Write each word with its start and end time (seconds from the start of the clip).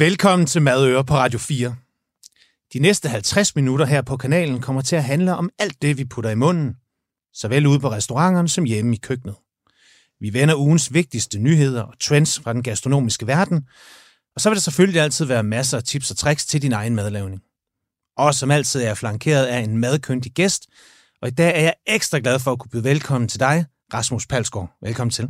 Velkommen 0.00 0.46
til 0.46 0.62
Madøre 0.62 1.04
på 1.04 1.14
Radio 1.14 1.38
4. 1.38 1.76
De 2.72 2.78
næste 2.78 3.08
50 3.08 3.56
minutter 3.56 3.86
her 3.86 4.02
på 4.02 4.16
kanalen 4.16 4.60
kommer 4.60 4.82
til 4.82 4.96
at 4.96 5.04
handle 5.04 5.36
om 5.36 5.50
alt 5.58 5.82
det, 5.82 5.98
vi 5.98 6.04
putter 6.04 6.30
i 6.30 6.34
munden, 6.34 6.76
såvel 7.32 7.66
ude 7.66 7.80
på 7.80 7.90
restauranterne 7.90 8.48
som 8.48 8.64
hjemme 8.64 8.94
i 8.94 8.98
køkkenet. 8.98 9.36
Vi 10.20 10.32
vender 10.32 10.54
ugens 10.54 10.92
vigtigste 10.92 11.38
nyheder 11.38 11.82
og 11.82 11.98
trends 12.00 12.40
fra 12.40 12.52
den 12.52 12.62
gastronomiske 12.62 13.26
verden, 13.26 13.68
og 14.34 14.40
så 14.40 14.50
vil 14.50 14.56
der 14.56 14.60
selvfølgelig 14.60 15.00
altid 15.00 15.24
være 15.24 15.42
masser 15.42 15.78
af 15.78 15.84
tips 15.84 16.10
og 16.10 16.16
tricks 16.16 16.46
til 16.46 16.62
din 16.62 16.72
egen 16.72 16.94
madlavning. 16.94 17.42
Og 18.16 18.34
som 18.34 18.50
altid 18.50 18.80
er 18.80 18.86
jeg 18.86 18.98
flankeret 18.98 19.46
af 19.46 19.58
en 19.58 19.78
madkyndig 19.78 20.32
gæst, 20.32 20.66
og 21.22 21.28
i 21.28 21.32
dag 21.32 21.56
er 21.56 21.62
jeg 21.62 21.74
ekstra 21.86 22.18
glad 22.18 22.38
for 22.38 22.52
at 22.52 22.58
kunne 22.58 22.70
byde 22.70 22.84
velkommen 22.84 23.28
til 23.28 23.40
dig, 23.40 23.64
Rasmus 23.94 24.26
Palsgaard. 24.26 24.76
Velkommen 24.82 25.10
til. 25.10 25.28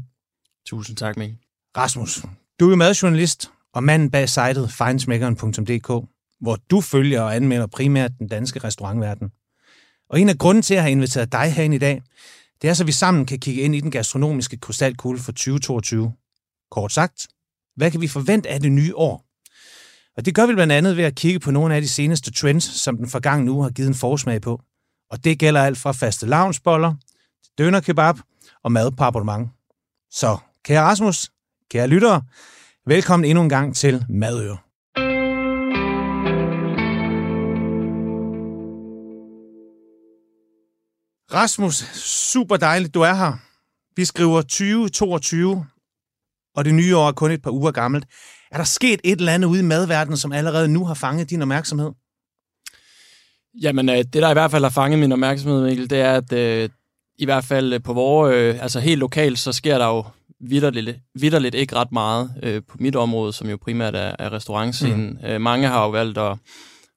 Tusind 0.66 0.96
tak, 0.96 1.16
Mikkel. 1.16 1.38
Rasmus, 1.77 2.23
du 2.60 2.66
er 2.66 2.70
jo 2.70 2.77
madjournalist 2.77 3.50
og 3.74 3.84
manden 3.84 4.10
bag 4.10 4.29
sitet 4.29 4.73
fejnsmækkeren.dk, 4.73 6.09
hvor 6.41 6.59
du 6.70 6.80
følger 6.80 7.20
og 7.20 7.37
anmelder 7.37 7.66
primært 7.66 8.12
den 8.19 8.28
danske 8.28 8.59
restaurantverden. 8.65 9.30
Og 10.11 10.20
en 10.20 10.28
af 10.28 10.38
grunden 10.38 10.62
til 10.62 10.74
at 10.74 10.83
have 10.83 10.92
inviteret 10.92 11.33
dig 11.33 11.52
herind 11.52 11.75
i 11.75 11.78
dag, 11.78 12.02
det 12.62 12.70
er 12.70 12.75
så 12.75 12.84
vi 12.84 12.92
sammen 12.92 13.27
kan 13.27 13.38
kigge 13.38 13.62
ind 13.62 13.75
i 13.75 13.80
den 13.80 13.91
gastronomiske 13.91 14.56
krystalkugle 14.56 15.19
for 15.19 15.33
2022. 15.33 16.12
Kort 16.70 16.92
sagt, 16.92 17.28
hvad 17.77 17.91
kan 17.91 18.01
vi 18.01 18.09
forvente 18.09 18.48
af 18.48 18.61
det 18.61 18.73
nye 18.73 18.97
år? 18.97 19.25
Og 20.16 20.25
det 20.25 20.34
gør 20.34 20.47
vi 20.47 20.55
blandt 20.55 20.73
andet 20.73 20.97
ved 20.97 21.05
at 21.05 21.14
kigge 21.14 21.41
på 21.41 21.50
nogle 21.50 21.75
af 21.75 21.83
de 21.83 21.89
seneste 21.89 22.33
trends, 22.33 22.64
som 22.64 22.97
den 22.97 23.09
forgangne 23.09 23.52
uge 23.52 23.62
har 23.62 23.70
givet 23.70 23.89
en 23.89 23.95
forsmag 23.95 24.41
på. 24.41 24.61
Og 25.11 25.25
det 25.25 25.39
gælder 25.39 25.62
alt 25.62 25.78
fra 25.78 25.92
faste 25.92 26.27
lavnsboller, 26.27 26.95
døner 27.59 27.80
kebab 27.80 28.16
og 28.62 28.73
mad 28.73 28.91
på 28.91 29.05
abonnement. 29.05 29.48
Så, 30.11 30.39
kære 30.64 30.83
Rasmus, 30.83 31.31
kære 31.70 31.87
lyttere, 31.87 32.22
velkommen 32.91 33.30
endnu 33.30 33.42
en 33.42 33.48
gang 33.48 33.77
til 33.77 34.05
Madøre. 34.08 34.56
Rasmus, 41.34 41.74
super 41.94 42.56
dejligt, 42.56 42.94
du 42.94 43.00
er 43.00 43.14
her. 43.14 43.32
Vi 43.97 44.05
skriver 44.05 44.42
2022, 44.42 45.66
og 46.56 46.64
det 46.64 46.74
nye 46.74 46.97
år 46.97 47.08
er 47.08 47.12
kun 47.12 47.30
et 47.30 47.42
par 47.42 47.50
uger 47.50 47.70
gammelt. 47.70 48.05
Er 48.50 48.56
der 48.56 48.64
sket 48.64 49.00
et 49.04 49.19
eller 49.19 49.32
andet 49.32 49.48
ude 49.48 49.60
i 49.60 49.62
madverdenen, 49.62 50.16
som 50.16 50.32
allerede 50.32 50.69
nu 50.69 50.84
har 50.84 50.94
fanget 50.94 51.30
din 51.30 51.42
opmærksomhed? 51.42 51.91
Jamen, 53.62 53.88
øh, 53.88 53.97
det 53.97 54.14
der 54.14 54.30
i 54.30 54.32
hvert 54.32 54.50
fald 54.50 54.62
har 54.62 54.70
fanget 54.70 54.98
min 54.98 55.12
opmærksomhed, 55.12 55.64
Mikkel, 55.64 55.91
det 55.91 56.00
er, 56.00 56.12
at 56.12 56.32
øh, 56.32 56.69
i 57.19 57.25
hvert 57.25 57.44
fald 57.44 57.72
øh, 57.72 57.82
på 57.82 57.92
vores, 57.92 58.34
øh, 58.34 58.62
altså 58.62 58.80
helt 58.80 58.98
lokalt, 58.98 59.38
så 59.38 59.52
sker 59.52 59.78
der 59.78 59.86
jo 59.86 60.04
vidderligt, 60.41 60.98
vidderligt 61.14 61.55
ikke 61.55 61.77
ret 61.77 61.92
meget 61.92 62.30
øh, 62.42 62.62
på 62.69 62.77
mit 62.80 62.96
område, 62.96 63.33
som 63.33 63.50
jo 63.50 63.56
primært 63.56 63.94
er, 63.94 64.16
er 64.19 64.33
restaurantscenen. 64.33 65.19
Mm. 65.22 65.27
Øh, 65.27 65.41
mange 65.41 65.69
har 65.69 65.84
jo 65.84 65.91
valgt 65.91 66.19
at, 66.19 66.38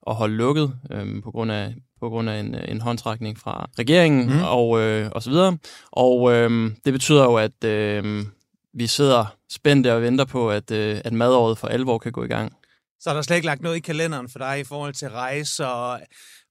at 0.08 0.16
holde 0.16 0.36
lukket 0.36 0.74
øh, 0.92 1.24
på 1.24 1.32
grund 1.32 1.52
af 1.52 1.76
på 2.00 2.10
grund 2.10 2.30
af 2.30 2.40
en, 2.40 2.56
en 2.56 2.82
håndtrækning 2.82 3.40
fra 3.40 3.70
regeringen 3.80 4.30
mm. 4.30 4.42
og, 4.44 4.82
øh, 4.82 5.10
og 5.12 5.24
så 5.24 5.30
videre. 5.30 5.58
Og 5.92 6.34
øh, 6.34 6.72
det 6.86 6.94
betyder 6.94 7.24
jo, 7.24 7.36
at 7.36 7.64
øh, 7.64 8.26
vi 8.74 8.88
sidder 8.88 9.26
spændte 9.52 9.94
og 9.94 10.02
venter 10.02 10.26
på, 10.26 10.50
at, 10.50 10.72
øh, 10.72 11.02
at 11.06 11.14
madåret 11.14 11.58
for 11.58 11.68
alvor 11.68 11.98
kan 11.98 12.12
gå 12.12 12.24
i 12.24 12.28
gang. 12.28 12.54
Så 13.00 13.10
er 13.10 13.14
der 13.14 13.22
slet 13.22 13.36
ikke 13.36 13.46
lagt 13.46 13.62
noget 13.62 13.78
i 13.78 13.80
kalenderen 13.80 14.30
for 14.30 14.40
dig 14.40 14.60
i 14.60 14.64
forhold 14.64 14.94
til 14.94 15.10
rejse 15.10 15.68
og 15.68 16.00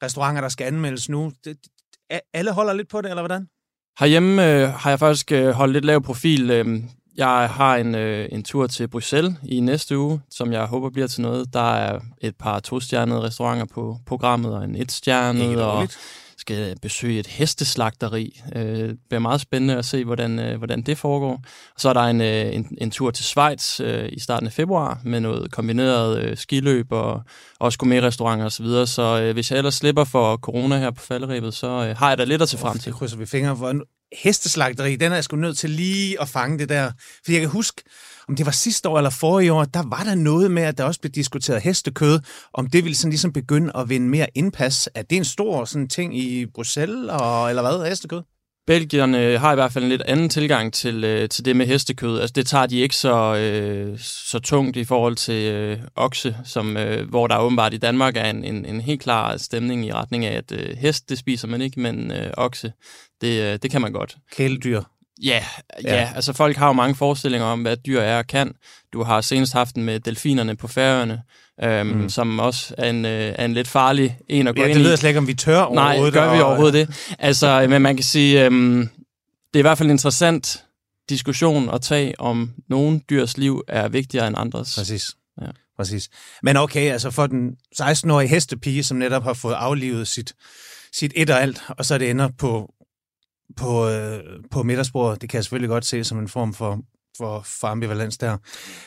restauranter, 0.02 0.40
der 0.40 0.48
skal 0.48 0.66
anmeldes 0.66 1.08
nu. 1.08 1.32
Det, 1.44 1.56
alle 2.34 2.52
holder 2.52 2.72
lidt 2.72 2.88
på 2.88 3.00
det, 3.00 3.10
eller 3.10 3.22
hvordan? 3.22 3.46
Herhjemme 3.98 4.52
øh, 4.52 4.68
har 4.68 4.90
jeg 4.90 4.98
faktisk 4.98 5.32
øh, 5.32 5.50
holdt 5.50 5.72
lidt 5.72 5.84
lav 5.84 6.02
profil. 6.02 6.50
Øh, 6.50 6.82
jeg 7.16 7.50
har 7.50 7.76
en, 7.76 7.94
øh, 7.94 8.28
en 8.32 8.42
tur 8.42 8.66
til 8.66 8.88
Bruxelles 8.88 9.34
i 9.44 9.60
næste 9.60 9.98
uge, 9.98 10.20
som 10.30 10.52
jeg 10.52 10.64
håber 10.64 10.90
bliver 10.90 11.06
til 11.06 11.22
noget. 11.22 11.54
Der 11.54 11.74
er 11.74 12.00
et 12.20 12.36
par 12.36 12.60
to-stjernede 12.60 13.20
restauranter 13.22 13.66
på 13.74 13.96
programmet, 14.06 14.54
og 14.54 14.64
en 14.64 14.76
et-stjernet, 14.76 15.62
og 15.62 15.88
skal 16.42 16.76
besøge 16.82 17.20
et 17.20 17.26
hesteslagteri. 17.26 18.42
Øh, 18.56 18.62
det 18.62 18.98
bliver 19.08 19.20
meget 19.20 19.40
spændende 19.40 19.76
at 19.76 19.84
se, 19.84 20.04
hvordan, 20.04 20.38
øh, 20.38 20.58
hvordan 20.58 20.82
det 20.82 20.98
foregår. 20.98 21.32
Og 21.74 21.80
så 21.80 21.88
er 21.88 21.92
der 21.92 22.00
en, 22.00 22.20
øh, 22.20 22.54
en, 22.54 22.76
en 22.80 22.90
tur 22.90 23.10
til 23.10 23.24
Schweiz 23.24 23.80
øh, 23.80 24.08
i 24.12 24.20
starten 24.20 24.46
af 24.46 24.52
februar 24.52 25.00
med 25.04 25.20
noget 25.20 25.50
kombineret 25.50 26.22
øh, 26.22 26.36
skiløb 26.36 26.92
og 26.92 27.22
også 27.58 27.78
gourmet-restauranter 27.78 28.46
osv. 28.46 28.50
Så, 28.50 28.62
videre. 28.62 28.86
så 28.86 29.20
øh, 29.20 29.32
hvis 29.32 29.50
jeg 29.50 29.58
ellers 29.58 29.74
slipper 29.74 30.04
for 30.04 30.36
corona 30.36 30.78
her 30.78 30.90
på 30.90 31.02
falderæbet, 31.02 31.54
så 31.54 31.66
øh, 31.66 31.96
har 31.96 32.08
jeg 32.08 32.18
da 32.18 32.24
lidt 32.24 32.42
at 32.42 32.48
se 32.48 32.58
frem 32.58 32.78
til. 32.78 32.92
Det 32.92 32.98
krydser 32.98 33.16
vi 33.16 33.26
fingre 33.26 33.56
for. 33.56 33.70
En 33.70 33.82
hesteslagteri, 34.22 34.96
den 34.96 35.12
er 35.12 35.16
jeg 35.16 35.24
sgu 35.24 35.36
nødt 35.36 35.58
til 35.58 35.70
lige 35.70 36.20
at 36.20 36.28
fange 36.28 36.58
det 36.58 36.68
der. 36.68 36.90
For 37.24 37.32
jeg 37.32 37.40
kan 37.40 37.50
huske, 37.50 37.82
om 38.32 38.36
det 38.36 38.46
var 38.46 38.52
sidste 38.52 38.88
år 38.88 38.98
eller 38.98 39.10
forrige 39.10 39.52
år, 39.52 39.64
der 39.64 39.82
var 39.88 40.04
der 40.04 40.14
noget 40.14 40.50
med, 40.50 40.62
at 40.62 40.78
der 40.78 40.84
også 40.84 41.00
blev 41.00 41.10
diskuteret 41.10 41.62
hestekød, 41.62 42.20
om 42.54 42.66
det 42.66 42.84
ville 42.84 42.96
sådan 42.96 43.10
ligesom 43.10 43.32
begynde 43.32 43.72
at 43.74 43.88
vinde 43.88 44.08
mere 44.08 44.26
indpas. 44.34 44.88
Er 44.94 45.02
det 45.02 45.16
en 45.16 45.24
stor 45.24 45.64
sådan 45.64 45.88
ting 45.88 46.18
i 46.18 46.46
Bruxelles, 46.46 47.10
og, 47.10 47.48
eller 47.48 47.62
hvad, 47.62 47.88
hestekød? 47.88 48.22
Belgierne 48.66 49.38
har 49.38 49.52
i 49.52 49.54
hvert 49.54 49.72
fald 49.72 49.84
en 49.84 49.90
lidt 49.90 50.02
anden 50.02 50.28
tilgang 50.28 50.72
til, 50.72 51.04
øh, 51.04 51.28
til 51.28 51.44
det 51.44 51.56
med 51.56 51.66
hestekød. 51.66 52.20
Altså 52.20 52.32
det 52.32 52.46
tager 52.46 52.66
de 52.66 52.80
ikke 52.80 52.96
så, 52.96 53.36
øh, 53.36 53.98
så 53.98 54.38
tungt 54.38 54.76
i 54.76 54.84
forhold 54.84 55.16
til 55.16 55.52
øh, 55.52 55.78
okse, 55.96 56.36
som, 56.44 56.76
øh, 56.76 57.08
hvor 57.08 57.26
der 57.26 57.38
åbenbart 57.38 57.74
i 57.74 57.78
Danmark 57.78 58.16
er 58.16 58.30
en, 58.30 58.44
en, 58.44 58.64
en 58.64 58.80
helt 58.80 59.02
klar 59.02 59.36
stemning 59.36 59.86
i 59.86 59.92
retning 59.92 60.24
af, 60.24 60.36
at 60.36 60.52
øh, 60.52 60.76
hest, 60.76 61.08
det 61.08 61.18
spiser 61.18 61.48
man 61.48 61.62
ikke, 61.62 61.80
men 61.80 62.10
øh, 62.10 62.30
okse, 62.36 62.72
det, 63.20 63.42
øh, 63.42 63.58
det 63.62 63.70
kan 63.70 63.80
man 63.80 63.92
godt. 63.92 64.16
Kæledyr. 64.32 64.91
Ja, 65.22 65.44
ja, 65.84 65.94
ja, 65.94 66.12
altså 66.14 66.32
folk 66.32 66.56
har 66.56 66.66
jo 66.66 66.72
mange 66.72 66.94
forestillinger 66.94 67.46
om, 67.46 67.62
hvad 67.62 67.76
dyr 67.76 68.00
er 68.00 68.18
og 68.18 68.26
kan. 68.26 68.52
Du 68.92 69.02
har 69.02 69.20
senest 69.20 69.52
haft 69.52 69.74
den 69.74 69.84
med 69.84 70.00
delfinerne 70.00 70.56
på 70.56 70.68
færøerne, 70.68 71.22
øhm, 71.62 71.88
mm. 71.88 72.08
som 72.08 72.38
også 72.38 72.74
er 72.78 72.90
en, 72.90 73.04
øh, 73.04 73.34
er 73.38 73.44
en 73.44 73.54
lidt 73.54 73.68
farlig 73.68 74.18
en 74.28 74.46
at 74.46 74.56
gå 74.56 74.62
ja, 74.62 74.66
ind 74.66 74.74
i. 74.74 74.74
det 74.74 74.82
ved 74.82 74.90
jeg 74.90 74.98
slet 74.98 75.10
ikke, 75.10 75.18
om 75.18 75.26
vi 75.26 75.34
tør 75.34 75.60
overhovedet. 75.60 76.14
Nej, 76.14 76.24
gør 76.24 76.34
vi 76.34 76.40
overhovedet 76.40 76.88
det? 76.88 77.14
Altså, 77.18 77.66
men 77.68 77.82
man 77.82 77.96
kan 77.96 78.04
sige, 78.04 78.44
øhm, 78.44 78.88
det 79.54 79.54
er 79.54 79.58
i 79.58 79.62
hvert 79.62 79.78
fald 79.78 79.86
en 79.86 79.94
interessant 79.94 80.64
diskussion 81.08 81.70
at 81.74 81.80
tage, 81.80 82.20
om 82.20 82.52
nogle 82.68 83.00
dyrs 83.10 83.36
liv 83.36 83.62
er 83.68 83.88
vigtigere 83.88 84.26
end 84.26 84.36
andres. 84.38 84.74
Præcis. 84.78 85.14
Ja. 85.40 85.46
Præcis. 85.76 86.08
Men 86.42 86.56
okay, 86.56 86.92
altså 86.92 87.10
for 87.10 87.26
den 87.26 87.56
16-årige 87.80 88.28
hestepige, 88.28 88.82
som 88.82 88.96
netop 88.96 89.22
har 89.22 89.32
fået 89.32 89.54
aflivet 89.54 90.08
sit, 90.08 90.34
sit 90.92 91.12
et 91.16 91.30
og 91.30 91.42
alt, 91.42 91.62
og 91.68 91.84
så 91.84 91.98
det 91.98 92.10
ender 92.10 92.28
på 92.38 92.74
på, 93.56 93.88
øh, 93.88 94.20
på 94.50 94.62
midtersporet. 94.62 95.20
Det 95.20 95.30
kan 95.30 95.36
jeg 95.36 95.44
selvfølgelig 95.44 95.68
godt 95.68 95.84
se 95.84 96.04
som 96.04 96.18
en 96.18 96.28
form 96.28 96.54
for, 96.54 96.80
for, 97.16 97.42
for 97.60 97.68
ambivalens 97.68 98.18
der. 98.18 98.36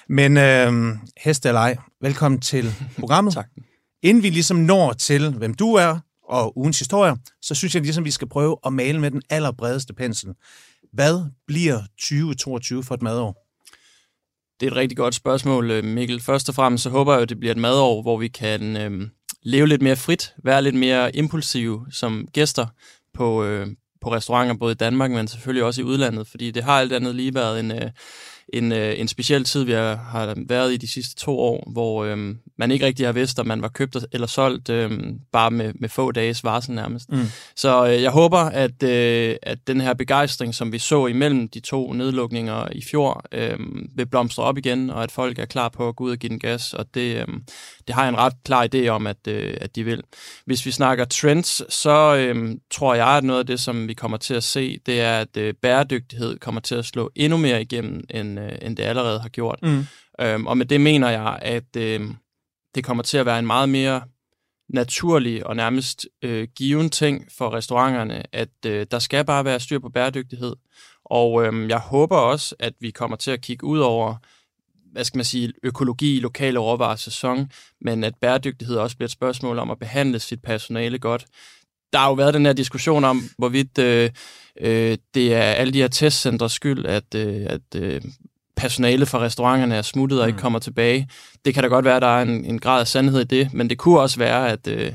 Men 0.09 0.37
øh, 0.37 0.97
heste 1.23 1.49
eller 1.49 1.61
ej, 1.61 1.77
velkommen 2.01 2.41
til 2.41 2.73
programmet. 2.99 3.33
tak. 3.33 3.47
Inden 4.03 4.23
vi 4.23 4.29
ligesom 4.29 4.57
når 4.57 4.93
til, 4.93 5.33
hvem 5.33 5.53
du 5.53 5.73
er 5.73 5.99
og 6.29 6.57
ugens 6.57 6.79
historie, 6.79 7.15
så 7.41 7.55
synes 7.55 7.75
jeg 7.75 7.83
ligesom, 7.83 8.05
vi 8.05 8.11
skal 8.11 8.29
prøve 8.29 8.57
at 8.65 8.73
male 8.73 8.99
med 8.99 9.11
den 9.11 9.21
allerbredeste 9.29 9.93
pensel. 9.93 10.33
Hvad 10.93 11.29
bliver 11.47 11.81
2022 11.99 12.83
for 12.83 12.95
et 12.95 13.01
madår? 13.01 13.45
Det 14.59 14.67
er 14.67 14.71
et 14.71 14.77
rigtig 14.77 14.97
godt 14.97 15.15
spørgsmål, 15.15 15.71
øh, 15.71 15.83
Mikkel. 15.83 16.21
Først 16.21 16.49
og 16.49 16.55
fremmest 16.55 16.83
så 16.83 16.89
håber 16.89 17.13
jeg, 17.13 17.21
at 17.21 17.29
det 17.29 17.39
bliver 17.39 17.51
et 17.51 17.61
madår, 17.61 18.01
hvor 18.01 18.17
vi 18.17 18.27
kan 18.27 18.77
øh, 18.77 19.09
leve 19.43 19.67
lidt 19.67 19.81
mere 19.81 19.95
frit, 19.95 20.35
være 20.43 20.61
lidt 20.61 20.75
mere 20.75 21.15
impulsive 21.15 21.85
som 21.91 22.27
gæster 22.33 22.67
på, 23.13 23.43
øh, 23.43 23.67
på 24.05 24.11
restauranter, 24.13 24.55
både 24.55 24.71
i 24.71 24.75
Danmark, 24.75 25.11
men 25.11 25.27
selvfølgelig 25.27 25.63
også 25.63 25.81
i 25.81 25.83
udlandet, 25.83 26.27
fordi 26.27 26.51
det 26.51 26.63
har 26.63 26.79
alt 26.79 26.93
andet 26.93 27.15
lige 27.15 27.35
været 27.35 27.59
en, 27.59 27.71
øh, 27.71 27.89
en, 28.53 28.71
øh, 28.71 28.99
en 28.99 29.07
speciel 29.07 29.43
tid, 29.43 29.63
vi 29.63 29.71
har, 29.71 29.95
har 29.95 30.35
været 30.47 30.73
i 30.73 30.77
de 30.77 30.87
sidste 30.87 31.15
to 31.15 31.39
år, 31.39 31.69
hvor 31.71 32.05
øh, 32.05 32.35
man 32.57 32.71
ikke 32.71 32.85
rigtig 32.85 33.05
har 33.05 33.13
vidst, 33.13 33.39
om 33.39 33.47
man 33.47 33.61
var 33.61 33.67
købt 33.67 33.97
eller 34.11 34.27
solgt, 34.27 34.69
øh, 34.69 34.91
bare 35.31 35.51
med, 35.51 35.73
med 35.75 35.89
få 35.89 36.11
dages 36.11 36.43
varsel 36.43 36.75
nærmest. 36.75 37.11
Mm. 37.11 37.25
Så 37.55 37.87
øh, 37.87 38.01
jeg 38.01 38.11
håber, 38.11 38.37
at, 38.37 38.83
øh, 38.83 39.35
at 39.43 39.57
den 39.67 39.81
her 39.81 39.93
begejstring, 39.93 40.55
som 40.55 40.71
vi 40.71 40.79
så 40.79 41.07
imellem 41.07 41.47
de 41.47 41.59
to 41.59 41.93
nedlukninger 41.93 42.67
i 42.71 42.81
fjor, 42.81 43.23
øh, 43.31 43.59
vil 43.95 44.05
blomstre 44.05 44.43
op 44.43 44.57
igen, 44.57 44.89
og 44.89 45.03
at 45.03 45.11
folk 45.11 45.39
er 45.39 45.45
klar 45.45 45.69
på 45.69 45.87
at 45.87 45.95
gå 45.95 46.03
ud 46.03 46.11
og 46.11 46.17
give 46.17 46.29
den 46.29 46.39
gas, 46.39 46.73
og 46.73 46.85
det, 46.93 47.15
øh, 47.15 47.27
det 47.87 47.95
har 47.95 48.01
jeg 48.01 48.09
en 48.09 48.17
ret 48.17 48.33
klar 48.45 48.67
idé 48.75 48.87
om, 48.87 49.07
at, 49.07 49.27
øh, 49.27 49.57
at 49.61 49.75
de 49.75 49.83
vil. 49.83 50.01
Hvis 50.45 50.65
vi 50.65 50.71
snakker 50.71 51.05
trends, 51.05 51.73
så 51.73 52.15
øh, 52.15 52.55
tror 52.71 52.95
jeg, 52.95 53.07
at 53.07 53.23
noget 53.23 53.39
af 53.39 53.45
det, 53.45 53.59
som 53.59 53.87
vi 53.87 53.93
kommer 53.93 54.17
til 54.17 54.33
at 54.33 54.43
se, 54.43 54.79
det 54.85 55.01
er, 55.01 55.19
at 55.19 55.37
øh, 55.37 55.53
bæredygtighed 55.61 56.39
kommer 56.39 56.61
til 56.61 56.75
at 56.75 56.85
slå 56.85 57.11
endnu 57.15 57.37
mere 57.37 57.61
igennem, 57.61 58.03
end, 58.09 58.34
øh, 58.37 58.57
end 58.61 58.77
det 58.77 58.83
allerede 58.83 59.19
har 59.19 59.29
gjort. 59.29 59.59
Mm. 59.61 59.85
Øhm, 60.21 60.47
og 60.47 60.57
med 60.57 60.65
det 60.65 60.81
mener 60.81 61.09
jeg, 61.09 61.39
at 61.41 61.75
øh, 61.77 62.01
det 62.75 62.83
kommer 62.83 63.03
til 63.03 63.17
at 63.17 63.25
være 63.25 63.39
en 63.39 63.47
meget 63.47 63.69
mere 63.69 64.01
naturlig 64.69 65.47
og 65.47 65.55
nærmest 65.55 66.07
øh, 66.21 66.47
given 66.55 66.89
ting 66.89 67.27
for 67.37 67.53
restauranterne, 67.53 68.23
at 68.35 68.49
øh, 68.65 68.87
der 68.91 68.99
skal 68.99 69.25
bare 69.25 69.45
være 69.45 69.59
styr 69.59 69.79
på 69.79 69.89
bæredygtighed. 69.89 70.55
Og 71.05 71.45
øh, 71.45 71.69
jeg 71.69 71.79
håber 71.79 72.17
også, 72.17 72.55
at 72.59 72.73
vi 72.79 72.91
kommer 72.91 73.17
til 73.17 73.31
at 73.31 73.41
kigge 73.41 73.65
ud 73.65 73.79
over 73.79 74.15
hvad 74.95 75.03
skal 75.03 75.17
man 75.17 75.25
sige, 75.25 75.53
økologi, 75.63 76.19
lokale 76.19 76.59
råvarer, 76.59 76.95
sæson, 76.95 77.51
men 77.81 78.03
at 78.03 78.15
bæredygtighed 78.21 78.75
også 78.75 78.97
bliver 78.97 79.07
et 79.07 79.11
spørgsmål 79.11 79.59
om 79.59 79.71
at 79.71 79.79
behandle 79.79 80.19
sit 80.19 80.41
personale 80.41 80.99
godt. 80.99 81.25
Der 81.93 81.99
har 81.99 82.07
jo 82.07 82.13
været 82.13 82.33
den 82.33 82.45
her 82.45 82.53
diskussion 82.53 83.03
om, 83.03 83.21
hvorvidt 83.37 83.77
øh, 83.77 84.09
øh, 84.61 84.97
det 85.13 85.33
er 85.33 85.41
alle 85.41 85.73
de 85.73 85.81
her 85.81 85.87
testcentres 85.87 86.51
skyld, 86.51 86.85
at, 86.85 87.15
øh, 87.15 87.45
at 87.49 87.75
øh, 87.75 88.01
personale 88.57 89.05
fra 89.05 89.19
restauranterne 89.19 89.75
er 89.75 89.81
smuttet 89.81 90.21
og 90.21 90.27
ikke 90.27 90.37
mm. 90.37 90.41
kommer 90.41 90.59
tilbage. 90.59 91.09
Det 91.45 91.53
kan 91.53 91.63
da 91.63 91.69
godt 91.69 91.85
være, 91.85 91.95
at 91.95 92.01
der 92.01 92.17
er 92.17 92.21
en, 92.21 92.45
en 92.45 92.59
grad 92.59 92.79
af 92.79 92.87
sandhed 92.87 93.21
i 93.21 93.23
det, 93.23 93.53
men 93.53 93.69
det 93.69 93.77
kunne 93.77 93.99
også 93.99 94.19
være, 94.19 94.49
at, 94.49 94.67
øh, 94.67 94.91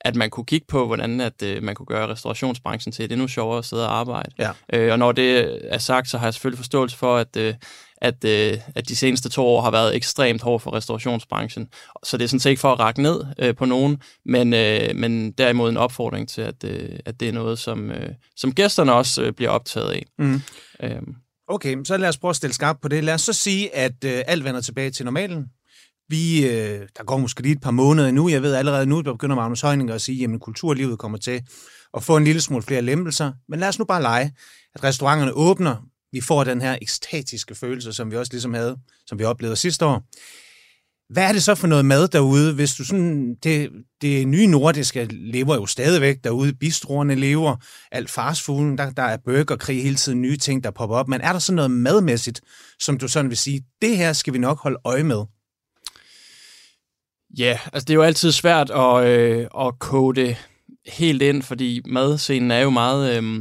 at 0.00 0.16
man 0.16 0.30
kunne 0.30 0.46
kigge 0.46 0.66
på, 0.68 0.86
hvordan 0.86 1.20
at, 1.20 1.42
øh, 1.42 1.62
man 1.62 1.74
kunne 1.74 1.86
gøre 1.86 2.08
restaurationsbranchen 2.08 2.92
til 2.92 3.04
et 3.04 3.12
endnu 3.12 3.28
sjovere 3.28 3.58
at 3.58 3.64
sidde 3.64 3.88
og 3.88 3.98
arbejde. 3.98 4.30
Ja. 4.38 4.50
Øh, 4.72 4.92
og 4.92 4.98
når 4.98 5.12
det 5.12 5.58
er 5.74 5.78
sagt, 5.78 6.08
så 6.08 6.18
har 6.18 6.26
jeg 6.26 6.34
selvfølgelig 6.34 6.58
forståelse 6.58 6.96
for, 6.96 7.16
at, 7.16 7.36
øh, 7.36 7.54
at, 8.02 8.24
øh, 8.24 8.58
at 8.74 8.88
de 8.88 8.96
seneste 8.96 9.28
to 9.28 9.46
år 9.46 9.60
har 9.60 9.70
været 9.70 9.96
ekstremt 9.96 10.42
hårdt 10.42 10.62
for 10.62 10.74
restaurationsbranchen. 10.74 11.68
Så 12.04 12.16
det 12.16 12.24
er 12.24 12.28
sådan 12.28 12.40
set 12.40 12.50
ikke 12.50 12.60
for 12.60 12.72
at 12.72 12.78
række 12.78 13.02
ned 13.02 13.24
øh, 13.38 13.54
på 13.54 13.64
nogen, 13.64 14.02
men, 14.24 14.54
øh, 14.54 14.96
men 14.96 15.32
derimod 15.32 15.70
en 15.70 15.76
opfordring 15.76 16.28
til, 16.28 16.42
at, 16.42 16.64
øh, 16.64 16.98
at 17.06 17.20
det 17.20 17.28
er 17.28 17.32
noget, 17.32 17.58
som, 17.58 17.90
øh, 17.90 18.10
som 18.36 18.54
gæsterne 18.54 18.92
også 18.92 19.22
øh, 19.22 19.32
bliver 19.32 19.50
optaget 19.50 19.90
af. 19.90 20.04
Mm. 20.18 20.42
Øhm. 20.82 21.14
Okay, 21.52 21.76
så 21.84 21.96
lad 21.96 22.08
os 22.08 22.18
prøve 22.18 22.30
at 22.30 22.36
stille 22.36 22.54
skarpt 22.54 22.80
på 22.82 22.88
det. 22.88 23.04
Lad 23.04 23.14
os 23.14 23.20
så 23.20 23.32
sige, 23.32 23.74
at 23.74 24.04
øh, 24.04 24.22
alt 24.26 24.44
vender 24.44 24.60
tilbage 24.60 24.90
til 24.90 25.04
normalen. 25.04 25.44
Vi, 26.08 26.46
øh, 26.46 26.88
der 26.96 27.04
går 27.04 27.16
måske 27.18 27.42
lige 27.42 27.52
et 27.52 27.60
par 27.60 27.70
måneder 27.70 28.10
nu. 28.10 28.28
Jeg 28.28 28.42
ved 28.42 28.54
allerede 28.54 28.86
nu, 28.86 29.00
der 29.00 29.12
begynder 29.12 29.36
Magnus 29.36 29.60
Højninger 29.60 29.94
at 29.94 30.02
sige, 30.02 30.24
at 30.24 30.40
kulturlivet 30.40 30.98
kommer 30.98 31.18
til 31.18 31.42
at 31.94 32.02
få 32.02 32.16
en 32.16 32.24
lille 32.24 32.40
smule 32.40 32.62
flere 32.62 32.82
lempelser. 32.82 33.32
Men 33.48 33.60
lad 33.60 33.68
os 33.68 33.78
nu 33.78 33.84
bare 33.84 34.02
lege, 34.02 34.32
at 34.74 34.84
restauranterne 34.84 35.32
åbner. 35.32 35.76
Vi 36.12 36.20
får 36.20 36.44
den 36.44 36.60
her 36.60 36.78
ekstatiske 36.82 37.54
følelse, 37.54 37.92
som 37.92 38.10
vi 38.10 38.16
også 38.16 38.32
ligesom 38.32 38.54
havde, 38.54 38.76
som 39.06 39.18
vi 39.18 39.24
oplevede 39.24 39.56
sidste 39.56 39.86
år. 39.86 40.02
Hvad 41.12 41.28
er 41.28 41.32
det 41.32 41.42
så 41.42 41.54
for 41.54 41.66
noget 41.66 41.84
mad 41.84 42.08
derude, 42.08 42.54
hvis 42.54 42.74
du 42.74 42.84
sådan, 42.84 43.34
det, 43.34 43.70
det 44.02 44.28
nye 44.28 44.46
nordiske 44.46 45.04
lever 45.04 45.54
jo 45.54 45.66
stadigvæk 45.66 46.16
derude, 46.24 46.54
bistroerne 46.54 47.14
lever, 47.14 47.56
alt 47.92 48.10
fastfooden, 48.10 48.78
der, 48.78 48.90
der 48.90 49.02
er 49.02 49.16
burgerkrig 49.24 49.82
hele 49.82 49.96
tiden, 49.96 50.22
nye 50.22 50.36
ting, 50.36 50.64
der 50.64 50.70
popper 50.70 50.96
op, 50.96 51.08
men 51.08 51.20
er 51.20 51.32
der 51.32 51.38
så 51.38 51.54
noget 51.54 51.70
madmæssigt, 51.70 52.40
som 52.80 52.98
du 52.98 53.08
sådan 53.08 53.30
vil 53.30 53.38
sige, 53.38 53.62
det 53.82 53.96
her 53.96 54.12
skal 54.12 54.32
vi 54.32 54.38
nok 54.38 54.62
holde 54.62 54.78
øje 54.84 55.02
med? 55.02 55.24
Ja, 57.38 57.58
altså 57.72 57.84
det 57.84 57.90
er 57.90 57.94
jo 57.94 58.02
altid 58.02 58.32
svært 58.32 58.70
at, 58.70 59.06
øh, 59.06 59.46
at 59.60 59.78
kode 59.78 60.36
helt 60.86 61.22
ind, 61.22 61.42
fordi 61.42 61.80
madscenen 61.86 62.50
er 62.50 62.60
jo 62.60 62.70
meget 62.70 63.16
øh, 63.16 63.40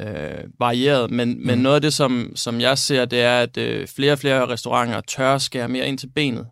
øh, 0.00 0.44
varieret, 0.60 1.10
men, 1.10 1.28
mm. 1.28 1.46
men 1.46 1.58
noget 1.58 1.74
af 1.74 1.82
det, 1.82 1.92
som, 1.92 2.32
som 2.34 2.60
jeg 2.60 2.78
ser, 2.78 3.04
det 3.04 3.20
er, 3.20 3.40
at 3.40 3.56
øh, 3.56 3.88
flere 3.88 4.12
og 4.12 4.18
flere 4.18 4.48
restauranter 4.48 5.00
tør 5.00 5.38
skære 5.38 5.68
mere 5.68 5.88
ind 5.88 5.98
til 5.98 6.10
benet. 6.14 6.46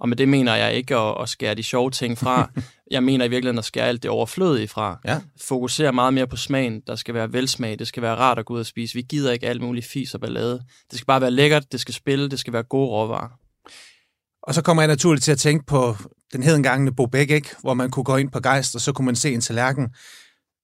Og 0.00 0.08
med 0.08 0.16
det 0.16 0.28
mener 0.28 0.54
jeg 0.54 0.74
ikke 0.74 0.96
at, 0.96 1.22
at 1.22 1.28
skære 1.28 1.54
de 1.54 1.62
sjove 1.62 1.90
ting 1.90 2.18
fra. 2.18 2.50
jeg 2.90 3.02
mener 3.02 3.24
i 3.24 3.28
virkeligheden 3.28 3.58
at 3.58 3.64
skære 3.64 3.86
alt 3.86 4.02
det 4.02 4.10
overflødige 4.10 4.68
fra. 4.68 5.00
Ja. 5.04 5.20
Fokusere 5.40 5.92
meget 5.92 6.14
mere 6.14 6.26
på 6.26 6.36
smagen. 6.36 6.82
Der 6.86 6.96
skal 6.96 7.14
være 7.14 7.32
velsmag. 7.32 7.78
Det 7.78 7.88
skal 7.88 8.02
være 8.02 8.14
rart 8.14 8.38
at 8.38 8.44
gå 8.44 8.54
ud 8.54 8.60
og 8.60 8.66
spise. 8.66 8.94
Vi 8.94 9.02
gider 9.02 9.32
ikke 9.32 9.46
alt 9.46 9.62
muligt 9.62 9.86
fis 9.86 10.14
og 10.14 10.20
ballade. 10.20 10.62
Det 10.90 10.98
skal 10.98 11.06
bare 11.06 11.20
være 11.20 11.30
lækkert. 11.30 11.72
Det 11.72 11.80
skal 11.80 11.94
spille. 11.94 12.28
Det 12.28 12.38
skal 12.38 12.52
være 12.52 12.62
gode 12.62 12.88
råvarer. 12.88 13.28
Og 14.42 14.54
så 14.54 14.62
kommer 14.62 14.82
jeg 14.82 14.88
naturligt 14.88 15.24
til 15.24 15.32
at 15.32 15.38
tænke 15.38 15.66
på 15.66 15.96
den 16.32 16.42
hedengangende 16.42 16.92
Bobæk, 16.92 17.30
ikke? 17.30 17.48
hvor 17.60 17.74
man 17.74 17.90
kunne 17.90 18.04
gå 18.04 18.16
ind 18.16 18.30
på 18.30 18.40
Geist, 18.40 18.74
og 18.74 18.80
så 18.80 18.92
kunne 18.92 19.04
man 19.04 19.16
se 19.16 19.34
en 19.34 19.40
tallerken, 19.40 19.88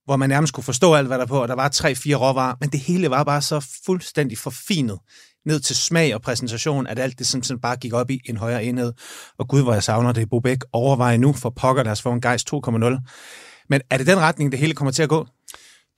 hvor 0.05 0.17
man 0.17 0.29
nærmest 0.29 0.55
kunne 0.55 0.65
forstå 0.65 0.95
alt, 0.95 1.07
hvad 1.07 1.19
der 1.19 1.27
på, 1.27 1.43
og 1.43 1.49
der 1.49 1.55
var 1.55 1.69
tre-fire 1.69 2.17
råvarer, 2.17 2.55
men 2.61 2.69
det 2.69 2.81
hele 2.81 3.11
var 3.11 3.25
bare 3.25 3.43
så 3.43 3.67
fuldstændig 3.87 4.39
forfinet 4.39 4.99
ned 5.47 5.61
til 5.61 5.77
smag 5.77 6.15
og 6.15 6.23
præsentation, 6.23 6.87
at 6.87 6.99
alt 6.99 7.19
det 7.19 7.27
simpelthen 7.27 7.61
bare 7.61 7.77
gik 7.77 7.93
op 7.93 8.11
i 8.11 8.21
en 8.25 8.37
højere 8.37 8.65
enhed. 8.65 8.93
Og 9.39 9.49
gud, 9.49 9.63
hvor 9.63 9.73
jeg 9.73 9.83
savner 9.83 10.13
det, 10.13 10.31
Bobæk 10.31 10.59
overvejer 10.73 11.17
nu 11.17 11.33
for 11.33 11.51
pokker 11.51 11.83
deres 11.83 12.03
for 12.03 12.13
en 12.13 12.21
Geist 12.21 12.55
2.0. 12.55 13.65
Men 13.69 13.81
er 13.91 13.99
det 13.99 14.07
den 14.07 14.19
retning, 14.19 14.53
det 14.53 14.61
hele 14.61 14.75
kommer 14.75 14.93
til 14.93 15.03
at 15.03 15.09
gå? 15.09 15.27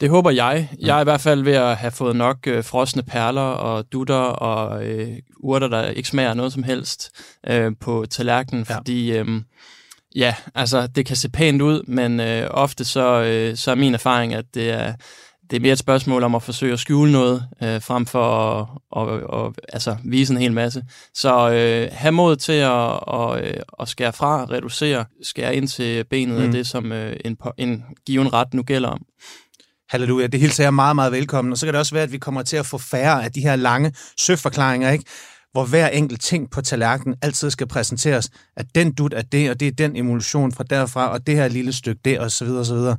Det 0.00 0.10
håber 0.10 0.30
jeg. 0.30 0.70
Jeg 0.78 0.96
er 0.96 1.00
i 1.00 1.04
hvert 1.04 1.20
fald 1.20 1.42
ved 1.42 1.52
at 1.52 1.76
have 1.76 1.90
fået 1.90 2.16
nok 2.16 2.46
øh, 2.46 2.64
frosne 2.64 3.02
perler 3.02 3.40
og 3.40 3.92
dutter 3.92 4.14
og 4.14 4.86
øh, 4.86 5.08
urter, 5.36 5.68
der 5.68 5.88
ikke 5.88 6.08
smager 6.08 6.34
noget 6.34 6.52
som 6.52 6.62
helst 6.62 7.10
øh, 7.46 7.72
på 7.80 8.06
tallerkenen, 8.10 8.66
ja. 8.68 8.76
fordi 8.76 9.12
øh, 9.12 9.26
ja, 10.16 10.34
altså 10.54 10.86
det 10.86 11.06
kan 11.06 11.16
se 11.16 11.28
pænt 11.30 11.62
ud, 11.62 11.82
men 11.86 12.20
øh, 12.20 12.48
ofte 12.50 12.84
så, 12.84 13.22
øh, 13.22 13.56
så 13.56 13.70
er 13.70 13.74
min 13.74 13.94
erfaring, 13.94 14.34
at 14.34 14.44
det 14.54 14.70
er, 14.70 14.94
det 15.50 15.56
er 15.56 15.60
mere 15.60 15.72
et 15.72 15.78
spørgsmål 15.78 16.22
om 16.22 16.34
at 16.34 16.42
forsøge 16.42 16.72
at 16.72 16.78
skjule 16.78 17.12
noget, 17.12 17.48
øh, 17.62 17.82
frem 17.82 18.06
for 18.06 18.58
at 18.60 18.66
og, 18.90 19.06
og, 19.06 19.54
altså, 19.68 19.96
vise 20.04 20.32
en 20.32 20.40
hel 20.40 20.52
masse. 20.52 20.82
Så 21.14 21.50
øh, 21.50 21.88
have 21.92 22.12
mod 22.12 22.36
til 22.36 22.52
at, 22.52 22.70
og, 23.02 23.40
øh, 23.40 23.60
at 23.80 23.88
skære 23.88 24.12
fra, 24.12 24.44
reducere, 24.44 25.04
skære 25.22 25.56
ind 25.56 25.68
til 25.68 26.04
benet 26.04 26.38
mm. 26.38 26.44
af 26.44 26.52
det, 26.52 26.66
som 26.66 26.92
øh, 26.92 27.16
en, 27.24 27.36
en 27.58 27.84
given 28.06 28.32
ret 28.32 28.54
nu 28.54 28.62
gælder 28.62 28.88
om. 28.88 29.02
Halleluja, 29.88 30.26
det 30.26 30.40
hilser 30.40 30.64
jeg 30.64 30.74
meget, 30.74 30.96
meget 30.96 31.12
velkommen. 31.12 31.52
Og 31.52 31.58
så 31.58 31.66
kan 31.66 31.72
det 31.72 31.78
også 31.78 31.94
være, 31.94 32.04
at 32.04 32.12
vi 32.12 32.18
kommer 32.18 32.42
til 32.42 32.56
at 32.56 32.66
få 32.66 32.78
færre 32.78 33.24
af 33.24 33.32
de 33.32 33.40
her 33.40 33.56
lange 33.56 33.92
søforklaringer, 34.16 34.90
ikke? 34.90 35.04
hvor 35.52 35.64
hver 35.64 35.88
enkelt 35.88 36.20
ting 36.20 36.50
på 36.50 36.60
tallerkenen 36.60 37.16
altid 37.22 37.50
skal 37.50 37.66
præsenteres, 37.66 38.30
at 38.56 38.66
den 38.74 38.94
dut 38.94 39.14
er 39.14 39.22
det, 39.22 39.50
og 39.50 39.60
det 39.60 39.68
er 39.68 39.72
den 39.72 39.96
emulsion 39.96 40.52
fra 40.52 40.64
derfra, 40.64 41.08
og 41.08 41.26
det 41.26 41.36
her 41.36 41.48
lille 41.48 41.72
stykke 41.72 42.00
det, 42.04 42.18
og 42.18 42.30
så 42.30 42.44
videre, 42.44 42.60
og 42.60 42.66
så 42.66 42.74
videre. 42.74 42.96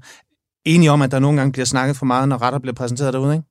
Enige 0.67 0.91
om, 0.91 1.01
at 1.01 1.11
der 1.11 1.19
nogle 1.19 1.37
gange 1.37 1.51
bliver 1.51 1.65
snakket 1.65 1.97
for 1.97 2.05
meget, 2.05 2.29
når 2.29 2.41
retter 2.41 2.59
bliver 2.59 2.75
præsenteret 2.75 3.13
derude, 3.13 3.33
ikke? 3.33 3.45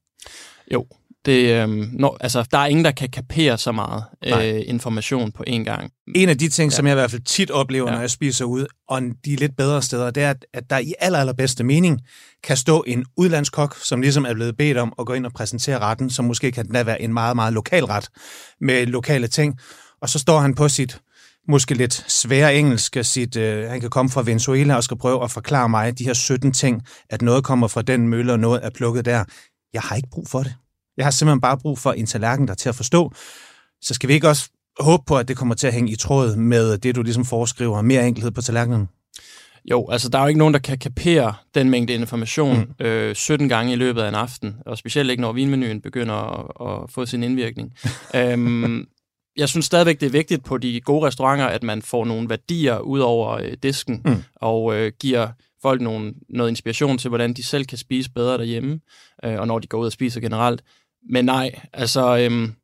Jo, 0.73 0.87
det, 1.27 1.63
øhm, 1.63 1.91
når, 1.93 2.17
altså, 2.21 2.45
der 2.51 2.59
er 2.59 2.67
ingen, 2.67 2.85
der 2.85 2.91
kan 2.91 3.09
kapere 3.11 3.59
så 3.59 3.73
meget 3.73 4.05
øh, 4.27 4.63
information 4.67 5.33
på 5.33 5.45
én 5.49 5.65
gang. 5.65 5.91
En 6.15 6.29
af 6.29 6.39
de 6.39 6.49
ting, 6.49 6.71
ja. 6.71 6.77
som 6.77 6.87
jeg 6.87 6.93
i 6.93 6.95
hvert 6.95 7.11
fald 7.11 7.23
tit 7.23 7.51
oplever, 7.51 7.87
ja. 7.87 7.95
når 7.95 8.01
jeg 8.01 8.11
spiser 8.11 8.45
ud, 8.45 8.67
og 8.89 9.03
de 9.25 9.37
lidt 9.37 9.57
bedre 9.57 9.83
steder, 9.83 10.11
det 10.11 10.23
er, 10.23 10.35
at 10.55 10.71
der 10.71 10.79
i 10.79 10.95
aller, 10.99 11.19
allerbedste 11.19 11.65
mening 11.65 12.01
kan 12.45 12.57
stå 12.57 12.85
en 12.87 13.05
udlandskok, 13.17 13.77
som 13.83 14.01
ligesom 14.01 14.25
er 14.25 14.35
blevet 14.35 14.57
bedt 14.57 14.79
om 14.79 14.93
at 14.99 15.07
gå 15.07 15.13
ind 15.13 15.27
og 15.27 15.33
præsentere 15.33 15.79
retten, 15.79 16.11
som 16.11 16.25
måske 16.25 16.53
kan 16.53 16.67
den 16.67 16.87
være 16.87 17.03
en 17.03 17.13
meget, 17.13 17.37
meget 17.37 17.53
lokal 17.53 17.85
ret 17.85 18.09
med 18.61 18.87
lokale 18.87 19.29
ting. 19.29 19.59
Og 20.01 20.09
så 20.09 20.19
står 20.19 20.39
han 20.39 20.55
på 20.55 20.69
sit 20.69 21.01
måske 21.49 21.75
lidt 21.75 22.05
svære 22.09 22.57
engelsk, 22.57 22.97
sit, 23.03 23.37
øh, 23.37 23.71
han 23.71 23.81
kan 23.81 23.91
komme 23.91 24.11
fra 24.11 24.23
Venezuela 24.23 24.77
og 24.77 24.85
skal 24.85 24.97
prøve 24.97 25.25
at 25.25 25.31
forklare 25.31 25.69
mig 25.69 25.99
de 25.99 26.05
her 26.05 26.15
17 26.15 26.53
ting, 26.53 26.83
at 27.11 27.23
noget 27.23 27.45
kommer 27.45 27.69
fra 27.69 27.83
den 27.83 28.09
mølle, 28.09 28.33
og 28.33 28.41
noget 28.41 28.61
er 28.65 28.71
plukket 28.71 29.05
der. 29.05 29.25
Jeg 29.73 29.83
har 29.83 29.97
ikke 29.97 30.09
brug 30.13 30.29
for 30.29 30.43
det. 30.43 30.55
Jeg 30.97 31.07
har 31.07 31.11
simpelthen 31.11 31.41
bare 31.41 31.59
brug 31.59 31.79
for 31.79 31.93
en 31.93 32.07
tallerken, 32.07 32.47
der 32.47 32.53
er 32.53 32.57
til 32.57 32.69
at 32.69 32.75
forstå. 32.75 33.13
Så 33.81 33.95
skal 33.95 34.09
vi 34.09 34.15
ikke 34.15 34.29
også 34.29 34.51
håbe 34.81 35.03
på, 35.07 35.17
at 35.17 35.29
det 35.29 35.37
kommer 35.37 35.55
til 35.55 35.67
at 35.67 35.73
hænge 35.73 35.93
i 35.93 35.97
tråd 35.97 36.37
med 36.37 36.79
det, 36.79 36.97
du 36.97 37.03
ligesom 37.03 37.25
foreskriver, 37.25 37.83
mere 37.83 38.07
enkelhed 38.07 38.31
på 38.31 38.43
tallerkenen? 38.43 38.89
Jo, 39.71 39.89
altså 39.91 40.09
der 40.09 40.19
er 40.19 40.23
jo 40.23 40.29
ikke 40.29 40.39
nogen, 40.39 40.55
der 40.55 40.61
kan 40.61 40.79
kapere 40.79 41.35
den 41.55 41.71
mængde 41.71 41.93
information 41.93 42.59
mm. 42.79 42.87
øh, 42.87 43.15
17 43.15 43.49
gange 43.49 43.73
i 43.73 43.77
løbet 43.77 44.01
af 44.03 44.09
en 44.09 44.15
aften, 44.15 44.55
og 44.67 44.79
specielt 44.79 45.11
ikke 45.11 45.21
når 45.21 45.33
vinmenuen 45.33 45.81
begynder 45.81 46.15
at, 46.15 46.85
at 46.85 46.91
få 46.91 47.07
sin 47.07 47.23
indvirkning. 47.23 47.73
øhm, 48.15 48.87
jeg 49.37 49.49
synes 49.49 49.67
stadigvæk, 49.67 50.01
det 50.01 50.07
er 50.07 50.11
vigtigt 50.11 50.45
på 50.45 50.59
de 50.59 50.81
gode 50.81 51.07
restauranter, 51.07 51.47
at 51.47 51.63
man 51.63 51.83
får 51.83 52.05
nogle 52.05 52.29
værdier 52.29 52.79
ud 52.79 53.01
over 53.01 53.31
øh, 53.31 53.53
disken, 53.63 54.03
mm. 54.05 54.23
og 54.37 54.77
øh, 54.77 54.93
giver 55.01 55.29
folk 55.63 55.81
nogle, 55.81 56.15
noget 56.29 56.51
inspiration 56.51 56.99
til, 56.99 57.09
hvordan 57.09 57.33
de 57.33 57.43
selv 57.43 57.65
kan 57.65 57.79
spise 57.79 58.11
bedre 58.11 58.39
derhjemme, 58.39 58.81
øh, 59.25 59.41
og 59.41 59.47
når 59.47 59.59
de 59.59 59.67
går 59.67 59.79
ud 59.79 59.87
og 59.87 59.93
spiser 59.93 60.21
generelt. 60.21 60.63
Men 61.11 61.25
nej, 61.25 61.61
altså 61.73 62.19
øhm, 62.19 62.55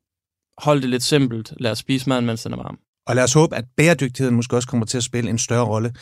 hold 0.57 0.81
det 0.81 0.89
lidt 0.89 1.03
simpelt. 1.03 1.53
Lad 1.59 1.71
os 1.71 1.77
spise 1.77 2.09
maden, 2.09 2.25
mens 2.25 2.43
den 2.43 2.53
er 2.53 2.57
varm. 2.57 2.77
Og 3.07 3.15
lad 3.15 3.23
os 3.23 3.33
håbe, 3.33 3.55
at 3.55 3.65
bæredygtigheden 3.77 4.35
måske 4.35 4.55
også 4.55 4.67
kommer 4.67 4.85
til 4.85 4.97
at 4.97 5.03
spille 5.03 5.29
en 5.29 5.37
større 5.37 5.65
rolle. 5.65 5.93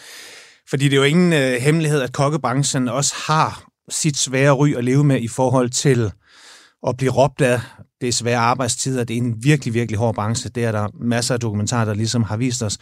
Fordi 0.69 0.83
det 0.83 0.93
er 0.93 0.97
jo 0.97 1.03
ingen 1.03 1.33
øh, 1.33 1.61
hemmelighed, 1.61 2.01
at 2.01 2.13
kokkebranchen 2.13 2.87
også 2.87 3.15
har 3.27 3.63
sit 3.89 4.17
svære 4.17 4.51
ry 4.51 4.75
at 4.77 4.83
leve 4.83 5.03
med 5.03 5.21
i 5.21 5.27
forhold 5.27 5.69
til 5.69 6.11
at 6.87 6.97
blive 6.97 7.11
råbt 7.11 7.41
af 7.41 7.59
det 8.01 8.07
er 8.07 8.11
svære 8.13 8.37
arbejdstider. 8.37 9.03
Det 9.03 9.13
er 9.13 9.21
en 9.21 9.35
virkelig, 9.43 9.73
virkelig 9.73 9.97
hård 9.99 10.15
branche. 10.15 10.49
Det 10.49 10.65
er 10.65 10.71
der 10.71 10.87
masser 11.01 11.33
af 11.33 11.39
dokumentarer, 11.39 11.85
der 11.85 11.93
ligesom 11.93 12.23
har 12.23 12.37
vist 12.37 12.63
os. 12.63 12.77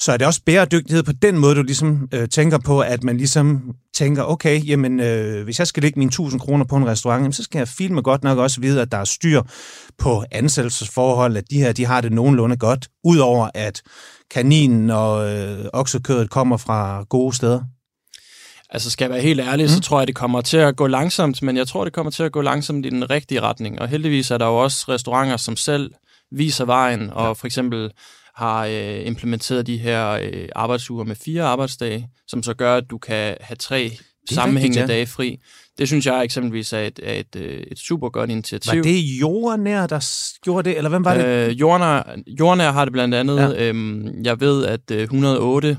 Så 0.00 0.12
er 0.12 0.16
det 0.16 0.26
også 0.26 0.40
bæredygtighed 0.46 1.02
på 1.02 1.12
den 1.12 1.38
måde, 1.38 1.54
du 1.54 1.62
ligesom 1.62 2.08
øh, 2.14 2.28
tænker 2.28 2.58
på, 2.58 2.80
at 2.80 3.04
man 3.04 3.16
ligesom 3.16 3.74
tænker, 3.94 4.22
okay, 4.22 4.66
jamen, 4.66 5.00
øh, 5.00 5.44
hvis 5.44 5.58
jeg 5.58 5.66
skal 5.66 5.82
lægge 5.82 5.98
mine 5.98 6.08
1000 6.08 6.40
kroner 6.40 6.64
på 6.64 6.76
en 6.76 6.86
restaurant, 6.86 7.20
jamen, 7.20 7.32
så 7.32 7.42
skal 7.42 7.58
jeg 7.58 7.68
filme 7.68 8.02
godt 8.02 8.24
nok 8.24 8.38
også 8.38 8.60
vide, 8.60 8.82
at 8.82 8.92
der 8.92 8.98
er 8.98 9.04
styr 9.04 9.42
på 9.98 10.24
ansættelsesforhold, 10.30 11.36
at 11.36 11.44
de 11.50 11.58
her, 11.58 11.72
de 11.72 11.86
har 11.86 12.00
det 12.00 12.12
nogenlunde 12.12 12.56
godt, 12.56 12.88
udover 13.04 13.48
at 13.54 13.82
kaninen 14.30 14.90
og 14.90 15.36
øh, 15.36 15.64
oksekødet 15.72 16.30
kommer 16.30 16.56
fra 16.56 17.04
gode 17.08 17.36
steder. 17.36 17.60
Altså 18.72 18.90
skal 18.90 19.04
jeg 19.04 19.10
være 19.10 19.20
helt 19.20 19.40
ærlig, 19.40 19.64
mm. 19.64 19.68
så 19.68 19.80
tror 19.80 20.00
jeg, 20.00 20.06
det 20.06 20.14
kommer 20.14 20.40
til 20.40 20.56
at 20.56 20.76
gå 20.76 20.86
langsomt, 20.86 21.42
men 21.42 21.56
jeg 21.56 21.68
tror, 21.68 21.84
det 21.84 21.92
kommer 21.92 22.10
til 22.10 22.22
at 22.22 22.32
gå 22.32 22.40
langsomt 22.40 22.86
i 22.86 22.90
den 22.90 23.10
rigtige 23.10 23.40
retning. 23.40 23.80
Og 23.80 23.88
heldigvis 23.88 24.30
er 24.30 24.38
der 24.38 24.46
jo 24.46 24.56
også 24.56 24.84
restauranter, 24.88 25.36
som 25.36 25.56
selv 25.56 25.90
viser 26.32 26.64
vejen, 26.64 27.10
og 27.10 27.26
ja. 27.26 27.32
for 27.32 27.46
eksempel 27.46 27.90
har 28.34 28.66
øh, 28.66 29.06
implementeret 29.06 29.66
de 29.66 29.78
her 29.78 30.10
øh, 30.10 30.48
arbejdsuger 30.54 31.04
med 31.04 31.16
fire 31.16 31.42
arbejdsdage, 31.42 32.08
som 32.28 32.42
så 32.42 32.54
gør, 32.54 32.76
at 32.76 32.84
du 32.90 32.98
kan 32.98 33.36
have 33.40 33.56
tre 33.56 33.90
sammenhængende 34.30 34.80
rigtigt, 34.80 34.90
ja. 34.90 34.94
dage 34.94 35.06
fri. 35.06 35.38
Det 35.78 35.88
synes 35.88 36.06
jeg 36.06 36.24
eksempelvis 36.24 36.72
er 36.72 36.78
et, 36.78 37.00
er 37.02 37.12
et, 37.12 37.36
øh, 37.36 37.62
et 37.70 37.78
super 37.78 38.08
godt 38.08 38.30
initiativ. 38.30 38.76
Var 38.76 38.82
det 38.82 39.00
Jordnær, 39.20 39.86
der 39.86 40.08
gjorde 40.44 40.68
det, 40.68 40.76
eller 40.76 40.90
hvem 40.90 41.04
var 41.04 41.14
det? 41.14 41.24
Øh, 41.24 41.60
Jordnær, 41.60 42.16
Jordnær 42.26 42.70
har 42.70 42.84
det 42.84 42.92
blandt 42.92 43.14
andet. 43.14 43.38
Ja. 43.38 43.68
Øhm, 43.68 44.24
jeg 44.24 44.40
ved, 44.40 44.66
at 44.66 44.90
øh, 44.92 45.02
108 45.02 45.78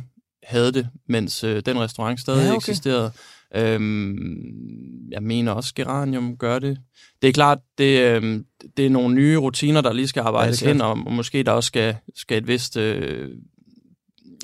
havde 0.52 0.72
det, 0.72 0.90
mens 1.10 1.44
øh, 1.44 1.62
den 1.66 1.80
restaurant 1.80 2.20
stadig 2.20 2.44
ja, 2.44 2.50
okay. 2.50 2.58
eksisterede. 2.58 3.12
Øhm, 3.56 5.10
jeg 5.12 5.24
mener 5.24 5.52
også, 5.52 5.74
Geranium 5.76 6.38
gør 6.38 6.60
det. 6.60 6.78
Det 7.22 7.28
er 7.28 7.32
klart, 7.32 7.58
det, 7.78 8.00
øhm, 8.00 8.46
det 8.78 8.86
er 8.86 8.90
nogle 8.90 9.16
nye 9.16 9.38
rutiner, 9.38 9.82
der 9.82 9.94
lige 9.94 10.08
skal 10.08 10.22
arbejdes 10.22 10.64
ja, 10.64 10.70
ind, 10.70 10.82
og, 10.82 10.90
og 11.06 11.14
måske 11.14 11.44
der 11.44 11.52
også 11.52 11.68
skal, 11.68 11.96
skal 12.16 12.38
et 12.38 12.48
vist 12.48 12.78
øh, 12.78 13.30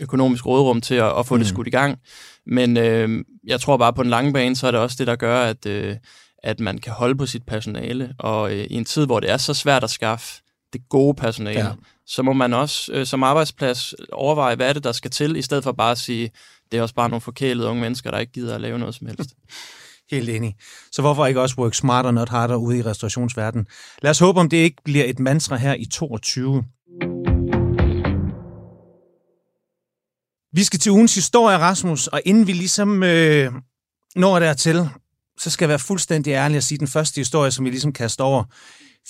økonomisk 0.02 0.46
rådrum 0.46 0.82
til 0.82 0.96
at, 0.96 1.20
at 1.20 1.26
få 1.26 1.36
mm. 1.36 1.40
det 1.40 1.48
skudt 1.48 1.68
i 1.68 1.72
gang. 1.72 2.00
Men 2.46 2.78
øh, 2.78 3.24
jeg 3.44 3.60
tror 3.60 3.78
bare 3.78 3.94
på 3.94 4.04
den 4.04 4.10
lange 4.10 4.34
bane, 4.34 4.56
så 4.56 4.68
er 4.68 4.72
det 4.72 4.80
også 4.80 4.96
det, 5.00 5.08
der 5.08 5.16
gør, 5.16 5.42
at, 5.42 5.66
øh, 5.66 5.96
at 6.44 6.60
man 6.60 6.78
kan 6.78 6.94
holde 6.94 7.16
på 7.16 7.26
sit 7.26 7.44
personale. 7.44 8.14
Og 8.20 8.52
øh, 8.52 8.64
i 8.64 8.74
en 8.74 8.86
tid, 8.86 9.06
hvor 9.06 9.20
det 9.20 9.32
er 9.32 9.38
så 9.38 9.54
svært 9.54 9.84
at 9.84 9.90
skaffe 9.90 10.42
det 10.74 10.82
gode 10.90 11.16
personale, 11.16 11.60
ja 11.60 11.72
så 12.08 12.24
må 12.24 12.34
man 12.34 12.54
også 12.54 12.92
øh, 12.94 13.06
som 13.06 13.24
arbejdsplads 13.24 13.94
overveje, 14.12 14.56
hvad 14.56 14.70
er 14.70 14.74
det, 14.74 14.84
der 14.84 14.92
skal 14.92 15.12
til, 15.12 15.36
i 15.36 15.42
stedet 15.42 15.64
for 15.64 15.72
bare 15.72 15.92
at 15.92 15.98
sige, 15.98 16.32
det 16.72 16.78
er 16.78 16.82
også 16.82 16.96
bare 16.96 17.10
nogle 17.10 17.22
forkælede 17.22 17.68
unge 17.68 17.82
mennesker, 17.82 18.12
der 18.12 18.20
ikke 18.20 18.32
gider 18.32 18.56
at 18.56 18.62
lave 18.62 18.80
noget 18.80 18.96
som 18.96 19.08
helst. 19.08 19.34
Helt 20.12 20.30
enig. 20.30 20.56
Så 20.92 21.02
hvorfor 21.02 21.26
ikke 21.26 21.42
også 21.42 21.56
work 21.58 21.74
smarter, 21.74 22.12
not 22.12 22.30
harder 22.30 22.56
ude 22.56 22.78
i 22.78 22.82
restaurationsverdenen? 22.82 23.68
Lad 24.02 24.12
os 24.12 24.20
håbe, 24.20 24.40
om 24.40 24.50
det 24.50 24.58
ikke 24.58 24.78
bliver 24.84 25.06
et 25.06 25.20
mantra 25.20 25.56
her 25.56 25.74
i 25.74 25.86
22. 25.86 26.64
Vi 30.54 30.64
skal 30.64 30.80
til 30.80 30.92
ugens 30.92 31.16
historie, 31.16 31.58
Rasmus, 31.58 32.08
og 32.08 32.22
inden 32.26 32.48
vi 32.48 32.54
ligesom 32.54 33.04
øh, 33.04 33.52
når 34.16 34.40
dertil, 34.40 34.90
så 35.40 35.50
skal 35.50 35.66
jeg 35.66 35.70
være 35.70 35.80
fuldstændig 35.80 36.32
ærlig 36.32 36.58
og 36.58 36.64
sige, 36.64 36.76
at 36.76 36.80
den 36.80 36.88
første 36.88 37.22
historie, 37.22 37.52
som 37.52 37.66
vi 37.66 37.70
ligesom 37.70 37.94
kaster 37.94 38.24
over, 38.24 38.44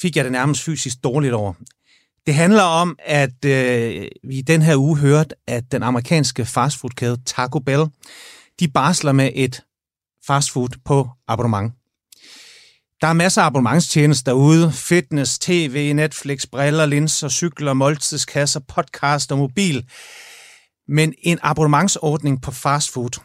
fik 0.02 0.16
jeg 0.16 0.24
det 0.24 0.32
nærmest 0.32 0.64
fysisk 0.64 1.04
dårligt 1.04 1.34
over. 1.34 1.54
Det 2.28 2.36
handler 2.36 2.64
om, 2.64 2.96
at 3.00 3.46
øh, 3.46 4.08
vi 4.24 4.42
den 4.42 4.62
her 4.62 4.76
uge 4.76 4.98
hørte, 4.98 5.36
at 5.48 5.72
den 5.72 5.84
amerikanske 5.84 6.46
fastfoodkæde 6.46 7.18
Taco 7.26 7.60
Bell, 7.60 7.86
de 8.60 8.68
barsler 8.68 9.12
med 9.12 9.32
et 9.36 9.62
fastfood 10.26 10.70
på 10.86 11.10
abonnement. 11.28 11.74
Der 13.02 13.08
er 13.08 13.14
masser 13.14 13.42
af 13.42 13.46
abonnementstjenester 13.46 14.32
derude. 14.32 14.72
Fitness, 14.72 15.40
tv, 15.40 15.94
Netflix, 15.94 16.46
briller, 16.52 16.86
linser, 16.86 17.30
cykler, 17.30 17.74
måltidskasser, 17.74 18.60
podcast 18.60 19.32
og 19.32 19.38
mobil. 19.38 19.86
Men 20.88 21.14
en 21.24 21.40
abonnementsordning 21.42 22.42
på 22.42 22.52
fastfood. 22.52 23.20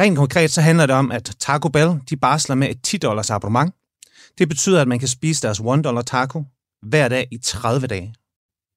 Rent 0.00 0.16
konkret 0.16 0.50
så 0.50 0.60
handler 0.60 0.86
det 0.86 0.96
om, 0.96 1.12
at 1.12 1.36
Taco 1.38 1.68
Bell 1.68 2.00
de 2.10 2.16
barsler 2.16 2.54
med 2.56 2.70
et 2.70 2.82
10 2.82 2.96
dollars 2.96 3.30
abonnement. 3.30 3.74
Det 4.38 4.48
betyder, 4.48 4.80
at 4.80 4.88
man 4.88 4.98
kan 4.98 5.08
spise 5.08 5.42
deres 5.42 5.60
1 5.60 5.84
dollar 5.84 6.02
taco 6.02 6.44
hver 6.82 7.08
dag 7.08 7.28
i 7.30 7.38
30 7.38 7.86
dage. 7.86 8.14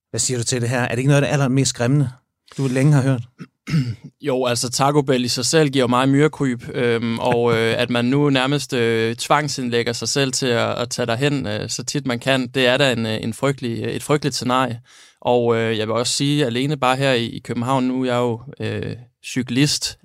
Hvad 0.09 0.19
siger 0.19 0.37
du 0.37 0.43
til 0.43 0.61
det 0.61 0.69
her? 0.69 0.81
Er 0.81 0.89
det 0.89 0.97
ikke 0.97 1.07
noget 1.07 1.21
af 1.21 1.27
det 1.27 1.33
allermest 1.33 1.69
skræmmende, 1.69 2.09
du 2.57 2.67
længe 2.67 2.93
har 2.93 3.01
hørt? 3.01 3.23
Jo, 4.21 4.45
altså 4.45 4.69
Taco 4.69 5.01
Bell 5.01 5.25
i 5.25 5.27
sig 5.27 5.45
selv 5.45 5.69
giver 5.69 5.87
mig 5.87 6.09
myrekryb, 6.09 6.63
øhm, 6.73 7.19
og 7.19 7.51
øh, 7.55 7.81
at 7.81 7.89
man 7.89 8.05
nu 8.05 8.29
nærmest 8.29 8.73
øh, 8.73 9.15
tvangsindlægger 9.15 9.93
sig 9.93 10.09
selv 10.09 10.31
til 10.31 10.47
at, 10.47 10.69
at 10.69 10.89
tage 10.89 11.05
derhen 11.05 11.47
øh, 11.47 11.69
så 11.69 11.83
tit 11.83 12.07
man 12.07 12.19
kan, 12.19 12.47
det 12.47 12.67
er 12.67 12.77
da 12.77 12.91
en, 12.91 13.05
øh, 13.05 13.23
en 13.23 13.33
frygtelig, 13.33 13.95
et 13.95 14.03
frygteligt 14.03 14.35
scenarie. 14.35 14.81
Og 15.21 15.55
øh, 15.55 15.77
jeg 15.77 15.87
vil 15.87 15.95
også 15.95 16.13
sige, 16.13 16.45
alene 16.45 16.77
bare 16.77 16.95
her 16.95 17.13
i, 17.13 17.25
i 17.25 17.39
København, 17.39 17.83
nu 17.83 18.01
er 18.01 18.05
jeg 18.05 18.15
jo 18.15 18.41
øh, 18.59 18.95
cyklist 19.25 19.97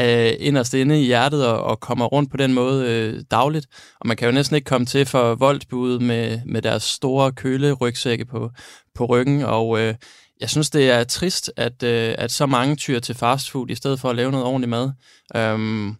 øh, 0.00 0.32
inderst 0.38 0.74
inde 0.74 1.02
i 1.02 1.04
hjertet 1.04 1.46
og, 1.46 1.62
og 1.62 1.80
kommer 1.80 2.04
rundt 2.04 2.30
på 2.30 2.36
den 2.36 2.54
måde 2.54 2.86
øh, 2.86 3.22
dagligt. 3.30 3.66
Og 4.00 4.08
man 4.08 4.16
kan 4.16 4.28
jo 4.28 4.34
næsten 4.34 4.56
ikke 4.56 4.64
komme 4.64 4.86
til 4.86 5.06
for 5.06 5.34
voldsbuddet 5.34 6.02
med, 6.02 6.40
med 6.46 6.62
deres 6.62 6.82
store 6.82 7.32
kølerygsække 7.32 8.24
på, 8.24 8.50
på 8.94 9.04
ryggen. 9.04 9.42
Og 9.42 9.80
øh, 9.80 9.94
jeg 10.40 10.50
synes, 10.50 10.70
det 10.70 10.90
er 10.90 11.04
trist, 11.04 11.52
at, 11.56 11.82
øh, 11.82 12.14
at 12.18 12.32
så 12.32 12.46
mange 12.46 12.76
tyr 12.76 12.98
til 13.00 13.14
fastfood 13.14 13.70
i 13.70 13.74
stedet 13.74 14.00
for 14.00 14.10
at 14.10 14.16
lave 14.16 14.30
noget 14.30 14.46
ordentligt 14.46 14.70
mad. 14.70 14.90
Øhm, 15.36 15.94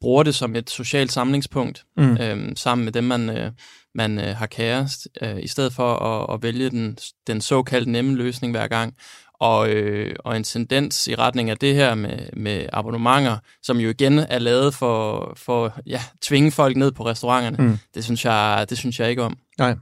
bruger 0.00 0.22
det 0.22 0.34
som 0.34 0.56
et 0.56 0.70
socialt 0.70 1.12
samlingspunkt 1.12 1.84
mm. 1.96 2.16
øhm, 2.16 2.56
sammen 2.56 2.84
med 2.84 2.92
dem, 2.92 3.04
man, 3.04 3.30
øh, 3.30 3.52
man 3.94 4.18
øh, 4.18 4.36
har 4.36 4.46
kærest, 4.46 5.08
øh, 5.22 5.42
i 5.42 5.48
stedet 5.48 5.72
for 5.72 5.94
at, 5.94 6.34
at 6.34 6.42
vælge 6.42 6.70
den, 6.70 6.98
den 7.26 7.40
såkaldte 7.40 7.90
nemme 7.90 8.14
løsning 8.14 8.52
hver 8.52 8.68
gang 8.68 8.94
og, 9.42 9.70
øh, 9.70 10.14
og 10.18 10.36
en 10.36 10.44
tendens 10.44 11.08
i 11.08 11.14
retning 11.14 11.50
af 11.50 11.56
det 11.56 11.74
her 11.74 11.94
med, 11.94 12.18
med 12.36 12.66
abonnementer, 12.72 13.36
som 13.62 13.78
jo 13.78 13.90
igen 13.90 14.18
er 14.18 14.38
lavet 14.38 14.74
for, 14.74 15.32
for 15.36 15.80
ja, 15.86 16.00
tvinge 16.20 16.52
folk 16.52 16.76
ned 16.76 16.92
på 16.92 17.06
restauranterne. 17.06 17.56
Mm. 17.58 17.78
Det, 17.94 18.04
synes 18.04 18.24
jeg, 18.24 18.66
det 18.70 18.78
synes 18.78 19.00
jeg 19.00 19.10
ikke 19.10 19.22
om. 19.22 19.36
Nej. 19.58 19.74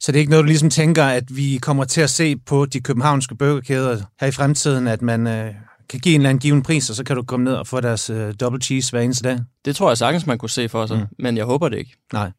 Så 0.00 0.12
det 0.12 0.18
er 0.18 0.20
ikke 0.20 0.30
noget, 0.30 0.42
du 0.42 0.46
ligesom 0.46 0.70
tænker, 0.70 1.04
at 1.04 1.24
vi 1.36 1.58
kommer 1.62 1.84
til 1.84 2.00
at 2.00 2.10
se 2.10 2.36
på 2.36 2.66
de 2.66 2.80
københavnske 2.80 3.34
burgerkæder 3.34 4.00
her 4.20 4.28
i 4.28 4.32
fremtiden, 4.32 4.86
at 4.86 5.02
man 5.02 5.26
øh, 5.26 5.54
kan 5.88 6.00
give 6.00 6.14
en 6.14 6.20
eller 6.20 6.30
anden 6.30 6.40
given 6.40 6.62
pris, 6.62 6.90
og 6.90 6.96
så 6.96 7.04
kan 7.04 7.16
du 7.16 7.22
komme 7.22 7.44
ned 7.44 7.54
og 7.54 7.66
få 7.66 7.80
deres 7.80 8.10
øh, 8.10 8.34
double 8.40 8.60
cheese 8.60 8.90
hver 8.90 9.00
eneste 9.00 9.28
dag? 9.28 9.38
Det 9.64 9.76
tror 9.76 9.90
jeg 9.90 9.98
sagtens, 9.98 10.26
man 10.26 10.38
kunne 10.38 10.50
se 10.50 10.68
for 10.68 10.86
sig, 10.86 10.98
mm. 10.98 11.06
men 11.18 11.36
jeg 11.36 11.44
håber 11.44 11.68
det 11.68 11.78
ikke. 11.78 11.96
Nej. 12.12 12.30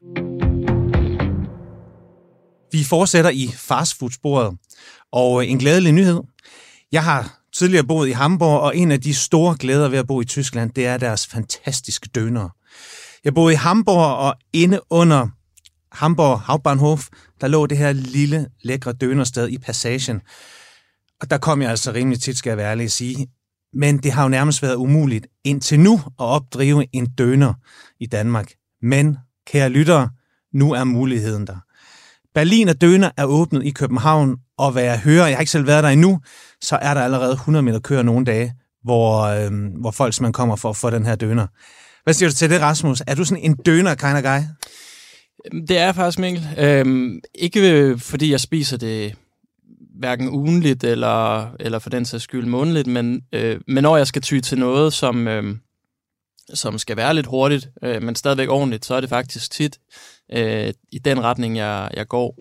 Vi 2.71 2.83
fortsætter 2.83 3.29
i 3.29 3.49
fastfood-sporet, 3.55 4.57
og 5.11 5.47
en 5.47 5.57
glædelig 5.57 5.91
nyhed. 5.91 6.21
Jeg 6.91 7.03
har 7.03 7.39
tidligere 7.53 7.87
boet 7.87 8.07
i 8.07 8.11
Hamburg, 8.11 8.59
og 8.59 8.77
en 8.77 8.91
af 8.91 9.01
de 9.01 9.13
store 9.13 9.55
glæder 9.59 9.89
ved 9.89 9.97
at 9.97 10.07
bo 10.07 10.21
i 10.21 10.25
Tyskland, 10.25 10.71
det 10.71 10.85
er 10.85 10.97
deres 10.97 11.27
fantastiske 11.27 12.09
døner. 12.15 12.49
Jeg 13.23 13.33
boede 13.33 13.53
i 13.53 13.57
Hamburg, 13.57 14.15
og 14.15 14.35
inde 14.53 14.79
under 14.89 15.27
Hamburg 15.91 16.39
Hauptbahnhof, 16.39 17.07
der 17.41 17.47
lå 17.47 17.65
det 17.65 17.77
her 17.77 17.93
lille, 17.93 18.47
lækre 18.63 18.93
dønersted 18.93 19.49
i 19.49 19.57
Passagen. 19.57 20.21
Og 21.21 21.29
der 21.29 21.37
kom 21.37 21.61
jeg 21.61 21.69
altså 21.69 21.91
rimelig 21.91 22.21
tit, 22.21 22.37
skal 22.37 22.49
jeg 22.49 22.57
være 22.57 22.71
ærlig 22.71 22.83
at 22.83 22.91
sige. 22.91 23.27
Men 23.73 23.97
det 23.97 24.11
har 24.11 24.23
jo 24.23 24.29
nærmest 24.29 24.61
været 24.61 24.75
umuligt 24.75 25.27
indtil 25.43 25.79
nu 25.79 25.93
at 25.95 26.13
opdrive 26.17 26.85
en 26.93 27.05
døner 27.05 27.53
i 27.99 28.05
Danmark. 28.05 28.51
Men, 28.81 29.17
kære 29.47 29.69
lyttere, 29.69 30.09
nu 30.53 30.73
er 30.73 30.83
muligheden 30.83 31.47
der. 31.47 31.57
Berlin 32.33 32.69
og 32.69 32.81
Døner 32.81 33.11
er 33.17 33.25
åbnet 33.25 33.63
i 33.65 33.69
København, 33.69 34.37
og 34.57 34.71
hvad 34.71 34.83
jeg 34.83 34.99
hører, 34.99 35.27
jeg 35.27 35.35
har 35.35 35.39
ikke 35.39 35.51
selv 35.51 35.67
været 35.67 35.83
der 35.83 35.89
endnu, 35.89 36.19
så 36.61 36.75
er 36.75 36.93
der 36.93 37.01
allerede 37.01 37.33
100 37.33 37.63
meter 37.63 37.79
køer 37.79 38.01
nogle 38.01 38.25
dage, 38.25 38.53
hvor, 38.83 39.21
øh, 39.21 39.51
hvor 39.81 39.91
folk 39.91 40.21
man 40.21 40.33
kommer 40.33 40.55
for 40.55 40.69
at 40.69 40.77
få 40.77 40.89
den 40.89 41.05
her 41.05 41.15
døner. 41.15 41.47
Hvad 42.03 42.13
siger 42.13 42.29
du 42.29 42.35
til 42.35 42.49
det, 42.49 42.61
Rasmus? 42.61 43.01
Er 43.07 43.15
du 43.15 43.25
sådan 43.25 43.43
en 43.43 43.55
døner 43.55 43.95
kind 43.95 44.17
of 44.17 44.23
guy? 44.23 44.39
Det 45.67 45.77
er 45.77 45.93
faktisk, 45.93 46.19
Mikkel. 46.19 46.47
Øhm, 46.57 47.19
ikke 47.35 47.95
fordi 47.99 48.31
jeg 48.31 48.39
spiser 48.39 48.77
det 48.77 49.15
hverken 49.99 50.29
ugenligt 50.29 50.83
eller, 50.83 51.51
eller 51.59 51.79
for 51.79 51.89
den 51.89 52.05
sags 52.05 52.23
skyld 52.23 52.45
månedligt, 52.45 52.87
men, 52.87 53.21
øh, 53.33 53.59
men 53.67 53.83
når 53.83 53.97
jeg 53.97 54.07
skal 54.07 54.21
ty 54.21 54.39
til 54.39 54.59
noget, 54.59 54.93
som, 54.93 55.27
øh, 55.27 55.55
som 56.53 56.77
skal 56.77 56.97
være 56.97 57.13
lidt 57.13 57.25
hurtigt, 57.25 57.69
øh, 57.83 58.03
men 58.03 58.15
stadigvæk 58.15 58.49
ordentligt, 58.49 58.85
så 58.85 58.95
er 58.95 59.01
det 59.01 59.09
faktisk 59.09 59.51
tit 59.51 59.79
øh, 60.33 60.73
i 60.91 60.99
den 60.99 61.23
retning, 61.23 61.57
jeg, 61.57 61.89
jeg 61.93 62.07
går. 62.07 62.37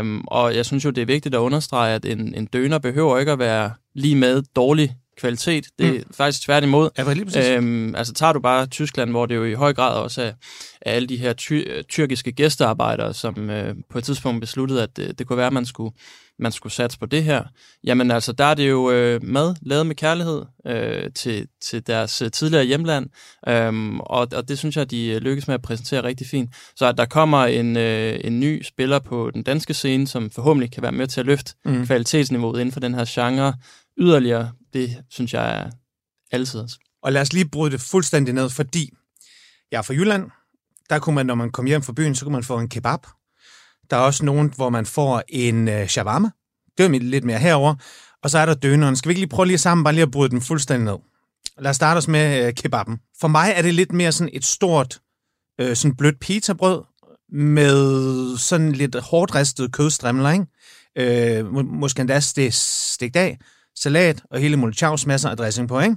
Um, 0.00 0.24
og 0.26 0.56
jeg 0.56 0.66
synes 0.66 0.84
jo, 0.84 0.90
det 0.90 1.02
er 1.02 1.06
vigtigt 1.06 1.34
at 1.34 1.38
understrege, 1.38 1.94
at 1.94 2.04
en, 2.04 2.34
en 2.34 2.46
døner 2.46 2.78
behøver 2.78 3.18
ikke 3.18 3.32
at 3.32 3.38
være 3.38 3.70
lige 3.94 4.16
med 4.16 4.42
dårlig 4.56 4.94
kvalitet. 5.20 5.66
Det 5.78 5.88
er 5.88 5.92
mm. 5.92 6.14
faktisk 6.14 6.42
tværtimod. 6.42 6.90
Ja, 6.98 7.12
lige 7.12 7.24
præcis. 7.24 7.48
Øhm, 7.48 7.94
altså 7.94 8.12
tager 8.12 8.32
du 8.32 8.40
bare 8.40 8.66
Tyskland, 8.66 9.10
hvor 9.10 9.26
det 9.26 9.34
jo 9.34 9.44
i 9.44 9.54
høj 9.54 9.72
grad 9.72 9.96
også 9.96 10.22
er, 10.22 10.32
er 10.80 10.92
alle 10.92 11.08
de 11.08 11.16
her 11.16 11.32
ty- 11.32 11.82
tyrkiske 11.88 12.32
gæstearbejdere, 12.32 13.14
som 13.14 13.50
øh, 13.50 13.74
på 13.90 13.98
et 13.98 14.04
tidspunkt 14.04 14.40
besluttede, 14.40 14.82
at 14.82 14.96
det, 14.96 15.18
det 15.18 15.26
kunne 15.26 15.36
være, 15.36 15.46
at 15.46 15.52
man 15.52 15.66
skulle, 15.66 15.94
man 16.40 16.52
skulle 16.52 16.72
satse 16.72 16.98
på 16.98 17.06
det 17.06 17.24
her. 17.24 17.44
Jamen 17.84 18.10
altså, 18.10 18.32
der 18.32 18.44
er 18.44 18.54
det 18.54 18.68
jo 18.68 18.90
øh, 18.90 19.24
mad 19.24 19.54
lavet 19.62 19.86
med 19.86 19.94
kærlighed 19.94 20.42
øh, 20.66 21.12
til, 21.14 21.48
til 21.62 21.86
deres 21.86 22.22
øh, 22.22 22.30
tidligere 22.30 22.64
hjemland, 22.64 23.06
øhm, 23.48 24.00
og, 24.00 24.28
og 24.32 24.48
det 24.48 24.58
synes 24.58 24.76
jeg, 24.76 24.90
de 24.90 25.06
øh, 25.06 25.20
lykkes 25.20 25.46
med 25.46 25.54
at 25.54 25.62
præsentere 25.62 26.02
rigtig 26.02 26.26
fint. 26.26 26.50
Så 26.76 26.86
at 26.86 26.98
der 26.98 27.04
kommer 27.04 27.44
en, 27.44 27.76
øh, 27.76 28.20
en 28.24 28.40
ny 28.40 28.62
spiller 28.62 28.98
på 28.98 29.30
den 29.34 29.42
danske 29.42 29.74
scene, 29.74 30.06
som 30.06 30.30
forhåbentlig 30.30 30.72
kan 30.72 30.82
være 30.82 30.92
med 30.92 31.06
til 31.06 31.20
at 31.20 31.26
løfte 31.26 31.54
mm. 31.64 31.86
kvalitetsniveauet 31.86 32.60
inden 32.60 32.72
for 32.72 32.80
den 32.80 32.94
her 32.94 33.04
genre 33.08 33.54
yderligere, 33.98 34.52
det 34.72 34.96
synes 35.10 35.34
jeg 35.34 35.60
er 35.60 35.70
altid. 36.32 36.64
Og 37.02 37.12
lad 37.12 37.22
os 37.22 37.32
lige 37.32 37.48
bryde 37.48 37.72
det 37.72 37.80
fuldstændig 37.80 38.34
ned, 38.34 38.50
fordi 38.50 38.90
jeg 39.70 39.78
er 39.78 39.82
fra 39.82 39.94
Jylland. 39.94 40.30
Der 40.90 40.98
kunne 40.98 41.14
man, 41.14 41.26
når 41.26 41.34
man 41.34 41.50
kom 41.50 41.66
hjem 41.66 41.82
fra 41.82 41.92
byen, 41.92 42.14
så 42.14 42.24
kunne 42.24 42.32
man 42.32 42.42
få 42.42 42.58
en 42.58 42.68
kebab. 42.68 43.00
Der 43.90 43.96
er 43.96 44.00
også 44.00 44.24
nogen, 44.24 44.52
hvor 44.56 44.70
man 44.70 44.86
får 44.86 45.22
en 45.28 45.68
øh, 45.68 45.86
shawarma. 45.86 46.30
Det 46.78 46.86
er 46.86 46.98
lidt 46.98 47.24
mere 47.24 47.38
herover. 47.38 47.74
Og 48.22 48.30
så 48.30 48.38
er 48.38 48.46
der 48.46 48.54
døneren. 48.54 48.96
Skal 48.96 49.08
vi 49.08 49.12
ikke 49.12 49.20
lige 49.20 49.28
prøve 49.28 49.46
lige 49.46 49.58
sammen, 49.58 49.84
bare 49.84 49.94
lige 49.94 50.02
at 50.02 50.10
bryde 50.10 50.30
den 50.30 50.40
fuldstændig 50.40 50.84
ned? 50.84 50.98
Lad 51.58 51.70
os 51.70 51.76
starte 51.76 51.98
os 51.98 52.08
med 52.08 52.46
øh, 52.46 52.54
kebaben. 52.54 52.98
For 53.20 53.28
mig 53.28 53.52
er 53.56 53.62
det 53.62 53.74
lidt 53.74 53.92
mere 53.92 54.12
sådan 54.12 54.30
et 54.32 54.44
stort, 54.44 55.00
øh, 55.60 55.76
sådan 55.76 55.96
blødt 55.96 56.20
pitabrød 56.20 56.82
med 57.32 58.36
sådan 58.38 58.72
lidt 58.72 58.96
hårdt 59.00 59.34
ristet 59.34 59.72
kødstrimler, 59.72 60.30
ikke? 60.30 61.38
Øh, 61.38 61.52
må, 61.52 61.62
måske 61.62 62.00
endda 62.00 62.20
stegt 62.20 63.16
af 63.16 63.38
salat 63.78 64.22
og 64.30 64.40
hele 64.40 64.56
Molchavs 64.56 65.06
masser 65.06 65.30
af 65.30 65.36
dressing 65.36 65.68
på, 65.68 65.80
ikke? 65.80 65.96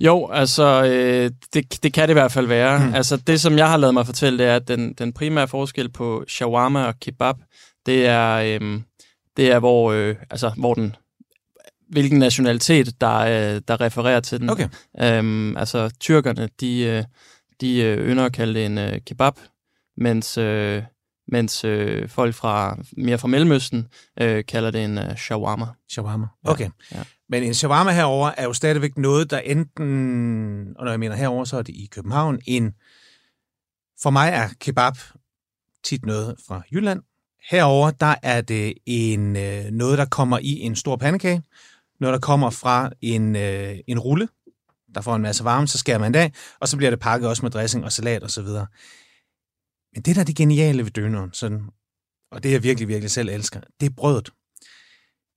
Jo, 0.00 0.30
altså, 0.32 0.84
øh, 0.84 1.30
det, 1.54 1.82
det 1.82 1.92
kan 1.92 2.02
det 2.02 2.12
i 2.12 2.20
hvert 2.20 2.32
fald 2.32 2.46
være. 2.46 2.86
Mm. 2.86 2.94
Altså, 2.94 3.16
det, 3.16 3.40
som 3.40 3.58
jeg 3.58 3.68
har 3.70 3.76
lavet 3.76 3.94
mig 3.94 4.06
fortælle, 4.06 4.38
det 4.38 4.46
er, 4.46 4.56
at 4.56 4.68
den, 4.68 4.92
den 4.92 5.12
primære 5.12 5.48
forskel 5.48 5.92
på 5.92 6.24
shawarma 6.28 6.84
og 6.84 6.94
kebab, 7.00 7.34
det 7.86 8.06
er, 8.06 8.34
øh, 8.34 8.80
det 9.36 9.52
er 9.52 9.58
hvor, 9.58 9.92
øh, 9.92 10.16
altså, 10.30 10.52
hvor 10.56 10.74
den 10.74 10.96
hvilken 11.88 12.18
nationalitet, 12.18 13.00
der, 13.00 13.18
øh, 13.18 13.60
der 13.68 13.80
refererer 13.80 14.20
til 14.20 14.40
den. 14.40 14.50
Okay. 14.50 14.68
Øhm, 15.00 15.56
altså, 15.56 15.90
tyrkerne, 16.00 16.48
de, 16.60 16.80
øh, 16.80 17.04
de 17.60 17.80
øh, 17.82 18.08
ynder 18.08 18.24
at 18.24 18.32
kalde 18.32 18.54
det 18.54 18.66
en 18.66 18.78
øh, 18.78 19.00
kebab, 19.06 19.32
mens, 19.96 20.38
øh, 20.38 20.82
mens 21.28 21.64
øh, 21.64 22.08
folk 22.08 22.34
fra 22.34 22.78
mere 22.96 23.18
fra 23.18 23.28
Mellemøsten 23.28 23.88
øh, 24.20 24.44
kalder 24.44 24.70
det 24.70 24.84
en 24.84 24.98
øh, 24.98 25.16
shawarma. 25.16 25.66
Shawarma. 25.88 26.26
Okay. 26.44 26.70
ja. 26.92 27.02
Men 27.28 27.42
en 27.42 27.54
shawarma 27.54 27.90
herover 27.90 28.30
er 28.36 28.44
jo 28.44 28.52
stadigvæk 28.52 28.98
noget, 28.98 29.30
der 29.30 29.38
enten, 29.38 30.76
og 30.76 30.84
når 30.84 30.92
jeg 30.92 31.00
mener 31.00 31.16
herover, 31.16 31.44
så 31.44 31.56
er 31.56 31.62
det 31.62 31.74
i 31.74 31.88
København, 31.90 32.40
en, 32.46 32.74
for 34.02 34.10
mig 34.10 34.28
er 34.28 34.48
kebab 34.60 34.94
tit 35.84 36.06
noget 36.06 36.36
fra 36.46 36.62
Jylland. 36.72 37.02
Herover 37.50 37.90
der 37.90 38.14
er 38.22 38.40
det 38.40 38.74
en, 38.86 39.36
øh, 39.36 39.64
noget, 39.64 39.98
der 39.98 40.04
kommer 40.04 40.38
i 40.38 40.60
en 40.60 40.76
stor 40.76 40.96
pandekage, 40.96 41.42
noget, 42.00 42.12
der 42.12 42.20
kommer 42.20 42.50
fra 42.50 42.90
en, 43.00 43.36
øh, 43.36 43.76
en 43.86 43.98
rulle, 43.98 44.28
der 44.94 45.00
får 45.00 45.16
en 45.16 45.22
masse 45.22 45.44
varme, 45.44 45.68
så 45.68 45.78
skærer 45.78 45.98
man 45.98 46.14
det 46.14 46.20
af, 46.20 46.32
og 46.60 46.68
så 46.68 46.76
bliver 46.76 46.90
det 46.90 47.00
pakket 47.00 47.28
også 47.28 47.42
med 47.42 47.50
dressing 47.50 47.84
og 47.84 47.92
salat 47.92 48.22
og 48.22 48.30
så 48.30 48.42
videre. 48.42 48.66
Men 49.94 50.02
det, 50.02 50.16
der 50.16 50.20
er 50.20 50.24
det 50.24 50.36
geniale 50.36 50.84
ved 50.84 50.90
døneren, 50.90 51.32
sådan, 51.32 51.62
og 52.30 52.42
det 52.42 52.52
jeg 52.52 52.62
virkelig, 52.62 52.88
virkelig 52.88 53.10
selv 53.10 53.28
elsker, 53.28 53.60
det 53.80 53.86
er 53.86 53.94
brødet. 53.96 54.30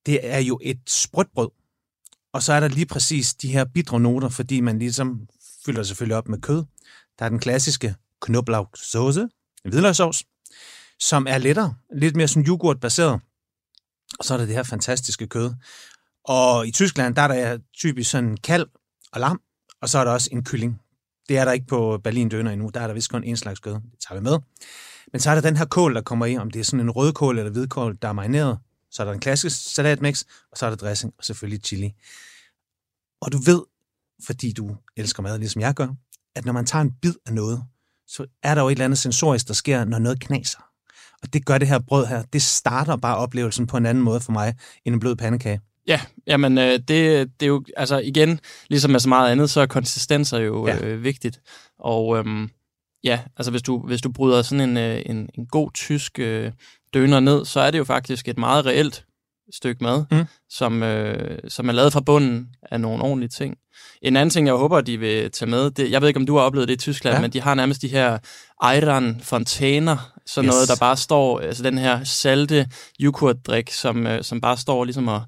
Det 0.05 0.19
er 0.23 0.39
jo 0.39 0.59
et 0.63 0.79
sprødt 0.87 1.33
brød, 1.33 1.49
og 2.33 2.43
så 2.43 2.53
er 2.53 2.59
der 2.59 2.67
lige 2.67 2.85
præcis 2.85 3.33
de 3.33 3.51
her 3.51 3.65
bitre 3.65 3.99
noter, 3.99 4.29
fordi 4.29 4.61
man 4.61 4.79
ligesom 4.79 5.27
fylder 5.65 5.83
selvfølgelig 5.83 6.17
op 6.17 6.27
med 6.27 6.41
kød. 6.41 6.63
Der 7.19 7.25
er 7.25 7.29
den 7.29 7.39
klassiske 7.39 7.95
knoblauchsauce, 8.21 9.21
en 9.65 9.71
hvidløgssovs, 9.71 10.23
som 10.99 11.27
er 11.29 11.37
lettere, 11.37 11.75
lidt 11.95 12.15
mere 12.15 12.27
sådan 12.27 12.47
yoghurtbaseret. 12.47 13.21
Og 14.19 14.25
så 14.25 14.33
er 14.33 14.37
der 14.37 14.45
det 14.45 14.55
her 14.55 14.63
fantastiske 14.63 15.27
kød. 15.27 15.53
Og 16.23 16.67
i 16.67 16.71
Tyskland, 16.71 17.15
der 17.15 17.21
er 17.21 17.27
der 17.27 17.63
typisk 17.73 18.09
sådan 18.09 18.37
kalv 18.37 18.69
og 19.11 19.19
lam, 19.19 19.41
og 19.81 19.89
så 19.89 19.99
er 19.99 20.03
der 20.03 20.11
også 20.11 20.29
en 20.31 20.43
kylling. 20.43 20.81
Det 21.29 21.37
er 21.37 21.45
der 21.45 21.51
ikke 21.51 21.67
på 21.67 21.99
Berlin 22.03 22.29
Døner 22.29 22.51
endnu. 22.51 22.69
Der 22.73 22.79
er 22.79 22.87
der 22.87 22.93
vist 22.93 23.11
kun 23.11 23.23
en 23.23 23.37
slags 23.37 23.59
kød. 23.59 23.73
Det 23.73 23.99
tager 24.07 24.19
vi 24.19 24.23
med. 24.23 24.39
Men 25.11 25.19
så 25.19 25.29
er 25.29 25.35
der 25.35 25.41
den 25.41 25.57
her 25.57 25.65
kål, 25.65 25.95
der 25.95 26.01
kommer 26.01 26.25
i, 26.25 26.37
om 26.37 26.51
det 26.51 26.59
er 26.59 26.63
sådan 26.63 26.79
en 26.79 26.91
rødkål 26.91 27.37
eller 27.37 27.51
hvidkål, 27.51 27.97
der 28.01 28.07
er 28.07 28.13
marineret. 28.13 28.59
Så 28.91 29.03
er 29.03 29.05
der 29.05 29.13
en 29.13 29.19
klassisk 29.19 29.73
salatmix, 29.75 30.23
og 30.51 30.57
så 30.57 30.65
er 30.65 30.69
der 30.69 30.77
dressing, 30.77 31.13
og 31.17 31.23
selvfølgelig 31.23 31.63
chili. 31.63 31.93
Og 33.21 33.31
du 33.31 33.37
ved, 33.37 33.61
fordi 34.25 34.51
du 34.51 34.75
elsker 34.97 35.23
mad, 35.23 35.39
ligesom 35.39 35.61
jeg 35.61 35.73
gør, 35.73 35.87
at 36.35 36.45
når 36.45 36.53
man 36.53 36.65
tager 36.65 36.81
en 36.81 36.91
bid 37.01 37.13
af 37.25 37.33
noget, 37.33 37.63
så 38.07 38.25
er 38.43 38.55
der 38.55 38.61
jo 38.61 38.67
et 38.67 38.71
eller 38.71 38.85
andet 38.85 38.99
sensorisk, 38.99 39.47
der 39.47 39.53
sker, 39.53 39.85
når 39.85 39.99
noget 39.99 40.19
knaser. 40.19 40.59
Og 41.21 41.33
det 41.33 41.45
gør 41.45 41.57
det 41.57 41.67
her 41.67 41.79
brød 41.79 42.05
her. 42.05 42.23
Det 42.33 42.41
starter 42.41 42.95
bare 42.95 43.17
oplevelsen 43.17 43.67
på 43.67 43.77
en 43.77 43.85
anden 43.85 44.03
måde 44.03 44.21
for 44.21 44.31
mig, 44.31 44.55
end 44.85 44.95
en 44.95 44.99
blød 44.99 45.15
pandekage. 45.15 45.61
Ja, 45.87 46.01
jamen 46.27 46.57
øh, 46.57 46.71
det, 46.71 46.87
det 46.87 47.41
er 47.41 47.47
jo, 47.47 47.63
altså 47.77 47.97
igen, 47.99 48.39
ligesom 48.69 48.91
med 48.91 48.99
så 48.99 49.09
meget 49.09 49.31
andet, 49.31 49.49
så 49.49 49.61
er 49.61 49.65
konsistenser 49.65 50.37
jo 50.39 50.67
Ja. 50.67 50.85
øh, 50.85 51.03
vigtigt. 51.03 51.39
Og 51.79 52.17
øhm, 52.17 52.49
ja, 53.03 53.19
altså 53.37 53.51
hvis 53.51 53.61
du, 53.61 53.79
hvis 53.87 54.01
du 54.01 54.11
bryder 54.11 54.41
sådan 54.41 54.69
en, 54.69 54.77
øh, 54.77 55.01
en, 55.05 55.29
en 55.37 55.45
god 55.45 55.71
tysk 55.73 56.19
øh, 56.19 56.51
døner 56.93 57.19
ned, 57.19 57.45
så 57.45 57.59
er 57.59 57.71
det 57.71 57.77
jo 57.77 57.83
faktisk 57.83 58.27
et 58.27 58.37
meget 58.37 58.65
reelt 58.65 59.05
stykke 59.53 59.83
mad, 59.83 60.05
Mm. 60.11 60.25
som, 60.49 60.83
øh, 60.83 61.39
som 61.47 61.69
er 61.69 61.73
lavet 61.73 61.93
fra 61.93 61.99
bunden 62.01 62.47
af 62.71 62.81
nogle 62.81 63.03
ordentlige 63.03 63.29
ting. 63.29 63.57
En 64.01 64.15
anden 64.15 64.29
ting, 64.29 64.47
jeg 64.47 64.55
håber, 64.55 64.81
de 64.81 64.97
vil 64.97 65.31
tage 65.31 65.49
med, 65.49 65.71
det, 65.71 65.91
jeg 65.91 66.01
ved 66.01 66.07
ikke, 66.07 66.19
om 66.19 66.25
du 66.25 66.35
har 66.37 66.43
oplevet 66.43 66.67
det 66.67 66.73
i 66.73 66.77
Tyskland, 66.77 67.15
Ja. 67.15 67.21
men 67.21 67.31
de 67.31 67.41
har 67.41 67.53
nærmest 67.55 67.81
de 67.81 67.87
her 67.87 68.17
Eiran 68.73 69.19
fontæner, 69.23 70.11
sådan 70.25 70.47
yes. 70.47 70.53
noget, 70.53 70.67
der 70.69 70.75
bare 70.79 70.97
står, 70.97 71.39
altså 71.39 71.63
den 71.63 71.77
her 71.77 72.03
salte 72.03 72.69
yoghurtdrik, 73.01 73.71
som, 73.71 74.07
øh, 74.07 74.23
som 74.23 74.41
bare 74.41 74.57
står 74.57 74.83
ligesom 74.83 75.07
og, 75.07 75.21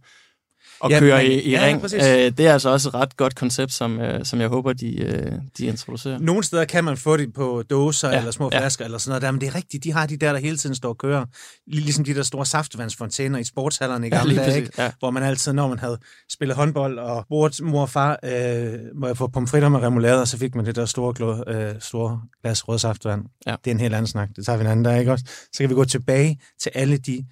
og 0.81 0.89
Ja, 0.89 0.95
ja, 0.95 0.99
kører 0.99 1.17
men- 1.23 1.31
i, 1.31 1.35
i 1.35 1.51
ja, 1.51 1.65
ring. 1.65 1.81
præcis. 1.81 2.03
Øh, 2.03 2.09
det 2.09 2.39
er 2.39 2.53
altså 2.53 2.69
også 2.69 2.89
et 2.89 2.93
ret 2.95 3.17
godt 3.17 3.35
koncept, 3.35 3.73
som, 3.73 3.99
øh, 3.99 4.25
som 4.25 4.41
jeg 4.41 4.47
håber, 4.47 4.73
de, 4.73 5.01
øh, 5.01 5.31
de 5.57 5.65
introducerer. 5.65 6.19
Nogle 6.19 6.43
steder 6.43 6.65
kan 6.65 6.83
man 6.83 6.97
få 6.97 7.17
det 7.17 7.33
på 7.33 7.63
dåser 7.69 8.07
ja, 8.07 8.13
Ja, 8.13 8.19
eller 8.19 8.31
små 8.31 8.49
ja. 8.53 8.59
flasker 8.59 8.85
eller 8.85 8.97
sådan 8.97 9.09
noget 9.11 9.21
der, 9.21 9.31
men 9.31 9.41
det 9.41 9.47
er 9.47 9.55
rigtigt, 9.55 9.83
de 9.83 9.91
har 9.91 10.05
de 10.05 10.17
der, 10.17 10.31
der 10.31 10.39
hele 10.39 10.57
tiden 10.57 10.75
står 10.75 10.89
og 10.89 10.97
kører. 10.97 11.25
Lig- 11.67 11.83
Ligesom 11.83 12.03
de 12.05 12.13
der 12.15 12.23
store 12.23 12.45
saftevandsfontæner 12.45 13.39
i 13.39 13.43
sportshallerne 13.43 14.07
i 14.07 14.09
Ja, 14.09 14.17
gamle 14.17 14.33
lige 14.33 14.43
dage, 14.43 14.57
ikke? 14.57 14.71
ja. 14.77 14.91
hvor 14.99 15.11
man 15.11 15.23
altid, 15.23 15.53
når 15.53 15.67
man 15.67 15.79
havde 15.79 15.97
spillet 16.31 16.55
håndbold, 16.57 16.99
og 16.99 17.25
mor, 17.29 17.63
mor 17.63 17.81
og 17.81 17.89
far 17.89 18.19
øh, 18.23 18.73
må 18.95 19.07
jeg 19.07 19.17
få 19.17 19.27
pomfritter 19.27 19.69
med 19.69 19.79
remoulade, 19.79 20.21
og 20.21 20.27
så 20.27 20.37
fik 20.37 20.55
man 20.55 20.65
det 20.65 20.75
der 20.75 20.85
store, 20.85 21.13
glo, 21.15 21.43
øh, 21.47 21.75
store 21.79 22.21
glas 22.43 22.67
rød 22.67 22.79
saftvand. 22.79 23.25
Ja. 23.47 23.55
Det 23.63 23.71
er 23.71 23.75
en 23.75 23.79
helt 23.79 23.93
anden 23.93 24.07
snak. 24.07 24.29
Det 24.35 24.45
tager 24.45 24.57
vi 24.57 24.63
en 24.63 24.69
anden 24.71 24.83
dag, 24.85 24.99
ikke 24.99 25.11
også? 25.11 25.25
Så 25.53 25.57
kan 25.59 25.69
vi 25.69 25.73
gå 25.75 25.85
tilbage 25.85 26.39
til 26.61 26.71
alle 26.75 26.97
de 26.97 27.25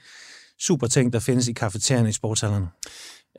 super 0.61 0.87
ting, 0.87 1.13
der 1.13 1.19
findes 1.19 1.47
i 1.47 1.53
kafeterierne 1.53 2.09
i 2.09 2.11
sportshallerne. 2.11 2.67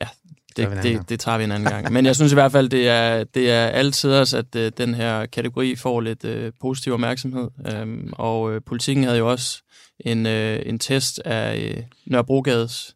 En 0.01 0.07
Det, 0.55 0.67
gang. 0.67 0.83
det, 0.83 1.09
det 1.09 1.19
tager 1.19 1.37
vi 1.37 1.43
en 1.43 1.51
anden 1.51 1.69
gang. 1.69 1.93
Men 1.93 2.05
jeg 2.05 2.15
synes 2.15 2.31
i 2.31 2.35
hvert 2.35 2.51
fald, 2.51 2.69
det 2.69 2.87
er, 2.87 3.23
det 3.23 3.51
er 3.51 3.65
altid 3.65 4.11
også, 4.11 4.37
at 4.37 4.55
øh, 4.55 4.71
den 4.77 4.93
her 4.95 5.25
kategori 5.25 5.75
får 5.75 6.01
lidt 6.01 6.25
øh, 6.25 6.51
positiv 6.61 6.93
opmærksomhed. 6.93 7.47
Øhm, 7.73 8.13
og 8.13 8.53
øh, 8.53 8.61
politikken 8.65 9.03
havde 9.03 9.17
jo 9.17 9.31
også 9.31 9.61
en, 9.99 10.25
øh, 10.25 10.61
en 10.65 10.79
test 10.79 11.19
af 11.25 11.57
øh, 11.57 11.83
Nørrebrogades 12.05 12.95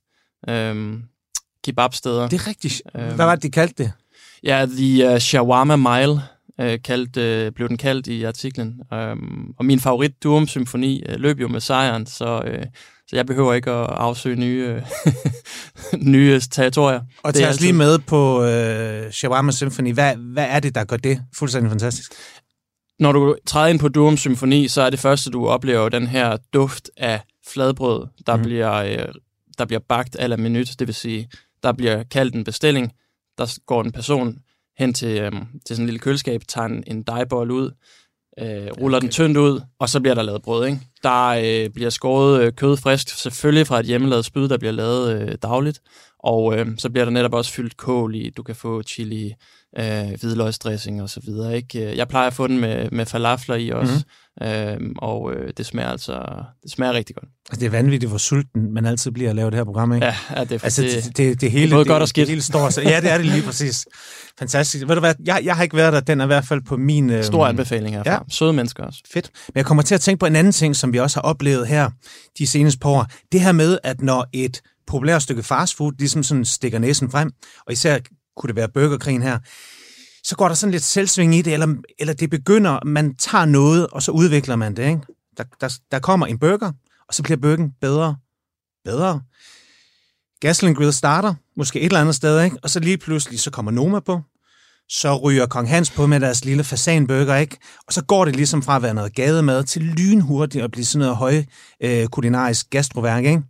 øh, 0.50 0.94
kebabsteder. 1.64 2.28
Det 2.30 2.42
er 2.42 2.48
rigtigt. 2.48 2.82
Øhm. 2.96 3.06
Hvad 3.16 3.26
var 3.26 3.36
det, 3.36 3.44
de 3.44 3.52
kaldte 3.52 3.84
det? 3.84 3.92
Ja, 4.44 4.66
The 4.66 5.14
uh, 5.14 5.18
Shawarma 5.18 5.76
Mile 5.76 6.22
øh, 6.62 6.80
kaldt, 6.84 7.18
øh, 7.18 7.52
blev 7.52 7.70
den 7.70 7.78
kaldt 7.78 8.08
i 8.08 8.24
artiklen. 8.24 8.82
Um, 8.92 9.54
og 9.58 9.66
min 9.66 9.80
favorit 9.80 10.24
Durum 10.24 10.48
Symfoni 10.48 11.04
øh, 11.10 11.16
løb 11.20 11.40
jo 11.40 11.48
med 11.48 11.60
sejren, 11.60 12.06
så, 12.06 12.42
øh, 12.46 12.66
så 13.14 13.18
jeg 13.18 13.26
behøver 13.26 13.54
ikke 13.54 13.72
at 13.72 13.90
afsøge 13.90 14.36
nye, 14.36 14.66
øh, 14.68 14.82
nye 16.14 16.40
territorier. 16.40 17.02
Og 17.24 17.34
tag 17.34 17.50
os 17.50 17.62
lige 17.62 17.74
med 17.74 18.00
på 18.00 18.44
øh, 18.44 19.12
Shawarma 19.12 19.52
Symphony. 19.52 19.94
Hvad, 19.94 20.16
hvad 20.16 20.46
er 20.50 20.60
det, 20.60 20.76
der 20.76 20.84
gør 20.84 20.98
det 20.98 21.22
fuldstændig 21.36 21.72
fantastisk? 21.72 22.12
Når 23.00 23.12
du 23.12 23.36
træder 23.46 23.68
ind 23.68 23.80
på 23.80 23.88
Durum 23.88 24.18
Symfoni, 24.18 24.68
så 24.68 24.82
er 24.82 24.90
det 24.90 25.00
første, 25.00 25.30
du 25.30 25.48
oplever 25.48 25.90
den 25.90 26.08
her 26.08 26.38
duft 26.54 26.90
af 26.98 27.22
fladbrød, 27.48 28.08
der, 28.28 28.36
mm. 28.36 28.44
bliver, 28.44 28.74
øh, 28.74 29.14
der 29.58 29.66
bliver 29.66 29.82
bagt 29.90 30.16
a 30.20 30.28
la 30.28 30.36
minut. 30.36 30.76
Det 30.80 30.88
vil 30.88 30.96
sige, 30.96 31.30
der 31.64 31.72
bliver 31.72 32.04
kaldt 32.04 32.36
en 32.36 32.44
bestilling. 32.44 32.92
Der 33.38 33.60
går 33.66 33.84
en 33.84 33.92
person 33.92 34.38
hen 34.78 34.94
til, 34.94 35.20
øh, 35.20 35.32
til 35.66 35.76
sådan 35.76 35.84
en 35.84 35.86
lille 35.86 36.00
køleskab, 36.00 36.42
tager 36.48 36.66
en, 36.66 36.84
en 36.88 37.04
dejbold 37.04 37.52
ud, 37.52 37.72
øh, 38.40 38.68
ruller 38.82 38.98
okay. 38.98 39.06
den 39.06 39.12
tyndt 39.12 39.38
ud, 39.38 39.62
og 39.80 39.90
så 39.90 40.00
bliver 40.00 40.16
der 40.16 40.22
lavet 40.22 40.42
brød. 40.42 40.66
Ikke? 40.66 40.80
Der 41.04 41.28
øh, 41.28 41.70
bliver 41.70 41.90
skåret 41.90 42.42
øh, 42.42 42.54
kød 42.54 42.78
frisk, 42.78 43.10
selvfølgelig 43.10 43.68
fra 43.68 43.80
et 43.80 43.86
hjemmelavet 43.86 44.26
spyd, 44.26 44.50
der 44.50 44.58
bliver 44.58 44.72
lavet 44.72 45.22
øh, 45.22 45.36
dagligt. 45.42 45.80
Og 46.20 46.58
øh, 46.58 46.68
så 46.78 46.90
bliver 46.90 47.06
der 47.06 47.12
netop 47.12 47.34
også 47.34 47.52
fyldt 47.52 47.78
kål 47.78 48.16
i. 48.16 48.30
Du 48.30 48.44
kan 48.44 48.56
få 48.56 48.84
chili, 48.84 49.34
øh, 49.80 50.20
hvidløgsdressing 50.22 51.02
og 51.02 51.10
så 51.10 51.20
videre. 51.26 51.56
Ikke? 51.56 51.92
Øh, 51.92 51.98
Jeg 51.98 52.08
plejer 52.08 52.28
at 52.28 52.34
få 52.34 52.48
den 52.48 52.60
med, 52.60 52.90
med 52.92 53.06
falafler 53.06 53.56
i 53.56 53.70
også, 53.70 54.04
mm-hmm. 54.42 54.84
øh, 54.84 54.92
og 54.98 55.34
øh, 55.34 55.54
det 55.58 55.66
smager 55.66 55.90
altså 55.90 56.44
det 56.64 56.72
smager 56.72 56.94
rigtig 56.94 57.16
godt. 57.16 57.30
Altså, 57.50 57.60
det 57.60 57.66
er 57.66 57.70
vanvittigt, 57.70 58.10
hvor 58.10 58.18
sulten 58.18 58.74
man 58.74 58.86
altid 58.86 59.12
bliver 59.12 59.30
at 59.30 59.36
lave 59.36 59.52
det 59.52 59.58
her 59.58 59.64
program, 59.64 59.94
ikke? 59.94 60.06
Ja, 60.06 60.16
ja 60.36 60.44
det, 60.44 60.64
Altså, 60.64 60.82
det, 60.82 61.04
det, 61.04 61.18
det, 61.18 61.42
det 61.42 61.52
hele, 61.52 61.72
både 61.72 61.80
det, 61.80 61.88
godt 61.88 62.02
og 62.02 62.08
skidt. 62.08 62.28
Det 62.28 62.32
hele 62.32 62.42
står 62.42 62.70
så. 62.70 62.82
Ja, 62.82 63.02
det 63.02 63.12
er 63.12 63.18
det 63.18 63.26
lige 63.26 63.44
præcis. 63.44 63.86
Fantastisk. 64.40 64.88
Ved 64.88 64.96
du 64.96 65.00
hvad, 65.00 65.16
jeg, 65.26 65.42
jeg 65.44 65.56
har 65.56 65.64
ikke 65.64 65.76
været 65.76 65.94
der. 65.94 66.00
Den 66.00 66.20
er 66.20 66.24
i 66.24 66.28
hvert 66.28 66.46
fald 66.46 66.62
på 66.62 66.78
min... 66.78 67.10
Øh, 67.10 67.24
stor 67.24 67.48
anbefaling 67.48 67.96
herfra. 67.96 68.12
Ja. 68.12 68.20
Søde 68.30 68.54
mennesker 68.54 68.84
også. 68.84 69.00
Fedt. 69.14 69.32
Men 69.48 69.54
jeg 69.56 69.66
kommer 69.66 69.84
til 69.84 69.96
at 69.96 70.02
tænke 70.02 70.20
på 70.20 70.26
en 70.26 70.36
anden 70.36 70.54
ting, 70.54 70.76
som 70.76 70.94
vi 70.94 71.00
også 71.00 71.18
har 71.18 71.22
oplevet 71.22 71.68
her 71.68 71.90
de 72.38 72.48
seneste 72.48 72.80
par 72.80 72.90
år. 72.90 73.08
Det 73.32 73.42
her 73.42 73.52
med, 73.52 73.78
at 73.84 74.02
når 74.02 74.28
et 74.34 74.62
populært 74.88 75.22
stykke 75.22 75.44
fastfood 75.44 75.94
ligesom 76.00 76.24
sådan 76.24 76.46
stikker 76.46 76.80
næsen 76.80 77.12
frem, 77.12 77.32
og 77.68 77.74
især 77.74 77.98
kunne 78.38 78.48
det 78.48 78.56
være 78.56 78.70
burgerkrigen 78.70 79.22
her, 79.22 79.40
så 80.24 80.36
går 80.36 80.48
der 80.48 80.56
sådan 80.56 80.72
lidt 80.72 80.84
selvsving 80.84 81.36
i 81.36 81.42
det, 81.42 81.54
eller, 81.54 81.76
eller 82.00 82.14
det 82.14 82.30
begynder, 82.30 82.86
man 82.86 83.16
tager 83.16 83.46
noget, 83.46 83.88
og 83.88 84.04
så 84.04 84.12
udvikler 84.12 84.56
man 84.56 84.76
det. 84.76 84.88
Ikke? 84.88 85.02
Der, 85.38 85.44
der, 85.62 85.78
der 85.92 86.00
kommer 86.00 86.26
en 86.26 86.40
burger, 86.40 86.72
og 87.08 87.14
så 87.14 87.24
bliver 87.24 87.38
burgeren 87.38 87.72
bedre, 87.82 88.16
bedre. 88.86 89.22
Gasoline 90.40 90.76
Grill 90.76 90.94
starter, 90.94 91.34
måske 91.58 91.80
et 91.80 91.86
eller 91.86 92.02
andet 92.02 92.16
sted, 92.16 92.44
ikke? 92.44 92.58
og 92.64 92.70
så 92.70 92.80
lige 92.80 92.98
pludselig, 92.98 93.40
så 93.40 93.52
kommer 93.52 93.72
Noma 93.72 94.00
på, 94.00 94.22
så 94.90 95.18
ryger 95.18 95.46
Kong 95.46 95.70
Hans 95.70 95.92
på 95.92 96.08
med 96.08 96.20
deres 96.20 96.46
lille 96.46 96.64
fasanburger, 96.64 97.36
ikke? 97.36 97.58
Og 97.88 97.94
så 97.94 98.04
går 98.04 98.26
det 98.26 98.36
ligesom 98.36 98.62
fra 98.62 98.76
at 98.76 98.82
være 98.82 98.94
noget 98.94 99.16
gademad 99.16 99.64
til 99.64 99.82
lynhurtigt 99.82 100.64
at 100.64 100.72
blive 100.72 100.86
sådan 100.86 101.00
noget 101.00 101.16
høj 101.16 101.44
øh, 101.84 102.08
kulinarisk 102.08 102.70
gastroværk, 102.70 103.26
ikke? 103.26 103.44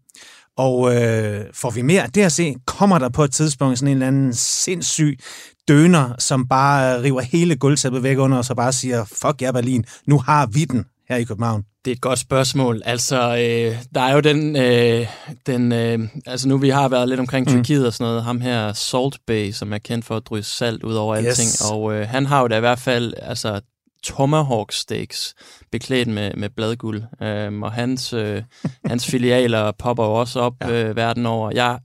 Og 0.57 0.95
øh, 0.95 1.41
får 1.53 1.69
vi 1.71 1.81
mere 1.81 2.03
af 2.03 2.09
det 2.09 2.21
at 2.21 2.31
se, 2.31 2.55
kommer 2.65 2.99
der 2.99 3.09
på 3.09 3.23
et 3.23 3.31
tidspunkt 3.33 3.79
sådan 3.79 3.87
en 3.87 3.93
eller 3.97 4.07
anden 4.07 4.33
sindssyg 4.33 5.19
døner, 5.67 6.09
som 6.19 6.47
bare 6.47 7.01
river 7.03 7.21
hele 7.21 7.55
gulvtæppet 7.55 8.03
væk 8.03 8.17
under 8.17 8.37
os 8.37 8.49
og 8.49 8.55
bare 8.55 8.73
siger, 8.73 9.05
fuck 9.05 9.41
ja 9.41 9.51
Berlin, 9.51 9.85
nu 10.07 10.19
har 10.19 10.45
vi 10.45 10.65
den 10.65 10.85
her 11.09 11.15
i 11.17 11.23
København. 11.23 11.63
Det 11.85 11.91
er 11.91 11.95
et 11.95 12.01
godt 12.01 12.19
spørgsmål. 12.19 12.81
Altså, 12.85 13.15
øh, 13.35 13.77
der 13.95 14.01
er 14.01 14.13
jo 14.13 14.19
den, 14.19 14.55
øh, 14.55 15.07
den 15.47 15.71
øh, 15.71 15.99
altså 16.25 16.47
nu 16.47 16.57
vi 16.57 16.69
har 16.69 16.87
været 16.89 17.09
lidt 17.09 17.19
omkring 17.19 17.47
Mm. 17.47 17.53
Tyrkiet 17.53 17.87
og 17.87 17.93
sådan 17.93 18.07
noget, 18.11 18.23
ham 18.23 18.41
her 18.41 18.73
Salt 18.73 19.17
Bay, 19.27 19.51
som 19.51 19.73
er 19.73 19.77
kendt 19.77 20.05
for 20.05 20.17
at 20.17 20.23
drysse 20.25 20.55
salt 20.57 20.83
ud 20.83 20.93
over 20.93 21.17
Yes. 21.19 21.25
alting, 21.25 21.71
og 21.73 21.93
øh, 21.93 22.07
han 22.07 22.25
har 22.25 22.41
jo 22.41 22.47
da 22.47 22.57
i 22.57 22.59
hvert 22.59 22.79
fald, 22.79 23.13
altså, 23.21 23.61
tomahawk 24.03 24.71
steaks 24.71 25.33
beklædt 25.71 26.07
med, 26.07 26.31
med 26.37 26.49
bladguld, 26.49 27.03
øhm, 27.21 27.63
og 27.63 27.71
hans, 27.71 28.13
øh, 28.13 28.41
hans 28.85 29.05
filialer 29.07 29.71
popper 29.83 30.03
jo 30.05 30.13
også 30.13 30.39
op 30.39 30.53
Ja. 30.61 30.83
øh, 30.89 30.95
verden 30.95 31.25
over. 31.25 31.51
Jeg 31.53 31.79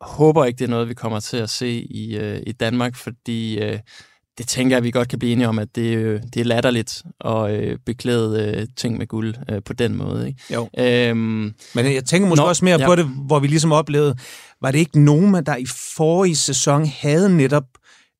håber 0.00 0.44
ikke, 0.44 0.58
det 0.58 0.64
er 0.64 0.68
noget, 0.68 0.88
vi 0.88 0.94
kommer 0.94 1.20
til 1.20 1.36
at 1.36 1.50
se 1.50 1.68
i, 1.90 2.16
øh, 2.16 2.42
i 2.46 2.52
Danmark, 2.52 2.96
fordi 2.96 3.58
øh, 3.58 3.78
det 4.38 4.48
tænker 4.48 4.76
jeg, 4.76 4.84
vi 4.84 4.90
godt 4.90 5.08
kan 5.08 5.18
blive 5.18 5.32
enige 5.32 5.48
om, 5.48 5.58
at 5.58 5.68
det, 5.76 5.96
øh, 5.96 6.22
det 6.34 6.40
er 6.40 6.44
latterligt 6.44 7.02
at 7.24 7.50
øh, 7.50 7.78
beklæde 7.86 8.54
øh, 8.60 8.66
ting 8.76 8.98
med 8.98 9.06
guld 9.06 9.34
øh, 9.50 9.62
på 9.64 9.72
den 9.72 9.94
måde. 9.96 10.28
Ikke? 10.28 10.40
Jo. 10.54 10.68
Øhm, 10.78 11.54
Men 11.74 11.94
jeg 11.94 12.04
tænker 12.04 12.28
måske 12.28 12.42
Nå, 12.42 12.48
også 12.48 12.64
mere 12.64 12.80
ja. 12.80 12.86
på 12.86 12.96
det, 12.96 13.04
hvor 13.04 13.38
vi 13.38 13.46
ligesom 13.46 13.72
oplevede, 13.72 14.16
var 14.60 14.70
det 14.70 14.78
ikke 14.78 15.00
nogen, 15.00 15.34
der 15.46 15.56
i 15.56 15.66
forrige 15.96 16.36
sæson 16.36 16.86
havde 16.86 17.36
netop 17.36 17.64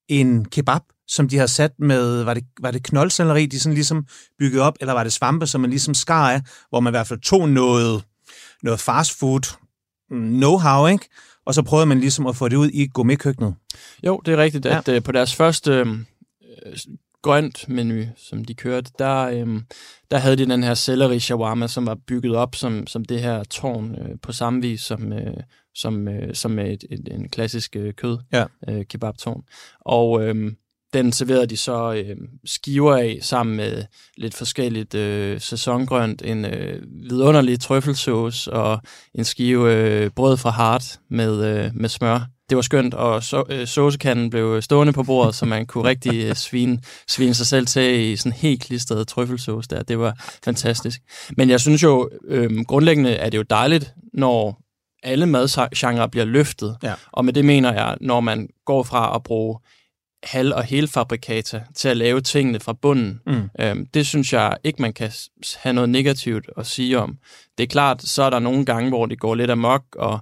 en 0.08 0.44
kebab, 0.44 0.80
som 1.08 1.28
de 1.28 1.38
har 1.38 1.46
sat 1.46 1.72
med, 1.78 2.22
var 2.22 2.34
det, 2.34 2.44
var 2.60 2.70
det 2.70 2.82
knoldselleri, 2.82 3.46
de 3.46 3.60
sådan 3.60 3.74
ligesom 3.74 4.06
byggede 4.38 4.62
op, 4.62 4.76
eller 4.80 4.92
var 4.92 5.02
det 5.02 5.12
svampe, 5.12 5.46
som 5.46 5.60
man 5.60 5.70
ligesom 5.70 5.94
skar 5.94 6.30
af, 6.30 6.42
hvor 6.68 6.80
man 6.80 6.90
i 6.90 6.94
hvert 6.94 7.06
fald 7.06 7.20
tog 7.20 7.48
noget, 7.48 8.04
noget 8.62 8.80
fast 8.80 9.18
food 9.18 9.56
know-how, 10.12 10.86
ikke? 10.86 11.08
Og 11.46 11.54
så 11.54 11.62
prøvede 11.62 11.86
man 11.86 12.00
ligesom 12.00 12.26
at 12.26 12.36
få 12.36 12.48
det 12.48 12.56
ud 12.56 12.68
i 12.68 12.86
gourmetkøkkenet. 12.94 13.54
Jo, 14.06 14.20
det 14.26 14.34
er 14.34 14.38
rigtigt, 14.38 14.66
at 14.66 14.88
ja. 14.88 14.94
Øh, 14.94 15.02
på 15.02 15.12
deres 15.12 15.34
første 15.34 15.72
øh, 15.72 15.86
grønt 17.22 17.68
menu, 17.68 18.04
som 18.16 18.44
de 18.44 18.54
kørte, 18.54 18.90
der, 18.98 19.16
øh, 19.16 19.62
der 20.10 20.18
havde 20.18 20.36
de 20.36 20.46
den 20.46 20.62
her 20.62 20.74
celery 20.74 21.18
shawarma, 21.18 21.68
som 21.68 21.86
var 21.86 21.94
bygget 22.06 22.36
op 22.36 22.54
som, 22.54 22.86
som 22.86 23.04
det 23.04 23.20
her 23.20 23.44
tårn 23.44 23.94
øh, 23.94 24.18
på 24.22 24.32
samme 24.32 24.62
vis 24.62 24.80
som, 24.80 25.12
øh, 25.12 25.36
som, 25.74 26.08
øh, 26.08 26.34
som 26.34 26.58
et, 26.58 26.84
et, 26.90 27.08
en 27.10 27.28
klassisk 27.28 27.76
øh, 27.76 27.94
kød 27.94 28.18
ja. 28.32 28.44
øh, 28.68 28.84
kebab-tårn. 28.84 29.42
Og 29.80 30.22
øh, 30.22 30.52
den 30.92 31.12
serverede 31.12 31.46
de 31.46 31.56
så 31.56 31.92
øh, 31.92 32.16
skiver 32.44 32.96
af 32.96 33.18
sammen 33.22 33.56
med 33.56 33.84
lidt 34.16 34.34
forskelligt 34.34 34.94
øh, 34.94 35.40
sæsongrønt, 35.40 36.22
en 36.24 36.44
øh, 36.44 36.82
vidunderlig 37.10 37.60
trøffelsauce 37.60 38.52
og 38.52 38.80
en 39.14 39.24
skive 39.24 39.74
øh, 39.74 40.10
brød 40.10 40.36
fra 40.36 40.50
Hart 40.50 40.98
med, 41.10 41.44
øh, 41.44 41.70
med 41.74 41.88
smør. 41.88 42.20
Det 42.48 42.56
var 42.56 42.62
skønt, 42.62 42.94
og 42.94 43.22
så, 43.22 43.44
øh, 43.48 43.66
saucekanden 43.66 44.30
blev 44.30 44.62
stående 44.62 44.92
på 44.92 45.02
bordet, 45.02 45.34
så 45.34 45.46
man 45.46 45.66
kunne 45.66 45.84
rigtig 45.84 46.24
øh, 46.24 46.34
svine, 46.34 46.78
svine 47.08 47.34
sig 47.34 47.46
selv 47.46 47.66
til 47.66 48.00
i 48.00 48.16
sådan 48.16 48.32
helt 48.32 48.62
klistret 48.62 49.08
trøffelsauce 49.08 49.68
der. 49.68 49.82
Det 49.82 49.98
var 49.98 50.36
fantastisk. 50.44 51.00
Men 51.36 51.50
jeg 51.50 51.60
synes 51.60 51.82
jo, 51.82 52.10
øh, 52.28 52.64
grundlæggende 52.68 53.12
er 53.12 53.30
det 53.30 53.38
jo 53.38 53.42
dejligt, 53.42 53.94
når 54.14 54.62
alle 55.02 55.26
madgenre 55.26 56.08
bliver 56.08 56.24
løftet. 56.24 56.76
Ja. 56.82 56.94
Og 57.12 57.24
med 57.24 57.32
det 57.32 57.44
mener 57.44 57.72
jeg, 57.72 57.96
når 58.00 58.20
man 58.20 58.48
går 58.66 58.82
fra 58.82 59.14
at 59.16 59.22
bruge 59.22 59.58
halv- 60.22 60.54
og 60.54 60.64
helfabrikata 60.64 61.62
til 61.74 61.88
at 61.88 61.96
lave 61.96 62.20
tingene 62.20 62.60
fra 62.60 62.72
bunden. 62.72 63.20
Mm. 63.26 63.50
Øhm, 63.60 63.86
det 63.86 64.06
synes 64.06 64.32
jeg 64.32 64.56
ikke, 64.64 64.82
man 64.82 64.92
kan 64.92 65.12
have 65.56 65.72
noget 65.72 65.90
negativt 65.90 66.50
at 66.56 66.66
sige 66.66 66.98
om. 66.98 67.18
Det 67.58 67.64
er 67.64 67.68
klart, 67.68 68.02
så 68.02 68.22
er 68.22 68.30
der 68.30 68.38
nogle 68.38 68.64
gange, 68.64 68.88
hvor 68.88 69.06
det 69.06 69.20
går 69.20 69.34
lidt 69.34 69.50
amok, 69.50 69.82
og 69.96 70.20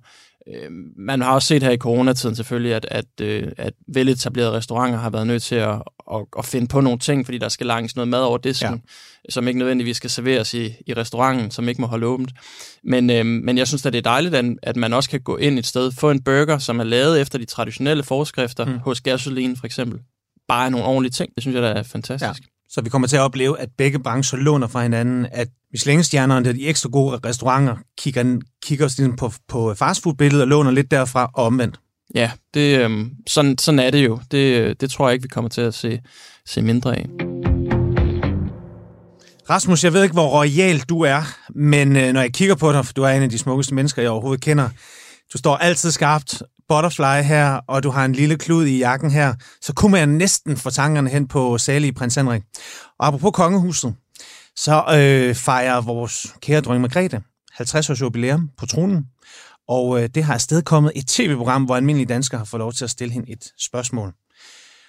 øh, 0.49 0.71
man 0.97 1.21
har 1.21 1.35
også 1.35 1.49
set 1.49 1.63
her 1.63 1.71
i 1.71 1.77
coronatiden 1.77 2.37
selvfølgelig, 2.37 2.75
at, 2.75 2.87
at, 2.91 3.21
øh, 3.23 3.53
at 3.57 3.75
veletablerede 3.89 4.53
restauranter 4.53 4.99
har 4.99 5.11
været 5.11 5.27
nødt 5.27 5.43
til 5.43 5.55
at, 5.55 5.83
at, 6.13 6.27
at 6.39 6.45
finde 6.45 6.67
på 6.67 6.81
nogle 6.81 6.99
ting, 6.99 7.25
fordi 7.25 7.39
der 7.39 7.49
skal 7.49 7.67
langs 7.67 7.97
noget 7.97 8.09
mad 8.09 8.23
over 8.23 8.39
disken, 8.39 8.73
ja. 8.73 8.79
som 9.31 9.49
ikke 9.49 9.59
nødvendigvis 9.59 9.97
skal 9.97 10.11
serveres 10.11 10.55
i, 10.55 10.75
i 10.87 10.95
restauranten, 10.95 11.51
som 11.51 11.69
ikke 11.69 11.81
må 11.81 11.87
holde 11.87 12.07
åbent. 12.07 12.31
Men, 12.85 13.11
øh, 13.11 13.27
men 13.27 13.59
jeg 13.59 13.69
synes 13.69 13.87
at 13.87 13.93
det 13.93 13.99
er 13.99 14.03
dejligt, 14.03 14.35
at, 14.35 14.45
at 14.63 14.77
man 14.77 14.93
også 14.93 15.11
kan 15.11 15.21
gå 15.21 15.37
ind 15.37 15.59
et 15.59 15.67
sted, 15.67 15.93
få 15.93 16.11
en 16.11 16.23
burger, 16.23 16.59
som 16.59 16.81
er 16.81 16.85
lavet 16.85 17.21
efter 17.21 17.39
de 17.39 17.45
traditionelle 17.45 18.03
forskrifter, 18.03 18.65
mm. 18.65 18.79
hos 18.79 19.01
gasolin 19.01 19.57
for 19.57 19.67
eksempel. 19.67 20.01
Bare 20.49 20.71
nogle 20.71 20.87
ordentlige 20.87 21.11
ting. 21.11 21.35
Det 21.35 21.43
synes 21.43 21.55
jeg, 21.55 21.63
der 21.63 21.69
er 21.69 21.83
fantastisk. 21.83 22.43
Ja. 22.43 22.60
Så 22.71 22.81
vi 22.81 22.91
kommer 22.91 23.09
til 23.09 23.17
at 23.17 23.23
opleve, 23.23 23.61
at 23.61 23.69
begge 23.79 23.99
brancher 23.99 24.39
låner 24.39 24.67
fra 24.67 24.83
hinanden, 24.83 25.27
at 25.33 25.49
Michelin-stjernerne, 25.73 26.53
de 26.53 26.67
ekstra 26.67 26.89
gode 26.89 27.19
restauranter, 27.25 27.77
kigger, 27.99 28.41
kigger 28.63 29.15
på, 29.19 29.33
på 29.49 29.75
fastfood-billedet 29.75 30.43
og 30.43 30.49
låner 30.49 30.71
lidt 30.71 30.91
derfra 30.91 31.31
og 31.35 31.45
omvendt. 31.45 31.81
Ja, 32.15 32.31
det, 32.55 32.79
øh, 32.79 33.07
sådan, 33.27 33.59
sådan 33.59 33.79
er 33.79 33.91
det 33.91 34.05
jo. 34.05 34.21
Det, 34.31 34.81
det 34.81 34.91
tror 34.91 35.09
jeg 35.09 35.13
ikke, 35.13 35.23
vi 35.23 35.29
kommer 35.29 35.49
til 35.49 35.61
at 35.61 35.75
se, 35.75 36.01
se 36.47 36.63
mindre 36.63 36.97
af. 36.97 37.07
Rasmus, 39.51 39.85
jeg 39.85 39.93
ved 39.93 40.03
ikke, 40.03 40.13
hvor 40.13 40.41
royal 40.41 40.79
du 40.79 41.01
er, 41.01 41.23
men 41.55 41.97
øh, 41.97 42.13
når 42.13 42.21
jeg 42.21 42.33
kigger 42.33 42.55
på 42.55 42.73
dig, 42.73 42.87
for 42.87 42.93
du 42.93 43.03
er 43.03 43.09
en 43.09 43.23
af 43.23 43.31
de 43.31 43.39
smukkeste 43.39 43.75
mennesker, 43.75 44.03
jeg 44.03 44.11
overhovedet 44.11 44.45
kender, 44.45 44.69
du 45.33 45.39
står 45.39 45.57
altid 45.57 45.91
skarpt, 45.91 46.43
butterfly 46.69 47.23
her, 47.23 47.61
og 47.67 47.83
du 47.83 47.91
har 47.91 48.05
en 48.05 48.13
lille 48.13 48.37
klud 48.37 48.67
i 48.67 48.79
jakken 48.79 49.11
her, 49.11 49.35
så 49.61 49.73
kunne 49.75 49.93
man 49.93 50.09
næsten 50.09 50.57
få 50.57 50.71
tankerne 50.71 51.11
hen 51.11 51.29
på 51.29 51.59
salige 51.59 51.93
prins 51.93 52.15
Henrik. 52.15 52.43
Og 52.99 53.07
apropos 53.07 53.31
kongehuset, 53.35 53.95
så 54.57 54.85
øh, 54.95 55.35
fejrer 55.35 55.81
vores 55.81 56.35
kære 56.41 56.61
dronning 56.61 56.83
Margrethe 56.83 57.23
50 57.53 57.91
års 57.91 58.01
jubilæum 58.01 58.51
på 58.59 58.67
tronen, 58.67 59.07
og 59.69 60.03
øh, 60.03 60.09
det 60.15 60.25
har 60.25 60.35
afstedkommet 60.35 60.93
et 60.95 61.07
tv-program, 61.07 61.65
hvor 61.65 61.77
almindelige 61.77 62.07
danskere 62.09 62.39
har 62.39 62.45
fået 62.45 62.59
lov 62.59 62.73
til 62.73 62.85
at 62.85 62.91
stille 62.91 63.15
hende 63.15 63.31
et 63.31 63.53
spørgsmål. 63.59 64.13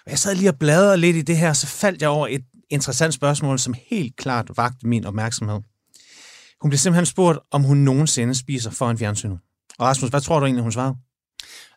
Og 0.06 0.12
jeg 0.12 0.20
sad 0.20 0.36
lige 0.36 0.50
og 0.50 0.60
bladrede 0.60 0.98
lidt 0.98 1.16
i 1.16 1.22
det 1.22 1.38
her, 1.38 1.54
så 1.54 1.68
faldt 1.68 2.02
jeg 2.02 2.10
over 2.10 2.28
et 2.28 2.42
interessant 2.70 3.14
spørgsmål, 3.14 3.60
som 3.60 3.74
helt 3.90 4.16
klart 4.16 4.50
vagte 4.58 4.88
min 4.88 5.06
opmærksomhed. 5.06 5.60
Hun 6.62 6.70
blev 6.70 6.78
simpelthen 6.78 7.06
spurgt, 7.06 7.40
om 7.52 7.64
hun 7.64 7.78
nogensinde 7.78 8.36
spiser 8.36 8.72
foran 8.72 8.98
fjernsynet. 8.98 9.40
Og 9.82 9.88
Rasmus, 9.88 10.10
hvad 10.10 10.22
tror 10.22 10.40
du 10.40 10.46
egentlig, 10.46 10.64
hun 10.64 10.72
svarede? 10.72 10.96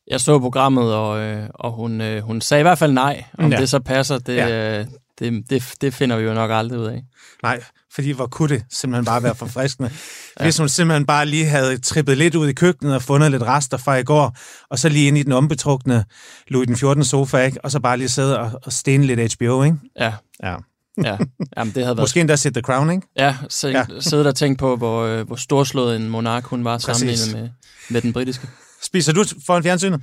Jeg 0.07 0.21
så 0.21 0.39
programmet, 0.39 0.95
og, 0.95 1.19
øh, 1.19 1.49
og 1.55 1.73
hun, 1.73 2.01
øh, 2.01 2.23
hun 2.23 2.41
sagde 2.41 2.61
i 2.61 2.63
hvert 2.63 2.79
fald 2.79 2.93
nej. 2.93 3.25
Om 3.39 3.53
ja. 3.53 3.61
det 3.61 3.69
så 3.69 3.81
passer, 3.81 4.19
det, 4.19 4.37
ja. 4.37 4.81
øh, 4.81 4.87
det, 5.19 5.51
det, 5.51 5.75
det 5.81 5.95
finder 5.95 6.17
vi 6.17 6.25
jo 6.25 6.35
nok 6.35 6.51
aldrig 6.51 6.79
ud 6.79 6.87
af. 6.87 7.03
Nej, 7.43 7.63
fordi 7.95 8.11
hvor 8.11 8.27
kunne 8.27 8.49
det 8.49 8.65
simpelthen 8.71 9.05
bare 9.05 9.23
være 9.23 9.35
forfriskende. 9.35 9.91
ja. 10.41 10.45
Hvis 10.45 10.59
hun 10.59 10.69
simpelthen 10.69 11.07
bare 11.07 11.27
lige 11.27 11.45
havde 11.45 11.79
trippet 11.79 12.19
lidt 12.19 12.35
ud 12.35 12.49
i 12.49 12.53
køkkenet 12.53 12.95
og 12.95 13.03
fundet 13.03 13.31
lidt 13.31 13.43
rester 13.43 13.77
fra 13.77 13.97
i 13.97 14.05
går, 14.05 14.37
og 14.71 14.79
så 14.79 14.89
lige 14.89 15.09
ind 15.09 15.19
i 15.19 15.23
den 15.23 15.33
ombetrukne 15.33 16.05
Louis 16.49 16.67
den 16.67 16.77
14. 16.77 17.05
sofa, 17.05 17.39
ikke? 17.39 17.65
og 17.65 17.71
så 17.71 17.81
bare 17.81 17.97
lige 17.97 18.09
sidde 18.09 18.39
og, 18.39 18.61
og 18.63 18.73
stene 18.73 19.07
lidt 19.07 19.35
HBO, 19.35 19.63
ikke? 19.63 19.77
Ja. 20.01 20.13
Ja. 20.43 20.57
Ja, 21.03 21.17
Jamen, 21.57 21.75
det 21.75 21.83
havde 21.85 21.97
været... 21.97 22.05
Måske 22.05 22.21
endda 22.21 22.37
set 22.37 22.55
The 22.55 22.63
Crown, 22.63 22.91
ikke? 22.91 23.07
Ja, 23.17 23.37
så, 23.49 23.69
ja. 23.69 23.85
sidde 24.01 24.29
og 24.29 24.35
tænke 24.37 24.59
på, 24.59 24.77
hvor, 24.77 25.03
øh, 25.03 25.27
hvor 25.27 25.37
storslået 25.37 25.97
en 25.97 26.09
monark 26.09 26.45
hun 26.45 26.65
var 26.65 26.79
sammenlignet 26.79 27.35
med, 27.35 27.49
med 27.91 28.03
den 28.03 28.13
britiske. 28.13 28.49
Spiser 28.83 29.13
du 29.13 29.25
foran 29.47 29.63
fjernsynet? 29.63 30.01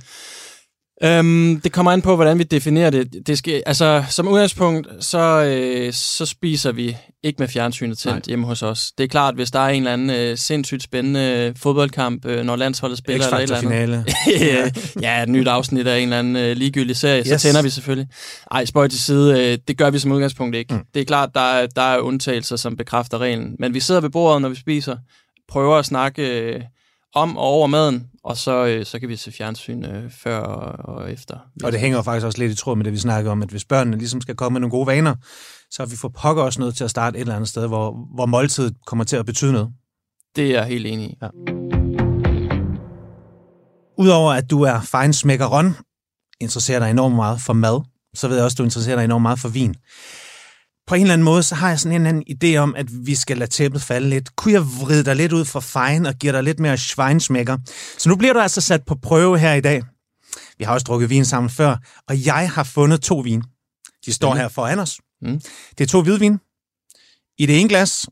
Øhm, 1.04 1.60
det 1.60 1.72
kommer 1.72 1.92
an 1.92 2.02
på, 2.02 2.14
hvordan 2.14 2.38
vi 2.38 2.44
definerer 2.44 2.90
det. 2.90 3.26
det 3.26 3.38
skal, 3.38 3.62
altså, 3.66 4.04
som 4.10 4.28
udgangspunkt, 4.28 4.88
så, 5.00 5.44
øh, 5.44 5.92
så 5.92 6.26
spiser 6.26 6.72
vi 6.72 6.96
ikke 7.22 7.36
med 7.38 7.48
fjernsynet 7.48 7.98
tændt 7.98 8.16
Nej. 8.16 8.22
hjemme 8.26 8.46
hos 8.46 8.62
os. 8.62 8.92
Det 8.98 9.04
er 9.04 9.08
klart, 9.08 9.34
hvis 9.34 9.50
der 9.50 9.60
er 9.60 9.68
en 9.68 9.82
eller 9.82 9.92
anden 9.92 10.10
øh, 10.10 10.38
sindssygt 10.38 10.82
spændende 10.82 11.52
fodboldkamp, 11.56 12.26
øh, 12.26 12.44
når 12.44 12.56
landsholdet 12.56 12.98
spiller 12.98 13.26
eller 13.26 13.38
et 13.38 13.42
eller 13.42 13.56
andet. 13.56 14.04
finale. 14.26 14.72
ja, 15.02 15.22
et 15.22 15.28
nyt 15.28 15.48
afsnit 15.48 15.86
af 15.86 15.98
en 15.98 16.02
eller 16.02 16.18
anden 16.18 16.36
øh, 16.36 16.56
ligegyldig 16.56 16.96
serie, 16.96 17.20
yes. 17.20 17.28
så 17.28 17.38
tænder 17.38 17.62
vi 17.62 17.70
selvfølgelig. 17.70 18.08
Ej, 18.50 18.64
spøj 18.64 18.88
til 18.88 19.00
side, 19.00 19.52
øh, 19.52 19.58
det 19.68 19.78
gør 19.78 19.90
vi 19.90 19.98
som 19.98 20.12
udgangspunkt 20.12 20.56
ikke. 20.56 20.74
Mm. 20.74 20.80
Det 20.94 21.00
er 21.00 21.04
klart, 21.04 21.30
der 21.34 21.40
er, 21.40 21.66
der 21.66 21.82
er 21.82 21.98
undtagelser, 21.98 22.56
som 22.56 22.76
bekræfter 22.76 23.18
reglen. 23.18 23.56
Men 23.58 23.74
vi 23.74 23.80
sidder 23.80 24.00
ved 24.00 24.10
bordet, 24.10 24.42
når 24.42 24.48
vi 24.48 24.56
spiser, 24.56 24.96
prøver 25.48 25.76
at 25.76 25.86
snakke 25.86 26.40
øh, 26.40 26.60
om 27.14 27.36
og 27.36 27.44
over 27.44 27.66
maden, 27.66 28.08
og 28.24 28.36
så, 28.36 28.66
øh, 28.66 28.86
så 28.86 28.98
kan 28.98 29.08
vi 29.08 29.16
se 29.16 29.32
fjernsyn 29.32 29.84
øh, 29.84 30.10
før 30.10 30.38
og, 30.38 30.94
og 30.94 31.12
efter. 31.12 31.38
Og 31.64 31.72
det 31.72 31.80
hænger 31.80 32.02
faktisk 32.02 32.26
også 32.26 32.38
lidt 32.38 32.52
i 32.52 32.54
tråd 32.54 32.76
med 32.76 32.84
det, 32.84 32.92
vi 32.92 32.98
snakker 32.98 33.30
om, 33.30 33.42
at 33.42 33.48
hvis 33.48 33.64
børnene 33.64 33.96
ligesom 33.96 34.20
skal 34.20 34.34
komme 34.34 34.54
med 34.54 34.60
nogle 34.60 34.70
gode 34.70 34.86
vaner, 34.86 35.14
så 35.70 35.84
vi 35.84 35.96
fået 35.96 36.12
pokker 36.12 36.42
også 36.42 36.60
noget 36.60 36.74
til 36.74 36.84
at 36.84 36.90
starte 36.90 37.16
et 37.16 37.20
eller 37.20 37.34
andet 37.34 37.48
sted, 37.48 37.66
hvor, 37.66 37.96
hvor 38.14 38.26
måltid 38.26 38.70
kommer 38.86 39.04
til 39.04 39.16
at 39.16 39.26
betyde 39.26 39.52
noget. 39.52 39.68
Det 40.36 40.46
er 40.46 40.52
jeg 40.52 40.64
helt 40.64 40.86
enig 40.86 41.10
i. 41.10 41.18
Ja. 41.22 41.28
Udover 43.98 44.32
at 44.32 44.50
du 44.50 44.62
er 44.62 44.80
fejnsmækkeron, 44.80 45.76
interesserer 46.40 46.78
dig 46.78 46.90
enormt 46.90 47.14
meget 47.14 47.40
for 47.40 47.52
mad, 47.52 47.80
så 48.14 48.28
ved 48.28 48.36
jeg 48.36 48.44
også, 48.44 48.54
at 48.54 48.58
du 48.58 48.64
interesserer 48.64 48.96
dig 48.96 49.04
enormt 49.04 49.22
meget 49.22 49.38
for 49.38 49.48
vin 49.48 49.74
på 50.86 50.94
en 50.94 51.00
eller 51.00 51.12
anden 51.12 51.24
måde, 51.24 51.42
så 51.42 51.54
har 51.54 51.68
jeg 51.68 51.80
sådan 51.80 52.00
en 52.00 52.06
anden 52.06 52.24
idé 52.30 52.56
om, 52.56 52.74
at 52.76 52.86
vi 53.06 53.14
skal 53.14 53.38
lade 53.38 53.50
tæppet 53.50 53.82
falde 53.82 54.08
lidt. 54.08 54.36
Kunne 54.36 54.52
jeg 54.52 54.62
vride 54.62 55.04
dig 55.04 55.16
lidt 55.16 55.32
ud 55.32 55.44
fra 55.44 55.60
fejn 55.60 56.06
og 56.06 56.14
give 56.14 56.32
dig 56.32 56.42
lidt 56.42 56.60
mere 56.60 56.76
schweinsmækker? 56.76 57.58
Så 57.98 58.08
nu 58.08 58.16
bliver 58.16 58.32
du 58.32 58.40
altså 58.40 58.60
sat 58.60 58.84
på 58.86 58.94
prøve 59.02 59.38
her 59.38 59.52
i 59.52 59.60
dag. 59.60 59.82
Vi 60.58 60.64
har 60.64 60.72
også 60.72 60.84
drukket 60.84 61.10
vin 61.10 61.24
sammen 61.24 61.50
før, 61.50 61.76
og 62.08 62.26
jeg 62.26 62.50
har 62.50 62.64
fundet 62.64 63.00
to 63.00 63.18
vin. 63.18 63.42
De 64.06 64.12
står 64.12 64.32
mm. 64.32 64.38
her 64.38 64.48
foran 64.48 64.78
os. 64.78 65.00
Mm. 65.22 65.40
Det 65.78 65.84
er 65.84 65.88
to 65.88 66.02
hvidvin. 66.02 66.38
I 67.38 67.46
det 67.46 67.60
ene 67.60 67.68
glas, 67.68 68.06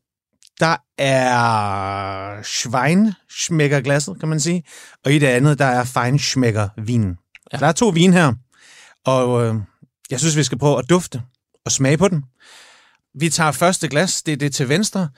der 0.60 0.76
er 0.98 2.42
schweinsmækker 2.42 3.80
glasset, 3.80 4.20
kan 4.20 4.28
man 4.28 4.40
sige. 4.40 4.62
Og 5.04 5.12
i 5.12 5.18
det 5.18 5.26
andet, 5.26 5.58
der 5.58 5.64
er 5.64 5.84
feinschmecker 5.84 6.68
vinen. 6.76 7.16
Ja. 7.52 7.58
der 7.58 7.66
er 7.66 7.72
to 7.72 7.88
vin 7.88 8.12
her, 8.12 8.32
og 9.04 9.46
øh, 9.46 9.54
jeg 10.10 10.20
synes, 10.20 10.36
vi 10.36 10.42
skal 10.42 10.58
prøve 10.58 10.78
at 10.78 10.90
dufte 10.90 11.22
og 11.64 11.72
smage 11.72 11.98
på 11.98 12.08
den. 12.08 12.24
Vi 13.14 13.28
tager 13.30 13.52
første 13.52 13.88
glas, 13.88 14.22
det 14.22 14.32
er 14.32 14.36
det 14.36 14.54
til 14.54 14.68
venstre, 14.68 15.08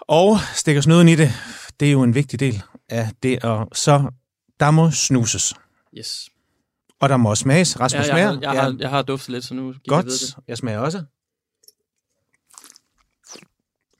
og 0.00 0.38
stikker 0.54 0.82
snuden 0.82 1.08
i 1.08 1.14
det. 1.14 1.32
Det 1.80 1.88
er 1.88 1.92
jo 1.92 2.02
en 2.02 2.14
vigtig 2.14 2.40
del 2.40 2.62
af 2.88 3.10
det, 3.22 3.44
og 3.44 3.68
så 3.72 4.10
der 4.60 4.70
må 4.70 4.90
snuses. 4.90 5.54
Yes. 5.98 6.28
Og 7.00 7.08
der 7.08 7.16
må 7.16 7.30
også 7.30 7.42
smages. 7.42 7.80
Rasmus 7.80 8.06
ja, 8.06 8.16
jeg, 8.16 8.28
har, 8.28 8.38
jeg, 8.42 8.50
har, 8.50 8.76
jeg 8.78 8.90
har 8.90 9.02
duftet 9.02 9.28
lidt, 9.28 9.44
så 9.44 9.54
nu 9.54 9.74
Godt, 9.86 10.06
jeg, 10.06 10.12
det. 10.12 10.36
jeg 10.48 10.58
smager 10.58 10.78
også. 10.78 11.02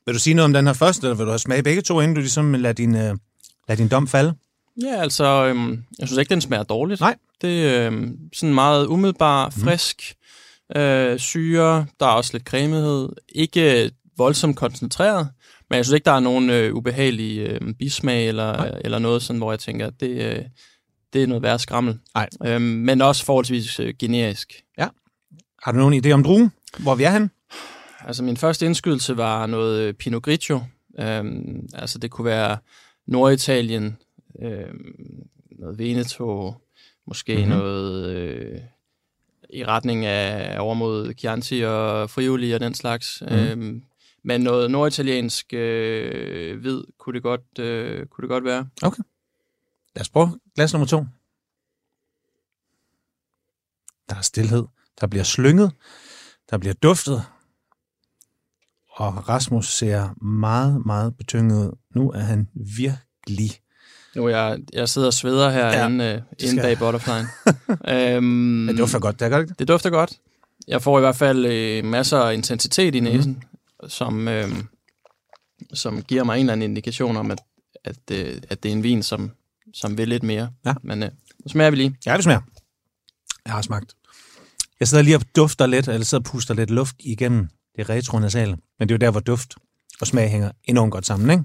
Vil 0.05 0.13
du 0.13 0.19
sige 0.19 0.33
noget 0.33 0.45
om 0.45 0.53
den 0.53 0.67
her 0.67 0.73
første, 0.73 1.07
eller 1.07 1.15
vil 1.15 1.25
du 1.25 1.31
have 1.31 1.39
smage 1.39 1.63
begge 1.63 1.81
to, 1.81 2.01
inden 2.01 2.15
du 2.15 2.21
ligesom 2.21 2.53
lader 2.53 2.73
din, 2.73 2.89
uh, 2.89 3.01
lader 3.67 3.75
din 3.75 3.87
dom 3.87 4.07
falde? 4.07 4.33
Ja, 4.81 5.01
altså, 5.01 5.45
øhm, 5.45 5.83
jeg 5.99 6.07
synes 6.07 6.19
ikke, 6.19 6.29
den 6.29 6.41
smager 6.41 6.63
dårligt. 6.63 7.01
Nej. 7.01 7.15
Det 7.41 7.67
er 7.67 7.87
øhm, 7.87 8.17
sådan 8.33 8.53
meget 8.53 8.87
umiddelbar, 8.87 9.49
frisk, 9.49 10.15
øh, 10.75 11.19
syre, 11.19 11.85
der 11.99 12.05
er 12.05 12.11
også 12.11 12.29
lidt 12.33 12.43
cremighed. 12.43 13.09
Ikke 13.29 13.91
voldsomt 14.17 14.55
koncentreret, 14.57 15.27
men 15.69 15.77
jeg 15.77 15.85
synes 15.85 15.95
ikke, 15.95 16.05
der 16.05 16.11
er 16.11 16.19
nogen 16.19 16.49
øh, 16.49 16.73
ubehagelig 16.75 17.39
øh, 17.39 17.73
bismag 17.79 18.27
eller, 18.27 18.53
eller 18.63 18.99
noget 18.99 19.21
sådan, 19.21 19.37
hvor 19.37 19.51
jeg 19.51 19.59
tænker, 19.59 19.87
at 19.87 19.93
det, 19.99 20.09
øh, 20.09 20.45
det 21.13 21.23
er 21.23 21.27
noget 21.27 21.43
værre 21.43 21.59
skrammel. 21.59 21.99
Nej. 22.15 22.29
Øhm, 22.45 22.61
men 22.61 23.01
også 23.01 23.25
forholdsvis 23.25 23.79
øh, 23.79 23.93
generisk. 23.99 24.53
Har 25.63 25.71
du 25.71 25.77
nogen 25.77 26.05
idé 26.05 26.11
om 26.11 26.23
druen? 26.23 26.51
Hvor 26.79 26.95
vi 26.95 27.03
er 27.03 27.11
hen? 27.11 27.31
Altså 28.05 28.23
min 28.23 28.37
første 28.37 28.65
indskydelse 28.65 29.17
var 29.17 29.45
noget 29.45 29.81
øh, 29.81 29.93
Pinot 29.93 30.21
Grigio. 30.23 30.61
Øhm, 30.99 31.67
altså 31.73 31.99
det 31.99 32.11
kunne 32.11 32.25
være 32.25 32.57
Norditalien, 33.07 33.97
øhm, 34.41 34.95
noget 35.59 35.79
Veneto, 35.79 36.53
måske 37.07 37.33
Mhm. 37.35 37.45
mm-hmm. 37.45 37.57
noget 37.59 38.09
øh, 38.09 38.59
i 39.49 39.65
retning 39.65 40.05
af 40.05 40.59
over 40.59 40.73
mod 40.73 41.13
Chianti 41.17 41.61
og 41.61 42.09
Friuli 42.09 42.51
og 42.51 42.59
den 42.59 42.73
slags. 42.73 43.21
Mm. 43.21 43.35
Øhm, 43.35 43.83
men 44.23 44.41
noget 44.41 44.71
norditaliensk 44.71 45.53
øh, 45.53 46.59
hvid 46.59 46.83
kunne 46.97 47.13
det, 47.13 47.23
godt, 47.23 47.59
øh, 47.59 48.05
kunne 48.05 48.21
det 48.21 48.29
godt 48.29 48.43
være. 48.43 48.69
Lad 49.95 50.01
os 50.01 50.09
prøve 50.09 50.39
glas 50.55 50.73
nummer 50.73 50.87
to. 50.87 51.05
Der 54.09 54.15
er 54.15 54.21
stillhed. 54.21 54.65
Der 55.01 55.07
bliver 55.07 55.23
slynget. 55.23 55.71
Der 56.49 56.57
bliver 56.57 56.73
duftet. 56.73 57.23
Og 58.89 59.29
Rasmus 59.29 59.67
ser 59.67 60.23
meget, 60.23 60.85
meget 60.85 61.17
betynget 61.17 61.67
ud. 61.67 61.77
Nu 61.95 62.11
er 62.11 62.19
han 62.19 62.49
virkelig... 62.55 63.51
Nu 64.15 64.29
jeg, 64.29 64.59
jeg 64.73 64.89
sidder 64.89 65.07
og 65.07 65.13
sveder 65.13 65.49
her 65.49 65.67
Ja, 65.67 66.15
øh, 66.15 66.21
inde 66.39 66.61
bag 66.61 66.77
butterflyen. 66.77 67.25
øhm, 67.95 68.67
det 68.67 68.77
dufter 68.77 68.99
godt, 68.99 69.19
det 69.19 69.31
godt 69.31 69.41
ikke 69.41 69.49
det? 69.49 69.59
Det 69.59 69.67
dufter 69.67 69.89
godt. 69.89 70.13
Jeg 70.67 70.81
får 70.81 70.99
i 70.99 71.01
hvert 71.01 71.15
fald 71.15 71.45
øh, 71.45 71.85
masser 71.85 72.17
af 72.17 72.33
intensitet 72.33 72.95
i 72.95 72.99
næsen, 72.99 73.43
mm. 73.83 73.89
som, 73.89 74.27
øh, 74.27 74.49
som 75.73 76.01
giver 76.01 76.23
mig 76.23 76.35
en 76.35 76.39
eller 76.39 76.53
anden 76.53 76.69
indikation 76.69 77.17
om, 77.17 77.31
at, 77.31 77.39
at, 77.83 77.97
øh, 78.11 78.41
at 78.49 78.63
det 78.63 78.69
er 78.69 78.73
en 78.73 78.83
vin, 78.83 79.03
som, 79.03 79.31
som 79.73 79.97
vil 79.97 80.07
lidt 80.07 80.23
mere. 80.23 80.49
Ja. 80.65 80.73
Men 80.83 81.03
øh, 81.03 81.09
nu 81.45 81.49
smager 81.49 81.69
vi 81.69 81.75
lige. 81.75 81.95
Ja, 82.05 82.15
det 82.15 82.23
smager. 82.23 82.41
Jeg 83.45 83.53
har 83.53 83.61
smagt. 83.61 83.95
Jeg 84.79 84.87
sidder 84.87 85.03
lige 85.03 85.15
og 85.15 85.21
dufter 85.35 85.65
lidt, 85.65 85.87
eller 85.87 86.05
sidder 86.05 86.21
og 86.21 86.31
puster 86.31 86.53
lidt 86.53 86.69
luft 86.69 86.95
igennem 86.99 87.47
det 87.75 87.89
retronasale. 87.89 88.57
Men 88.79 88.89
det 88.89 88.93
er 88.93 88.97
jo 88.97 89.05
der, 89.05 89.11
hvor 89.11 89.19
duft 89.19 89.55
og 90.01 90.07
smag 90.07 90.29
hænger 90.29 90.51
enormt 90.63 90.91
godt 90.91 91.05
sammen, 91.05 91.29
ikke? 91.29 91.43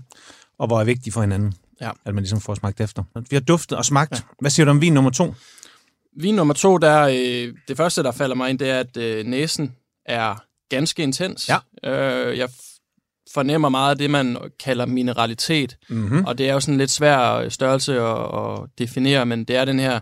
Og 0.58 0.66
hvor 0.66 0.80
er 0.80 0.84
vigtigt 0.84 1.14
for 1.14 1.20
hinanden, 1.20 1.54
Ja. 1.80 1.90
at 2.04 2.14
man 2.14 2.22
ligesom 2.22 2.40
får 2.40 2.54
smagt 2.54 2.80
efter. 2.80 3.02
Vi 3.30 3.36
har 3.36 3.40
duftet 3.40 3.78
og 3.78 3.84
smagt. 3.84 4.12
Ja. 4.12 4.18
Hvad 4.40 4.50
siger 4.50 4.64
du 4.64 4.70
om 4.70 4.80
vin 4.80 4.92
nummer 4.94 5.10
to? 5.10 5.34
Vin 6.16 6.34
nummer 6.34 6.54
to, 6.54 6.78
der, 6.78 7.00
øh, 7.02 7.54
det 7.68 7.76
første, 7.76 8.02
der 8.02 8.12
falder 8.12 8.36
mig 8.36 8.50
ind, 8.50 8.58
det 8.58 8.70
er, 8.70 8.80
at 8.80 8.96
øh, 8.96 9.26
næsen 9.26 9.74
er 10.06 10.44
ganske 10.68 11.02
intens. 11.02 11.48
Ja. 11.48 11.58
Øh, 11.90 12.38
jeg 12.38 12.48
fornemmer 13.34 13.68
meget 13.68 13.90
af 13.90 13.98
det, 13.98 14.10
man 14.10 14.36
kalder 14.60 14.86
mineralitet. 14.86 15.76
Mm-hmm. 15.88 16.24
Og 16.24 16.38
det 16.38 16.48
er 16.48 16.52
jo 16.52 16.60
sådan 16.60 16.74
en 16.74 16.78
lidt 16.78 16.90
svær 16.90 17.48
størrelse 17.48 18.00
at, 18.00 18.18
at 18.34 18.68
definere, 18.78 19.26
men 19.26 19.44
det 19.44 19.56
er 19.56 19.64
den 19.64 19.78
her 19.78 20.00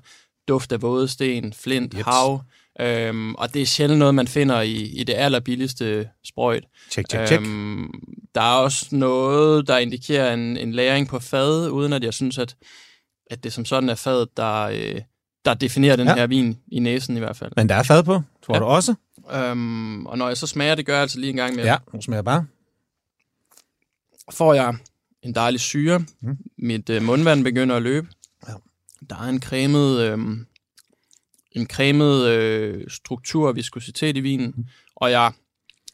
duft 0.49 0.73
af 0.73 0.83
våde 0.83 1.09
sten, 1.09 1.53
flint. 1.53 1.95
Jeps. 1.95 2.05
hav. 2.05 2.43
Øhm, 2.81 3.35
og 3.35 3.55
det 3.55 3.63
er 3.63 3.67
sjældent 3.67 3.99
noget, 3.99 4.15
man 4.15 4.29
finder 4.29 4.61
i, 4.61 4.73
i 4.73 5.05
det 5.05 5.15
allerbilligste 5.15 6.09
sprøjt. 6.25 6.65
Tjek, 6.91 7.09
tjek, 7.09 7.27
tjek. 7.27 7.41
Øhm, 7.41 7.91
der 8.35 8.41
er 8.41 8.55
også 8.55 8.87
noget, 8.91 9.69
der 9.69 9.79
indikerer 9.79 10.35
en, 10.35 10.57
en 10.57 10.73
læring 10.73 11.09
på 11.09 11.19
fad, 11.19 11.69
uden 11.71 11.93
at 11.93 12.05
jeg 12.05 12.15
synes, 12.15 12.39
at, 12.39 12.57
at 13.31 13.45
det 13.45 13.53
som 13.53 13.65
sådan 13.65 13.89
er 13.89 13.95
fadet, 13.95 14.37
der, 14.37 14.63
øh, 14.63 15.01
der 15.45 15.55
definerer 15.55 15.97
den 15.97 16.07
Ja. 16.07 16.15
her 16.15 16.27
vin 16.27 16.59
i 16.73 16.79
næsen 16.79 17.17
i 17.17 17.19
hvert 17.21 17.37
fald. 17.37 17.53
Men 17.57 17.69
der 17.69 17.75
er 17.75 17.83
fad 17.83 18.03
på, 18.03 18.23
tror 18.47 18.55
ja. 18.55 18.61
Du 18.61 18.65
også? 18.65 18.95
Øhm, 19.35 20.07
og 20.07 20.19
når 20.19 20.29
jeg 20.29 20.37
så 20.37 20.47
smager, 20.47 20.75
det 20.75 20.87
gør 20.87 20.93
jeg 20.93 21.03
altså 21.03 21.19
lige 21.21 21.31
en 21.31 21.37
gang 21.37 21.57
med, 21.57 21.65
Ja, 21.65 21.77
nu 21.95 22.03
smager 22.03 22.23
bare. 22.23 22.47
får 24.33 24.55
jeg 24.55 24.75
en 25.23 25.35
dejlig 25.35 25.61
syre. 25.61 26.05
Mm. 26.21 26.37
Mit 26.59 26.91
øh, 26.91 27.03
mundvand 27.03 27.45
begynder 27.45 27.77
at 27.77 27.83
løbe. 27.83 28.09
Ja. 28.49 28.53
Der 29.11 29.17
er 29.17 29.29
en 29.29 29.43
cremet, 29.43 30.01
øh, 30.01 30.19
en 31.57 31.67
cremet 31.67 32.27
øh, 32.27 32.85
struktur 32.91 33.49
og 33.49 33.57
viskositet 33.57 34.17
i 34.17 34.21
vinen, 34.21 34.55
mm. 34.57 34.65
og 34.97 35.11
jeg 35.11 35.33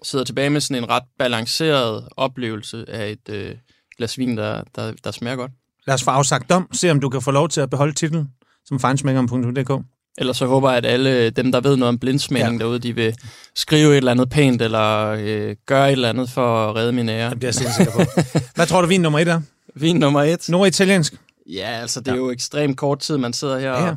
sidder 0.02 0.24
tilbage 0.24 0.50
med 0.50 0.60
sådan 0.60 0.82
en 0.82 0.88
ret 0.90 1.02
balanceret 1.18 2.08
oplevelse 2.16 2.84
af 2.88 3.10
et 3.10 3.34
øh, 3.34 3.54
glas 3.96 4.18
vin, 4.18 4.36
der, 4.36 4.62
der, 4.76 4.92
der 5.04 5.10
smager 5.10 5.36
godt. 5.36 5.50
Lad 5.86 5.94
os 5.94 6.02
få 6.02 6.10
afsagt 6.10 6.50
dom. 6.50 6.68
Se 6.72 6.90
om 6.90 7.00
du 7.00 7.08
kan 7.08 7.22
få 7.22 7.30
lov 7.30 7.48
til 7.48 7.60
at 7.60 7.70
beholde 7.70 7.92
titlen 7.92 8.28
som 8.66 8.80
fejnsmækkeren.dk. 8.80 9.84
Ellers 10.18 10.36
så 10.36 10.46
håber 10.46 10.68
jeg, 10.70 10.78
at 10.78 10.86
alle 10.86 11.30
dem, 11.30 11.52
der 11.52 11.60
ved 11.60 11.76
noget 11.76 11.88
om 11.88 11.98
blindsmagning 11.98 12.60
Ja. 12.60 12.64
derude, 12.64 12.78
de 12.78 12.94
vil 12.94 13.14
skrive 13.54 13.90
et 13.92 13.96
eller 13.96 14.10
andet 14.10 14.30
pænt, 14.30 14.62
eller 14.62 15.06
øh, 15.20 15.56
gøre 15.66 15.88
et 15.88 15.92
eller 15.92 16.08
andet 16.08 16.30
for 16.30 16.68
at 16.68 16.76
redde 16.76 16.92
min 16.92 17.08
ære. 17.08 17.30
Det 17.30 17.38
bliver 17.38 17.48
jeg 17.48 17.54
sindssygt 17.54 17.88
på. 17.92 18.00
Hvad 18.54 18.66
tror 18.66 18.80
du, 18.80 18.86
vin 18.88 19.00
nummer 19.00 19.18
et 19.18 19.28
er? 19.28 19.40
Vin 19.74 19.96
nummer 19.96 20.22
et. 20.22 20.48
Norditaliensk? 20.48 21.14
Ja, 21.46 21.68
altså 21.80 22.00
det 22.00 22.08
er 22.08 22.12
Ja. 22.12 22.18
jo 22.18 22.30
ekstremt 22.30 22.76
kort 22.76 22.98
tid, 22.98 23.16
man 23.16 23.32
sidder 23.32 23.58
her, 23.58 23.70
Ja. 23.70 23.90
og 23.90 23.96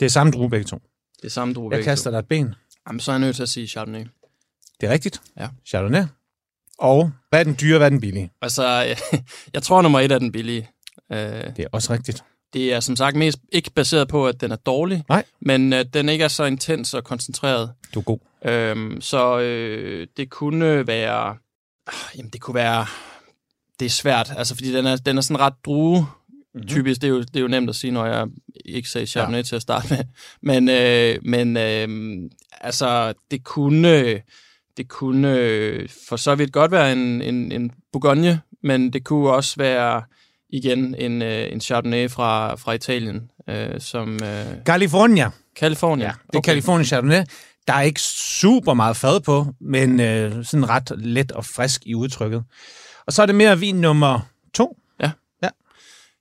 Det 0.00 0.06
er 0.06 0.10
samme 0.10 0.32
drue 0.32 0.50
begge 0.50 0.64
to. 0.64 0.76
det 1.16 1.24
er 1.24 1.30
samme 1.30 1.54
drue. 1.54 1.64
Jeg 1.64 1.70
begge 1.78 1.84
kaster 1.84 2.10
to. 2.10 2.12
dig 2.14 2.18
et 2.18 2.28
ben. 2.28 2.54
Jamen, 2.88 3.00
så 3.00 3.10
er 3.10 3.14
jeg 3.14 3.20
nødt 3.20 3.36
til 3.36 3.42
at 3.42 3.48
sige 3.48 3.66
Chardonnay. 3.68 4.04
Det 4.80 4.88
er 4.88 4.92
rigtigt. 4.92 5.22
Ja. 5.38 5.48
Chardonnay. 5.66 6.02
Og 6.78 7.12
hvad 7.28 7.40
er 7.40 7.44
den 7.44 7.56
dyre, 7.60 7.78
hvad 7.78 7.86
er 7.86 7.90
den 7.90 8.00
billige? 8.00 8.32
Altså, 8.42 8.96
jeg 9.54 9.62
tror, 9.62 9.82
nummer 9.82 10.00
et 10.00 10.12
er 10.12 10.18
den 10.18 10.32
billige. 10.32 10.70
Øh, 11.12 11.18
Det 11.18 11.58
er 11.58 11.66
også 11.72 11.92
rigtigt. 11.92 12.24
det 12.52 12.72
er 12.72 12.80
som 12.80 12.96
sagt 12.96 13.16
mest 13.16 13.38
ikke 13.52 13.70
baseret 13.70 14.08
på, 14.08 14.26
at 14.28 14.40
den 14.40 14.52
er 14.52 14.56
dårlig, 14.56 15.04
Nej. 15.08 15.24
men 15.40 15.72
at 15.72 15.94
den 15.94 16.08
ikke 16.08 16.24
er 16.24 16.28
så 16.28 16.44
intens 16.44 16.94
og 16.94 17.04
koncentreret. 17.04 17.72
Du 17.94 17.98
er 17.98 18.04
god. 18.04 18.18
Øhm, 18.44 19.00
så 19.00 19.38
øh, 19.38 20.06
det 20.16 20.30
kunne 20.30 20.86
være... 20.86 21.28
ah, 21.86 21.94
Jamen, 22.16 22.30
det 22.30 22.40
kunne 22.40 22.54
være... 22.54 22.86
Det 23.80 23.86
er 23.86 23.90
svært, 23.90 24.32
altså 24.36 24.54
fordi 24.54 24.72
den 24.72 24.86
er, 24.86 24.96
den 24.96 25.16
er 25.18 25.20
sådan 25.22 25.40
ret 25.40 25.54
drue 25.64 26.06
Mhm. 26.54 26.66
typisk. 26.66 27.00
Det 27.00 27.06
er, 27.08 27.12
jo, 27.12 27.20
det 27.20 27.36
er 27.36 27.40
jo 27.40 27.48
nemt 27.48 27.68
at 27.68 27.76
sige, 27.76 27.90
når 27.90 28.06
jeg 28.06 28.26
ikke 28.64 28.88
sagde 28.88 29.06
Chardonnay 29.06 29.38
ja. 29.38 29.42
til 29.42 29.56
at 29.56 29.62
starte 29.62 29.86
med. 29.90 30.04
Men, 30.52 30.68
øh, 30.68 31.18
men 31.22 31.56
øh, 31.56 32.30
altså, 32.60 33.12
det 33.30 33.44
kunne, 33.44 34.20
det 34.76 34.88
kunne 34.88 35.36
øh, 35.38 35.88
for 36.08 36.16
så 36.16 36.34
vidt 36.34 36.52
godt 36.52 36.70
være 36.70 36.92
en, 36.92 37.22
en, 37.22 37.52
en 37.52 37.70
Bourgogne, 37.92 38.40
men 38.62 38.92
det 38.92 39.04
kunne 39.04 39.30
også 39.30 39.54
være 39.56 40.02
igen 40.50 40.94
en, 40.98 41.22
øh, 41.22 41.52
en 41.52 41.60
Chardonnay 41.60 42.10
fra, 42.10 42.54
fra 42.54 42.72
Italien, 42.72 43.30
øh, 43.48 43.80
som 43.80 44.14
øh, 44.14 44.64
California. 44.64 45.30
California. 45.58 46.06
Ja, 46.06 46.12
det 46.26 46.34
er 46.34 46.38
okay. 46.38 46.50
California 46.50 46.84
Chardonnay. 46.84 47.22
Der 47.66 47.72
er 47.72 47.82
ikke 47.82 48.00
super 48.00 48.74
meget 48.74 48.96
fad 48.96 49.20
på, 49.20 49.46
men 49.60 50.00
øh, 50.00 50.44
sådan 50.44 50.68
ret 50.68 50.92
let 50.96 51.32
og 51.32 51.44
frisk 51.44 51.82
i 51.86 51.94
udtrykket. 51.94 52.44
Og 53.06 53.12
så 53.12 53.22
er 53.22 53.26
det 53.26 53.34
mere 53.34 53.58
vin 53.58 53.74
nummer 53.74 54.20
to. 54.54 54.76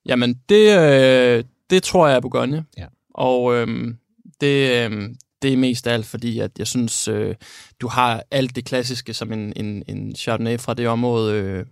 Jamen, 0.05 0.39
det, 0.49 0.79
øh, 0.79 1.43
det 1.69 1.83
tror 1.83 2.07
jeg 2.07 2.15
er 2.15 2.19
Bourgogne. 2.19 2.65
Ja. 2.77 2.85
Og 3.13 3.55
øhm, 3.55 3.97
det, 4.41 4.85
øhm, 4.85 5.15
det 5.41 5.53
er 5.53 5.57
mest 5.57 5.87
af 5.87 5.93
alt, 5.93 6.05
fordi 6.05 6.39
at 6.39 6.51
jeg 6.59 6.67
synes, 6.67 7.07
øh, 7.07 7.35
du 7.81 7.87
har 7.87 8.23
alt 8.31 8.55
det 8.55 8.65
klassiske, 8.65 9.13
som 9.13 9.31
en, 9.33 9.53
en, 9.55 9.83
en 9.87 10.15
Chardonnay 10.15 10.59
fra 10.59 10.73
det 10.73 10.87
område 10.87 11.33
øh, 11.35 11.65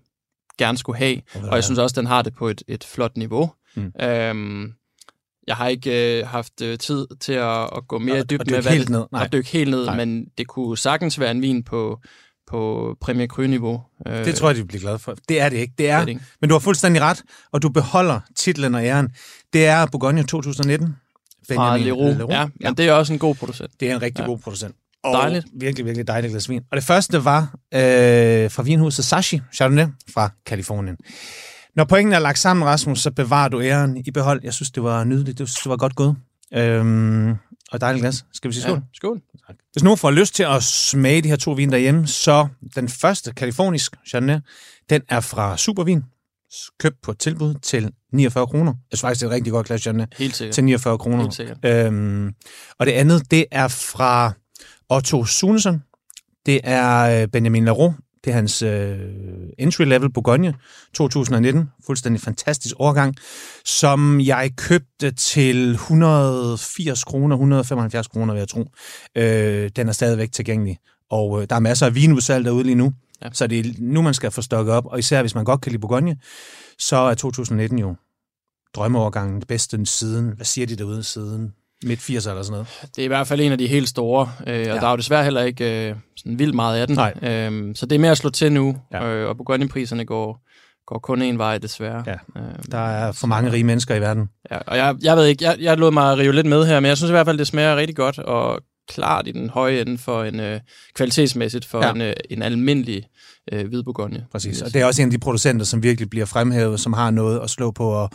gerne 0.58 0.78
skulle 0.78 0.98
have. 0.98 1.22
Og 1.36 1.56
jeg 1.56 1.64
synes 1.64 1.80
også, 1.80 2.02
den 2.02 2.08
har 2.08 2.22
det 2.22 2.34
på 2.36 2.48
et, 2.48 2.64
et 2.68 2.84
flot 2.84 3.18
niveau. 3.18 3.52
Mm. 3.76 3.92
Øhm, 4.02 4.74
jeg 5.48 5.56
har 5.56 5.68
ikke 5.68 6.20
øh, 6.20 6.28
haft 6.28 6.62
øh, 6.62 6.78
tid 6.78 7.08
til 7.20 7.34
at, 7.34 7.64
at 7.64 7.88
gå 7.88 7.98
mere 8.00 8.16
Og- 8.16 8.20
og 8.20 8.30
dykke 8.30 8.46
med, 8.52 8.62
hvad 8.62 8.72
helt 8.72 8.88
det- 8.88 8.92
ned. 8.98 9.06
Nej. 9.12 9.24
og 9.24 9.32
dykke 9.32 9.50
helt 9.50 9.70
ned, 9.72 9.86
Nej. 9.86 9.96
men 10.06 10.26
det 10.38 10.48
kunne 10.48 10.78
sagtens 10.78 11.20
være 11.20 11.32
en 11.32 11.42
vin 11.42 11.64
på, 11.64 12.00
på 12.50 12.96
Premier 13.02 13.28
Cru-niveau. 13.28 13.82
Øh, 14.08 14.26
Det 14.26 14.36
tror 14.36 14.50
jeg, 14.50 14.56
de 14.58 14.66
bliver 14.66 14.82
glade 14.82 15.00
for. 15.00 15.16
Det 15.30 15.42
er 15.42 15.50
det 15.50 15.58
ikke. 15.58 15.74
Det 15.78 15.90
er, 15.90 16.00
det 16.00 16.10
ikke. 16.10 16.22
men 16.42 16.50
du 16.50 16.56
har 16.56 16.60
fuldstændig 16.60 17.02
ret, 17.02 17.22
og 17.52 17.62
du 17.62 17.70
beholder 17.70 18.20
titlen 18.36 18.76
og 18.76 18.86
æren. 18.86 19.10
Det 19.54 19.66
er 19.68 19.86
Bourgogne 19.86 20.24
2019. 20.24 20.88
Fra 21.48 21.54
Benjamin 21.78 21.86
Leroux. 21.86 22.18
Leroux. 22.18 22.34
Ja, 22.34 22.48
men 22.62 22.78
det 22.78 22.88
er 22.88 22.94
også 22.94 23.14
en 23.14 23.20
god 23.20 23.36
producent. 23.36 23.72
Det 23.80 23.90
er 23.92 23.96
en 23.96 24.02
rigtig 24.02 24.20
ja. 24.20 24.24
Ja. 24.24 24.28
god 24.30 24.38
producent. 24.40 24.76
Og 25.04 25.14
Dejligt. 25.14 25.46
virkelig, 25.54 25.86
virkelig 25.86 26.08
dejligt 26.08 26.32
glas 26.32 26.50
vin. 26.50 26.62
Og 26.72 26.78
det 26.78 26.84
første 26.86 27.26
var 27.26 27.42
øh, 27.74 28.52
fra 28.52 28.64
vinhuset 28.64 29.06
Sashi 29.06 29.42
Chardonnay 29.54 29.86
fra 30.14 30.30
Kalifornien. 30.46 30.98
Når 31.76 31.84
pointen 31.84 32.14
er 32.14 32.20
lagt 32.20 32.40
sammen, 32.40 32.66
Rasmus, 32.66 33.00
så 33.00 33.12
bevarer 33.12 33.50
du 33.50 33.62
æren 33.62 33.98
i 33.98 34.12
behold. 34.12 34.40
Jeg 34.44 34.54
synes, 34.54 34.72
det 34.72 34.84
var 34.84 35.04
nydeligt. 35.04 35.40
Jeg 35.40 35.48
synes, 35.48 35.60
det 35.64 35.70
var 35.70 35.78
godt 35.78 35.96
gået. 35.96 36.16
Øhm, 36.54 37.36
og 37.72 37.82
dejligt 37.82 38.02
glas. 38.04 38.26
Skal 38.34 38.48
vi 38.50 38.54
sige 38.54 38.64
skål? 38.64 38.76
Ja, 38.78 38.82
skål. 38.94 39.22
Hvis 39.74 39.84
nogen 39.84 39.98
får 39.98 40.12
lyst 40.12 40.36
til 40.36 40.44
at 40.44 40.64
smage 40.64 41.22
de 41.22 41.28
her 41.30 41.36
to 41.36 41.52
vin 41.52 41.72
derhjemme, 41.72 42.08
så 42.08 42.48
den 42.76 42.90
første 42.90 43.34
kalifornisk 43.34 43.96
Chardonnay, 44.08 44.40
den 44.90 45.02
er 45.10 45.20
fra 45.20 45.58
Supervin, 45.58 46.04
købt 46.80 47.02
på 47.02 47.14
tilbud 47.14 47.54
til 47.62 47.92
49 48.14 48.48
kroner. 48.48 48.74
Jeg 48.92 48.98
synes 48.98 49.02
faktisk, 49.02 49.20
det 49.22 49.26
er 49.26 49.30
et 49.32 49.36
rigtig 49.36 49.54
godt 49.54 49.68
glas 49.68 49.82
Chardonnay 49.82 50.06
Helt 50.18 50.36
sikkert. 50.36 50.54
til 50.56 50.64
49 50.64 50.98
kroner. 50.98 51.22
Helt 51.22 51.34
sikkert. 51.34 51.58
Øhm, 51.66 52.34
og 52.80 52.86
det 52.86 52.92
andet, 52.92 53.32
det 53.32 53.46
er 53.52 53.68
fra 53.68 54.34
Otto 54.90 55.26
Sunesen. 55.26 55.84
Det 56.46 56.60
er 56.64 57.22
øh, 57.22 57.28
Benjamin 57.28 57.66
Leroux, 57.66 57.94
Det 58.24 58.32
er 58.32 58.36
hans 58.36 58.62
øh, 58.62 59.00
entry-level 59.58 60.12
Bourgogne 60.14 60.54
2019. 60.94 61.70
Fuldstændig 61.86 62.22
fantastisk 62.22 62.76
årgang, 62.80 63.16
som 63.66 64.22
jeg 64.22 64.52
købte 64.58 65.12
til 65.12 65.72
180 65.72 67.04
kroner, 67.04 67.36
175 67.36 68.08
kroner, 68.08 68.34
vil 68.34 68.40
jeg 68.40 68.48
tro. 68.48 68.72
Øh, 69.16 69.70
den 69.76 69.88
er 69.88 69.92
stadigvæk 69.92 70.32
tilgængelig. 70.32 70.78
Og 71.10 71.42
øh, 71.42 71.48
der 71.50 71.56
er 71.56 71.60
masser 71.60 71.86
af 71.86 71.96
vinudsalg 71.96 72.46
derude 72.46 72.64
lige 72.64 72.76
nu. 72.76 72.94
Ja. 73.24 73.30
Så 73.34 73.48
det 73.48 73.60
er 73.60 73.74
nu, 73.80 74.02
man 74.02 74.14
skal 74.14 74.32
få 74.32 74.42
stokket 74.42 74.74
op. 74.74 74.86
Og 74.86 75.00
især 75.00 75.22
hvis 75.22 75.36
man 75.36 75.46
godt 75.46 75.62
kan 75.62 75.72
lide 75.72 75.82
Bourgogne, 75.82 76.18
så 76.78 76.96
er 76.96 77.14
2019 77.14 77.80
jo 77.80 77.96
drømmeovergangen 78.76 79.40
det 79.40 79.48
bedste 79.48 79.86
siden. 79.86 80.30
Hvad 80.36 80.46
siger 80.46 80.68
de 80.68 80.76
derude 80.76 81.04
siden? 81.04 81.54
Midt 81.84 82.00
80'er 82.00 82.30
eller 82.30 82.44
sådan 82.44 82.52
noget. 82.52 82.68
Det 82.96 83.02
er 83.02 83.06
i 83.06 83.08
hvert 83.08 83.28
fald 83.28 83.42
en 83.42 83.52
af 83.52 83.58
de 83.58 83.68
helt 83.68 83.90
store, 83.90 84.32
øh, 84.48 84.60
og 84.60 84.66
ja. 84.66 84.74
der 84.74 84.88
er 84.88 84.92
jo 84.92 84.98
desværre 84.98 85.24
heller 85.24 85.42
ikke 85.42 85.90
øh, 85.90 85.96
sådan 86.18 86.40
vildt 86.40 86.56
meget 86.56 86.80
af 86.80 86.88
den. 86.88 86.96
Nej. 86.96 87.14
Øhm, 87.22 87.76
så 87.76 87.86
det 87.86 87.96
er 87.96 88.00
mere 88.00 88.12
at 88.12 88.18
slå 88.18 88.30
til 88.30 88.52
nu, 88.52 88.78
ja. 88.92 89.06
øh, 89.06 89.30
og 89.30 89.38
Bourgogne-priserne 89.38 90.06
går, 90.06 90.42
går 90.88 91.00
kun 91.00 91.22
en 91.22 91.38
vej, 91.38 91.58
desværre. 91.58 92.04
Ja. 92.08 92.42
Øhm, 92.42 92.64
der 92.72 92.78
er 92.78 93.12
for 93.12 93.28
mange 93.28 93.52
rige 93.52 93.64
mennesker 93.64 93.96
i 93.96 94.02
verden. 94.02 94.30
Ja, 94.52 94.58
og 94.58 94.78
jeg, 94.78 94.96
jeg 95.02 95.18
ved 95.18 95.26
ikke, 95.26 95.44
jeg, 95.44 95.56
jeg 95.60 95.78
lod 95.78 95.92
mig 95.92 96.18
rive 96.18 96.34
lidt 96.34 96.48
med 96.48 96.66
her, 96.66 96.80
men 96.80 96.90
jeg 96.90 96.98
synes 96.98 97.10
i 97.10 97.14
hvert 97.14 97.26
fald, 97.26 97.38
det 97.38 97.48
smager 97.48 97.76
rigtig 97.76 97.96
godt, 97.96 98.20
og 98.20 98.62
klart 98.90 99.28
i 99.28 99.32
den 99.32 99.50
høje 99.50 99.82
ende 99.82 99.98
for 99.98 100.24
en 100.24 100.40
øh, 100.40 100.60
kvalitetsmæssigt 100.96 101.66
for 101.66 101.86
ja. 101.86 101.92
en, 101.92 102.02
øh, 102.02 102.14
en 102.30 102.42
almindelig 102.42 103.04
øh, 103.52 103.68
hvid 103.68 103.84
Bourgogne. 103.84 104.26
Præcis, 104.32 104.62
og 104.62 104.74
det 104.74 104.82
er 104.82 104.86
også 104.86 105.02
en 105.02 105.08
af 105.08 105.12
de 105.12 105.18
producenter, 105.18 105.66
som 105.66 105.84
virkelig 105.84 106.10
bliver 106.10 106.26
fremhævet, 106.26 106.80
som 106.80 106.94
har 106.94 107.12
noget 107.12 107.40
at 107.40 107.50
slå 107.50 107.72
på, 107.72 107.90
og, 107.90 108.10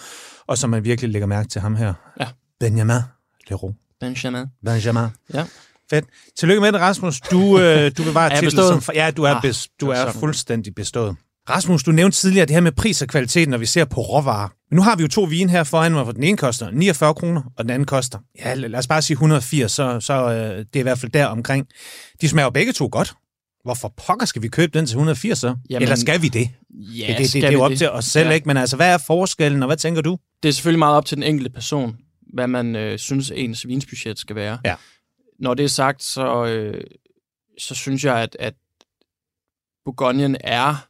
og 0.47 0.59
som 0.59 0.71
man 0.71 0.85
virkelig 0.85 1.11
lægger 1.11 1.27
mærke 1.27 1.49
til 1.49 1.61
ham 1.61 1.77
her. 1.77 1.95
Ja. 2.21 2.27
Benjamin 2.61 3.01
Leroux. 3.51 3.75
Benjamin. 4.01 4.45
Benjamin. 4.65 5.09
Ja. 5.35 5.45
Fedt. 5.91 6.05
Tillykke 6.39 6.61
med 6.61 6.73
det, 6.73 6.81
Rasmus. 6.81 7.21
Du, 7.21 7.59
øh, 7.61 7.91
du 7.99 8.05
bevarer 8.05 8.31
Er 8.37 8.41
titlen 8.41 8.81
som... 8.81 8.95
Ja, 8.95 9.11
du 9.11 9.23
er, 9.23 9.35
Ah, 9.35 9.43
bes, 9.43 9.69
du 9.81 9.87
det 9.87 9.93
er 9.97 9.97
sådan. 10.07 10.21
fuldstændig 10.21 10.75
bestået. 10.75 11.17
Rasmus, 11.51 11.83
du 11.83 11.93
nævnte 11.93 12.19
tidligere 12.19 12.47
det 12.47 12.55
her 12.55 12.61
med 12.61 12.73
pris 12.73 13.03
og 13.03 13.09
kvalitet, 13.09 13.49
når 13.49 13.59
vi 13.59 13.67
ser 13.67 13.85
på 13.85 14.01
råvarer. 14.01 14.49
Men 14.71 14.77
nu 14.77 14.83
har 14.83 14.97
vi 14.97 15.03
jo 15.03 15.09
to 15.09 15.23
vine 15.23 15.51
her 15.51 15.65
foran 15.65 15.93
mig, 15.93 16.03
hvor 16.03 16.13
den 16.13 16.23
ene 16.23 16.37
koster 16.37 16.71
49 16.71 17.15
kroner, 17.15 17.43
og 17.59 17.65
den 17.65 17.71
anden 17.71 17.87
koster, 17.87 18.19
ja, 18.39 18.55
lad 18.55 18.75
os 18.79 18.87
bare 18.87 19.03
sige 19.03 19.15
180, 19.15 19.73
så, 19.73 20.01
så 20.01 20.13
øh, 20.15 20.59
det 20.59 20.77
er 20.77 20.81
i 20.81 20.83
hvert 20.83 20.99
fald 20.99 21.13
der 21.13 21.27
omkring. 21.27 21.67
De 22.21 22.29
smager 22.29 22.45
jo 22.47 22.51
begge 22.51 22.73
to 22.73 22.89
godt. 22.93 23.15
Hvorfor 23.65 23.93
pokker 24.07 24.27
skal 24.27 24.43
vi 24.43 24.49
købe 24.49 24.79
den 24.79 24.87
til 24.87 24.95
180 24.95 25.39
så? 25.39 25.55
Jamen, 25.71 25.83
Eller 25.83 25.97
skal 25.97 26.23
vi 26.23 26.29
det? 26.29 26.49
Ja, 26.71 27.07
det, 27.07 27.09
det, 27.09 27.19
det, 27.19 27.29
skal 27.29 27.43
det 27.43 27.49
er 27.49 27.53
jo 27.53 27.63
op 27.63 27.73
til 27.77 27.91
os 27.91 28.05
selv, 28.05 28.29
Ja. 28.29 28.35
ikke? 28.35 28.47
Men 28.49 28.57
altså, 28.57 28.77
hvad 28.77 28.95
er 28.95 28.99
forskellen, 29.07 29.63
og 29.63 29.67
hvad 29.67 29.77
tænker 29.77 30.03
du? 30.03 30.19
Det 30.43 30.49
er 30.49 30.53
selvfølgelig 30.53 30.79
meget 30.79 30.97
op 30.97 31.07
til 31.07 31.17
den 31.17 31.23
enkelte 31.25 31.51
person, 31.51 31.97
hvad 32.35 32.47
man 32.47 32.77
øh, 32.77 32.99
synes, 32.99 33.31
ens 33.31 33.67
vinsbudget 33.67 34.19
skal 34.19 34.37
være. 34.37 34.59
Ja. 34.65 34.77
Når 35.39 35.55
det 35.55 35.65
er 35.65 35.69
sagt, 35.69 36.03
så, 36.03 36.47
øh, 36.47 36.85
så 37.59 37.75
synes 37.75 38.05
jeg, 38.05 38.17
at, 38.23 38.37
at 38.41 38.55
Bourgognen 39.85 40.37
er 40.41 40.89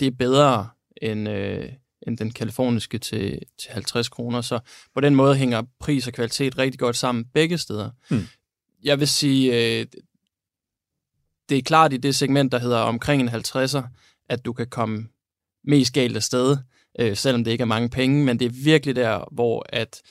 det 0.00 0.18
bedre 0.18 0.68
end, 1.02 1.28
øh, 1.28 1.68
end 2.06 2.18
den 2.18 2.30
kaliforniske 2.30 2.98
til, 2.98 3.42
til 3.58 3.70
50 3.70 4.08
kroner. 4.08 4.40
Så 4.40 4.60
på 4.94 5.00
den 5.00 5.14
måde 5.14 5.36
hænger 5.36 5.62
pris 5.80 6.06
og 6.06 6.12
kvalitet 6.12 6.58
rigtig 6.58 6.78
godt 6.78 6.96
sammen 6.96 7.24
begge 7.24 7.58
steder. 7.58 7.90
Hmm. 8.08 8.26
Jeg 8.82 9.00
vil 9.00 9.08
sige, 9.08 9.54
øh, 9.54 9.86
det 11.48 11.58
er 11.58 11.62
klart 11.62 11.92
i 11.92 11.96
det 11.96 12.14
segment, 12.14 12.52
der 12.52 12.58
hedder 12.58 12.78
omkring 12.78 13.22
en 13.22 13.28
50'er, 13.28 13.82
at 14.28 14.44
du 14.44 14.52
kan 14.52 14.66
komme 14.66 15.08
mest 15.64 15.92
galt 15.92 16.16
af 16.16 16.22
sted, 16.22 16.56
øh, 16.98 17.16
selvom 17.16 17.44
det 17.44 17.50
ikke 17.50 17.62
er 17.62 17.66
mange 17.66 17.88
penge, 17.88 18.24
men 18.24 18.38
det 18.38 18.44
er 18.44 18.64
virkelig 18.64 18.96
der, 18.96 19.24
hvor 19.32 19.66
at 19.68 20.02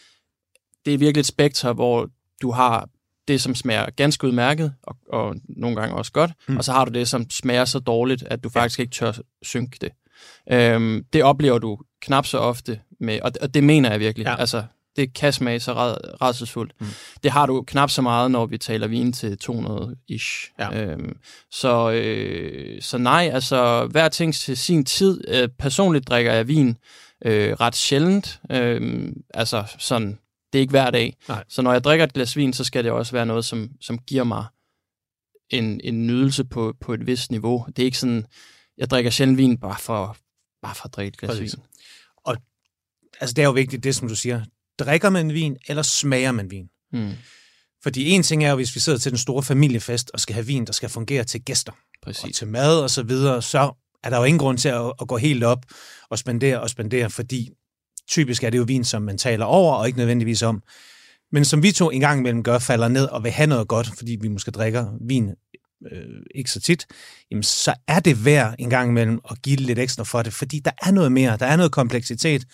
det 0.85 0.93
er 0.93 0.97
virkelig 0.97 1.19
et 1.19 1.25
spektrum, 1.25 1.75
hvor 1.75 2.09
du 2.41 2.51
har 2.51 2.89
det, 3.27 3.41
som 3.41 3.55
smager 3.55 3.85
ganske 3.95 4.27
udmærket, 4.27 4.73
og, 4.83 4.95
og 5.09 5.35
nogle 5.49 5.75
gange 5.75 5.95
også 5.95 6.11
godt, 6.11 6.31
Mm. 6.47 6.57
og 6.57 6.63
så 6.63 6.71
har 6.71 6.85
du 6.85 6.91
det, 6.91 7.07
som 7.07 7.29
smager 7.29 7.65
så 7.65 7.79
dårligt, 7.79 8.23
at 8.23 8.43
du 8.43 8.49
faktisk 8.49 8.79
ikke 8.79 8.91
tør 8.91 9.13
synke 9.41 9.77
det. 9.81 9.89
Øhm, 10.51 11.05
det 11.13 11.23
oplever 11.23 11.57
du 11.59 11.77
knap 12.01 12.25
så 12.25 12.37
ofte 12.37 12.79
med, 12.99 13.19
og, 13.21 13.31
og 13.41 13.53
det 13.53 13.63
mener 13.63 13.91
jeg 13.91 13.99
virkelig. 13.99 14.25
Ja. 14.25 14.35
Altså, 14.39 14.63
det 14.95 15.13
kan 15.13 15.33
smage 15.33 15.59
så. 15.59 15.97
Mm. 16.55 16.61
Mm. 16.79 16.87
Det 17.23 17.31
har 17.31 17.45
du 17.45 17.63
knap 17.67 17.89
så 17.89 18.01
meget, 18.01 18.31
når 18.31 18.45
vi 18.45 18.57
taler 18.57 18.87
vin 18.87 19.13
til 19.13 19.37
200-ish. 19.43 20.53
Ja. 20.59 20.81
Øhm, 20.81 21.17
så, 21.51 21.91
øh, 21.91 22.81
så 22.81 22.97
nej, 22.97 23.29
altså 23.33 23.85
hver 23.85 24.09
ting 24.09 24.35
til 24.35 24.57
sin 24.57 24.85
tid. 24.85 25.23
Øh, 25.27 25.49
personligt 25.59 26.07
drikker 26.07 26.33
jeg 26.33 26.47
vin 26.47 26.77
øh, 27.25 27.53
ret 27.53 27.75
sjældent. 27.75 28.39
Øh, 28.51 29.09
altså 29.33 29.63
sådan, 29.77 30.19
det 30.53 30.59
er 30.59 30.61
ikke 30.61 30.71
hver 30.71 30.91
dag. 30.91 31.17
Nej. 31.27 31.43
Så 31.49 31.61
når 31.61 31.71
jeg 31.71 31.83
drikker 31.83 32.05
et 32.05 32.13
glas 32.13 32.35
vin, 32.37 32.53
så 32.53 32.63
skal 32.63 32.83
det 32.83 32.91
også 32.91 33.11
være 33.11 33.25
noget, 33.25 33.45
som, 33.45 33.69
som 33.81 33.99
giver 33.99 34.23
mig 34.23 34.45
en, 35.49 35.81
en 35.83 36.07
nydelse 36.07 36.43
på, 36.45 36.73
på 36.81 36.93
et 36.93 37.07
vist 37.07 37.31
niveau. 37.31 37.65
Det 37.67 37.79
er 37.79 37.85
ikke 37.85 37.97
sådan, 37.97 38.25
jeg 38.77 38.89
drikker 38.89 39.11
sjældent 39.11 39.37
vin 39.37 39.57
bare 39.57 39.79
for, 39.79 40.17
bare 40.61 40.75
for 40.75 40.85
at 40.85 40.93
drikke 40.93 41.07
et 41.07 41.17
glas 41.17 41.29
Præcis. 41.29 41.55
vin. 41.55 41.63
Altså, 43.21 43.33
det 43.33 43.41
er 43.41 43.45
jo 43.45 43.51
vigtigt, 43.51 43.83
det 43.83 43.95
som 43.95 44.07
du 44.07 44.15
siger. 44.15 44.41
Drikker 44.79 45.09
man 45.09 45.33
vin, 45.33 45.57
eller 45.67 45.83
smager 45.83 46.31
man 46.31 46.51
vin? 46.51 46.69
Mm, 46.93 47.11
Fordi 47.83 48.09
en 48.09 48.23
ting 48.23 48.43
er 48.43 48.49
jo, 48.49 48.55
hvis 48.55 48.75
vi 48.75 48.79
sidder 48.79 48.99
til 48.99 49.11
den 49.11 49.17
store 49.17 49.43
familiefest 49.43 50.11
og 50.13 50.19
skal 50.19 50.33
have 50.33 50.45
vin, 50.45 50.65
der 50.65 50.73
skal 50.73 50.89
fungere 50.89 51.23
til 51.23 51.41
gæster. 51.41 51.71
og 51.71 51.77
præcis. 52.03 52.37
til 52.37 52.47
mad 52.47 52.79
og 52.79 52.89
så 52.89 53.03
videre, 53.03 53.41
så 53.41 53.71
er 54.03 54.09
der 54.09 54.17
jo 54.17 54.23
ingen 54.23 54.39
grund 54.39 54.57
til 54.57 54.69
at, 54.69 54.93
at 55.01 55.07
gå 55.07 55.17
helt 55.17 55.43
op 55.43 55.65
og 56.09 56.19
spendere 56.19 56.61
og 56.61 56.69
spendere, 56.69 57.09
fordi 57.09 57.49
typisk 58.09 58.43
er 58.43 58.49
det 58.49 58.57
jo 58.57 58.63
vin, 58.63 58.83
som 58.83 59.01
man 59.01 59.17
taler 59.17 59.45
over 59.45 59.73
og 59.73 59.87
ikke 59.87 59.97
nødvendigvis 59.97 60.41
om. 60.41 60.63
Men 61.31 61.45
som 61.45 61.63
vi 61.63 61.71
to 61.71 61.89
en 61.89 62.01
gang 62.01 62.19
imellem 62.19 62.43
gør, 62.43 62.59
falder 62.59 62.87
ned 62.87 63.05
og 63.05 63.23
vil 63.23 63.31
have 63.31 63.47
noget 63.47 63.67
godt, 63.67 63.91
fordi 63.97 64.17
vi 64.21 64.27
måske 64.27 64.51
drikker 64.51 64.87
vin 65.07 65.29
øh, 65.91 66.01
ikke 66.35 66.51
så 66.51 66.59
tit, 66.59 66.87
jamen 67.31 67.43
så 67.43 67.73
er 67.87 67.99
det 67.99 68.25
værd 68.25 68.55
en 68.59 68.69
gang 68.69 68.89
imellem 68.89 69.19
at 69.31 69.41
give 69.41 69.55
lidt 69.55 69.79
ekstra 69.79 70.03
for 70.03 70.21
det, 70.21 70.33
fordi 70.33 70.59
der 70.59 70.71
er 70.81 70.91
noget 70.91 71.11
mere, 71.11 71.37
der 71.37 71.45
er 71.45 71.55
noget 71.55 71.71
kompleksitet, 71.71 72.45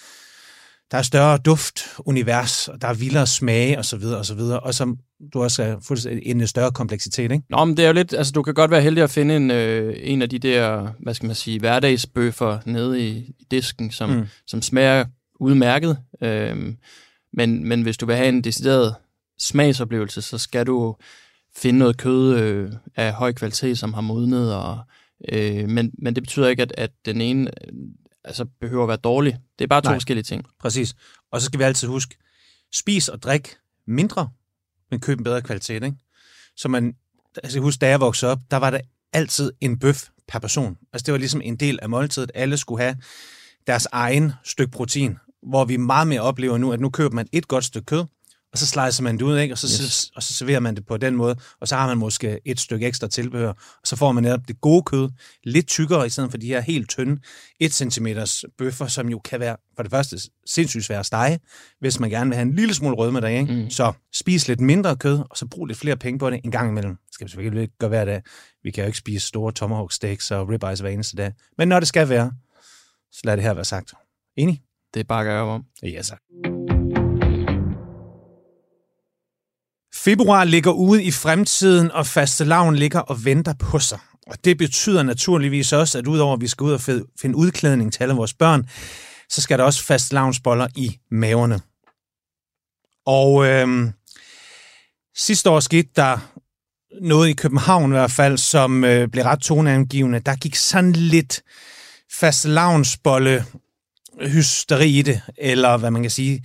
der 0.91 0.97
er 0.97 1.01
større 1.01 1.37
duft, 1.37 1.79
univers, 1.99 2.67
og 2.67 2.81
der 2.81 2.87
er 2.87 2.93
vildere 2.93 3.27
smage 3.27 3.77
og 3.77 3.85
så 3.85 3.97
videre 3.97 4.17
og 4.17 4.25
så 4.25 4.35
videre, 4.35 4.59
og 4.59 4.73
som 4.73 4.97
du 5.33 5.43
også 5.43 5.63
er 5.63 5.75
fuldstændig 5.87 6.25
en 6.25 6.47
større 6.47 6.71
kompleksitet, 6.71 7.31
ikke? 7.31 7.43
Nå, 7.49 7.65
men 7.65 7.77
det 7.77 7.83
er 7.83 7.87
jo 7.87 7.93
lidt, 7.93 8.13
altså 8.13 8.31
du 8.31 8.43
kan 8.43 8.53
godt 8.53 8.71
være 8.71 8.81
heldig 8.81 9.03
at 9.03 9.09
finde 9.09 9.35
en, 9.35 9.51
øh, 9.51 9.95
en 9.97 10.21
af 10.21 10.29
de 10.29 10.39
der, 10.39 10.87
hvad 10.99 11.13
skal 11.13 11.27
man 11.27 11.35
sige, 11.35 11.59
hverdagsbøffer 11.59 12.59
nede 12.65 13.07
i, 13.07 13.17
i 13.17 13.45
disken, 13.51 13.91
som, 13.91 14.09
mm. 14.09 14.25
som 14.47 14.61
smager 14.61 15.05
udmærket. 15.39 15.97
Øhm, 16.21 16.77
men, 17.33 17.67
men 17.67 17.81
hvis 17.81 17.97
du 17.97 18.05
vil 18.05 18.15
have 18.15 18.29
en 18.29 18.43
decideret 18.43 18.95
smagsoplevelse, 19.39 20.21
så 20.21 20.37
skal 20.37 20.67
du 20.67 20.95
finde 21.55 21.79
noget 21.79 21.97
kød 21.97 22.39
øh, 22.39 22.71
af 22.95 23.13
høj 23.13 23.33
kvalitet, 23.33 23.79
som 23.79 23.93
har 23.93 24.01
modnet. 24.01 24.55
Og, 24.55 24.79
øh, 25.29 25.69
men, 25.69 25.91
men 25.97 26.15
det 26.15 26.23
betyder 26.23 26.47
ikke, 26.47 26.61
at, 26.61 26.73
at 26.77 26.91
den 27.05 27.21
ene 27.21 27.51
øh, 27.67 27.73
altså, 28.23 28.45
behøver 28.59 28.83
at 28.83 28.87
være 28.87 28.97
dårlig. 28.97 29.37
Det 29.59 29.65
er 29.65 29.67
bare 29.67 29.81
to 29.81 29.89
Nej. 29.89 29.95
forskellige 29.95 30.23
ting. 30.23 30.45
Præcis. 30.59 30.95
Og 31.31 31.41
så 31.41 31.45
skal 31.45 31.59
vi 31.59 31.63
altid 31.63 31.87
huske, 31.87 32.15
spis 32.73 33.09
og 33.09 33.23
drik 33.23 33.55
mindre, 33.87 34.29
men 34.91 34.99
køb 34.99 35.17
en 35.17 35.23
bedre 35.23 35.41
kvalitet. 35.41 35.83
Ikke? 35.83 35.97
Så 36.55 36.67
man, 36.67 36.95
altså 37.43 37.57
jeg 37.57 37.61
husker, 37.61 37.79
da 37.79 37.89
jeg 37.89 37.99
voksede 37.99 38.31
op, 38.31 38.39
der 38.51 38.57
var 38.57 38.69
der 38.69 38.79
altid 39.13 39.51
en 39.61 39.79
bøf 39.79 40.07
per 40.27 40.39
person. 40.39 40.77
Altså 40.93 41.05
det 41.05 41.11
var 41.11 41.17
ligesom 41.17 41.41
en 41.41 41.55
del 41.55 41.79
af 41.81 41.89
måltidet. 41.89 42.31
Alle 42.35 42.57
skulle 42.57 42.83
have 42.83 42.97
deres 43.67 43.87
egen 43.91 44.31
stykke 44.43 44.71
protein, 44.71 45.17
hvor 45.49 45.65
vi 45.65 45.77
meget 45.77 46.07
mere 46.07 46.21
oplever 46.21 46.57
nu, 46.57 46.71
at 46.71 46.79
nu 46.79 46.89
køber 46.89 47.15
man 47.15 47.27
et 47.31 47.47
godt 47.47 47.63
stykke 47.65 47.85
kød, 47.85 48.05
og 48.51 48.57
så 48.57 48.65
slicer 48.67 49.03
man 49.03 49.17
det 49.17 49.21
ud, 49.21 49.37
ikke? 49.37 49.53
Og, 49.53 49.57
så, 49.57 49.83
Yes. 49.83 50.11
og 50.15 50.23
så 50.23 50.33
serverer 50.33 50.59
man 50.59 50.75
det 50.75 50.85
på 50.85 50.97
den 50.97 51.15
måde, 51.15 51.35
og 51.61 51.67
så 51.67 51.75
har 51.75 51.87
man 51.87 51.97
måske 51.97 52.39
et 52.45 52.59
stykke 52.59 52.87
ekstra 52.87 53.07
tilbehør, 53.07 53.49
og 53.49 53.55
så 53.83 53.95
får 53.95 54.11
man 54.11 54.23
netop 54.23 54.39
det 54.47 54.61
gode 54.61 54.83
kød, 54.83 55.09
lidt 55.43 55.67
tykkere, 55.67 56.05
i 56.05 56.09
stedet 56.09 56.31
for 56.31 56.37
de 56.37 56.47
her 56.47 56.61
helt 56.61 56.89
tynde 56.89 57.21
1 57.59 57.73
cm 57.73 58.07
bøffer, 58.57 58.87
som 58.87 59.09
jo 59.09 59.19
kan 59.19 59.39
være 59.39 59.57
for 59.75 59.83
det 59.83 59.89
første 59.91 60.19
sindssygt 60.45 60.85
svære 60.85 60.99
at 60.99 61.05
stege, 61.05 61.39
hvis 61.79 61.99
man 61.99 62.09
gerne 62.09 62.29
vil 62.29 62.35
have 62.35 62.47
en 62.47 62.55
lille 62.55 62.73
smule 62.73 62.95
rødme 62.95 63.21
der, 63.21 63.27
ikke? 63.27 63.53
Mm. 63.53 63.69
Så 63.69 63.93
spis 64.13 64.47
lidt 64.47 64.59
mindre 64.59 64.95
kød, 64.95 65.19
og 65.29 65.37
så 65.37 65.45
brug 65.47 65.65
lidt 65.65 65.77
flere 65.79 65.97
penge 65.97 66.19
på 66.19 66.29
det 66.29 66.39
en 66.43 66.51
gang 66.51 66.69
imellem. 66.69 66.95
Det 66.95 67.13
skal 67.13 67.25
vi 67.27 67.29
selvfølgelig 67.31 67.61
ikke 67.61 67.77
gøre 67.79 67.89
hver 67.89 68.05
dag. 68.05 68.21
Vi 68.63 68.71
kan 68.71 68.83
jo 68.83 68.87
ikke 68.87 68.97
spise 68.99 69.27
store 69.27 69.51
tomahawk 69.51 69.91
steaks 69.91 70.31
og 70.31 70.49
ribeyes 70.49 70.79
hver 70.79 70.89
eneste 70.89 71.17
dag. 71.17 71.33
Men 71.57 71.67
når 71.67 71.79
det 71.79 71.87
skal 71.87 72.09
være, 72.09 72.31
så 73.11 73.21
lad 73.23 73.37
det 73.37 73.43
her 73.43 73.53
være 73.53 73.65
sagt. 73.65 73.93
Enig? 74.37 74.61
Det 74.97 75.07
bakker 75.07 75.31
jeg 75.31 75.41
op 75.41 75.47
om. 75.47 75.63
Ja, 75.83 76.01
tak. 76.01 76.19
Februar 79.95 80.43
ligger 80.43 80.71
ude 80.71 81.03
i 81.03 81.11
fremtiden, 81.11 81.91
og 81.91 82.07
fastelavn 82.07 82.75
ligger 82.75 82.99
og 82.99 83.25
venter 83.25 83.53
på 83.59 83.79
sig. 83.79 83.99
Og 84.27 84.45
det 84.45 84.57
betyder 84.57 85.03
naturligvis 85.03 85.73
også, 85.73 85.97
at 85.97 86.07
udover 86.07 86.33
at 86.33 86.41
vi 86.41 86.47
skal 86.47 86.63
ud 86.63 86.71
og 86.71 86.81
finde 87.21 87.35
udklædning 87.35 87.93
til 87.93 88.03
alle 88.03 88.15
vores 88.15 88.33
børn, 88.33 88.69
så 89.29 89.41
skal 89.41 89.57
der 89.57 89.63
også 89.63 89.83
fastelavnsboller 89.83 90.67
i 90.75 90.97
maverne. 91.11 91.59
Og 93.05 93.45
øhm, 93.45 93.91
sidste 95.15 95.49
år 95.49 95.59
skete 95.59 95.89
der 95.95 96.17
noget 97.01 97.29
i 97.29 97.33
København 97.33 97.91
i 97.91 97.95
hvert 97.95 98.11
fald, 98.11 98.37
som 98.37 98.83
øh, 98.83 99.07
blev 99.07 99.23
ret 99.23 99.39
toneangivende. 99.39 100.19
Der 100.19 100.35
gik 100.35 100.55
sådan 100.55 100.91
lidt 100.93 101.41
fastelavnsbolle 102.11 103.45
hysteri 104.21 104.89
i 104.89 105.01
det, 105.01 105.21
eller 105.37 105.77
hvad 105.77 105.91
man 105.91 106.01
kan 106.01 106.11
sige. 106.11 106.43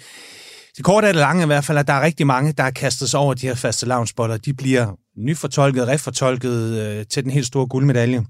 Det 0.77 0.85
korte 0.85 1.07
af 1.07 1.13
det 1.13 1.21
lange 1.21 1.43
i 1.43 1.47
hvert 1.47 1.65
fald, 1.65 1.79
at 1.79 1.87
der 1.87 1.93
er 1.93 2.03
rigtig 2.03 2.27
mange, 2.27 2.53
der 2.53 2.63
har 2.63 2.71
kastet 2.71 3.11
sig 3.11 3.21
over 3.21 3.35
de 3.35 3.47
her 3.47 3.55
faste 3.55 3.87
lavnsboller. 3.87 4.37
De 4.37 4.55
bliver 4.55 4.99
nyfortolket, 5.17 5.89
refortolket 5.89 6.79
øh, 6.79 7.07
til 7.07 7.25
den 7.25 7.33
helt 7.33 7.47
store 7.47 7.67
guldmedalje. 7.67 8.25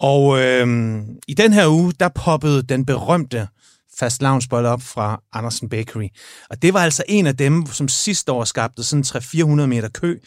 Og 0.00 0.40
øh, 0.40 0.98
i 1.28 1.34
den 1.34 1.52
her 1.52 1.68
uge, 1.68 1.92
der 2.00 2.08
poppede 2.08 2.62
den 2.62 2.86
berømte 2.86 3.48
fast 3.98 4.22
loungebolle 4.22 4.68
op 4.68 4.82
fra 4.82 5.22
Andersen 5.32 5.68
Bakery. 5.68 6.08
Og 6.50 6.62
det 6.62 6.74
var 6.74 6.80
altså 6.80 7.04
en 7.08 7.26
af 7.26 7.36
dem, 7.36 7.66
som 7.66 7.88
sidste 7.88 8.32
år 8.32 8.44
skabte 8.44 8.82
sådan 8.82 9.02
300-400 9.02 9.44
meter 9.66 9.88
kø. 9.88 10.18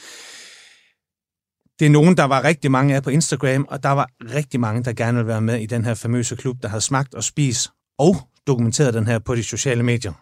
Det 1.80 1.86
er 1.86 1.90
nogen, 1.90 2.18
der 2.18 2.24
var 2.24 2.44
rigtig 2.44 2.72
mange 2.72 2.96
af 2.96 3.04
på 3.04 3.10
Instagram, 3.10 3.66
og 3.70 3.84
der 3.84 3.90
var 3.90 4.10
rigtig 4.36 4.60
mange, 4.60 4.84
der 4.84 4.94
gerne 4.94 5.18
ville 5.18 5.28
være 5.28 5.42
med 5.42 5.60
i 5.60 5.66
den 5.66 5.86
her 5.86 5.94
famøse 5.94 6.36
klub, 6.36 6.58
der 6.62 6.68
havde 6.68 6.82
smagt 6.82 7.14
og 7.14 7.24
spist 7.24 7.70
og 8.00 8.18
dokumenteret 8.50 8.94
den 8.94 9.08
her 9.08 9.20
på 9.20 9.36
de 9.36 9.44
sociale 9.44 9.84
medier. 9.84 10.14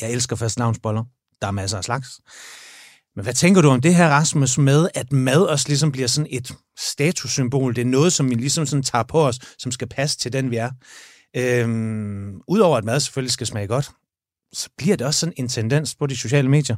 Jeg 0.00 0.12
elsker 0.12 0.36
fast 0.36 0.58
navnsboller. 0.58 1.04
Der 1.40 1.46
er 1.46 1.50
masser 1.50 1.78
af 1.78 1.84
slags. 1.84 2.08
Men 3.16 3.22
hvad 3.22 3.34
tænker 3.34 3.62
du 3.62 3.68
om 3.68 3.80
det 3.80 3.94
her, 3.94 4.08
Rasmus, 4.08 4.58
med 4.58 4.88
at 4.94 5.12
mad 5.12 5.42
også 5.42 5.68
ligesom 5.68 5.92
bliver 5.92 6.08
sådan 6.08 6.30
et 6.30 6.52
statussymbol? 6.78 7.74
Det 7.74 7.80
er 7.80 7.86
noget, 7.86 8.12
som 8.12 8.30
vi 8.30 8.34
ligesom 8.34 8.66
sådan 8.66 8.82
tager 8.82 9.02
på 9.02 9.26
os, 9.26 9.38
som 9.58 9.72
skal 9.72 9.88
passe 9.88 10.18
til 10.18 10.32
den, 10.32 10.50
vi 10.50 10.56
er. 10.56 10.70
Øhm, 11.36 12.40
Udover 12.48 12.76
at 12.76 12.84
mad 12.84 13.00
selvfølgelig 13.00 13.32
skal 13.32 13.46
smage 13.46 13.66
godt, 13.66 13.90
så 14.52 14.68
bliver 14.78 14.96
det 14.96 15.06
også 15.06 15.20
sådan 15.20 15.34
en 15.36 15.48
tendens 15.48 15.94
på 15.94 16.06
de 16.06 16.16
sociale 16.16 16.48
medier. 16.48 16.76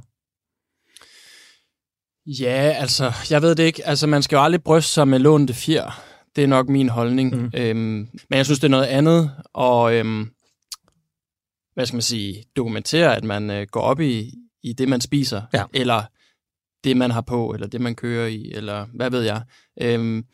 Ja, 2.26 2.74
altså, 2.78 3.12
jeg 3.30 3.42
ved 3.42 3.54
det 3.54 3.62
ikke. 3.62 3.86
Altså, 3.86 4.06
man 4.06 4.22
skal 4.22 4.36
jo 4.36 4.42
aldrig 4.42 4.62
bryste 4.62 4.92
sig 4.92 5.08
med 5.08 5.18
lånte 5.18 5.54
fjer. 5.54 6.11
Det 6.36 6.44
er 6.44 6.48
nok 6.48 6.68
min 6.68 6.88
holdning. 6.88 7.36
Mm. 7.36 7.50
Øhm, 7.54 8.08
men 8.28 8.36
jeg 8.36 8.44
synes, 8.44 8.58
det 8.58 8.64
er 8.66 8.70
noget 8.70 8.86
andet. 8.86 9.30
Og 9.52 9.94
øhm, 9.94 10.30
hvad 11.74 11.86
skal 11.86 11.96
man 11.96 12.02
sige, 12.02 12.44
dokumentere, 12.56 13.16
at 13.16 13.24
man 13.24 13.50
øh, 13.50 13.66
går 13.70 13.80
op 13.80 14.00
i, 14.00 14.34
i 14.62 14.72
det, 14.72 14.88
man 14.88 15.00
spiser. 15.00 15.42
Ja. 15.54 15.64
Eller 15.74 16.02
det, 16.84 16.96
man 16.96 17.10
har 17.10 17.20
på, 17.20 17.50
eller 17.54 17.66
det, 17.66 17.80
man 17.80 17.94
kører 17.94 18.26
i, 18.26 18.52
eller 18.54 18.86
hvad 18.94 19.10
ved 19.10 19.22
jeg. 19.22 19.42
Øhm, 19.80 20.24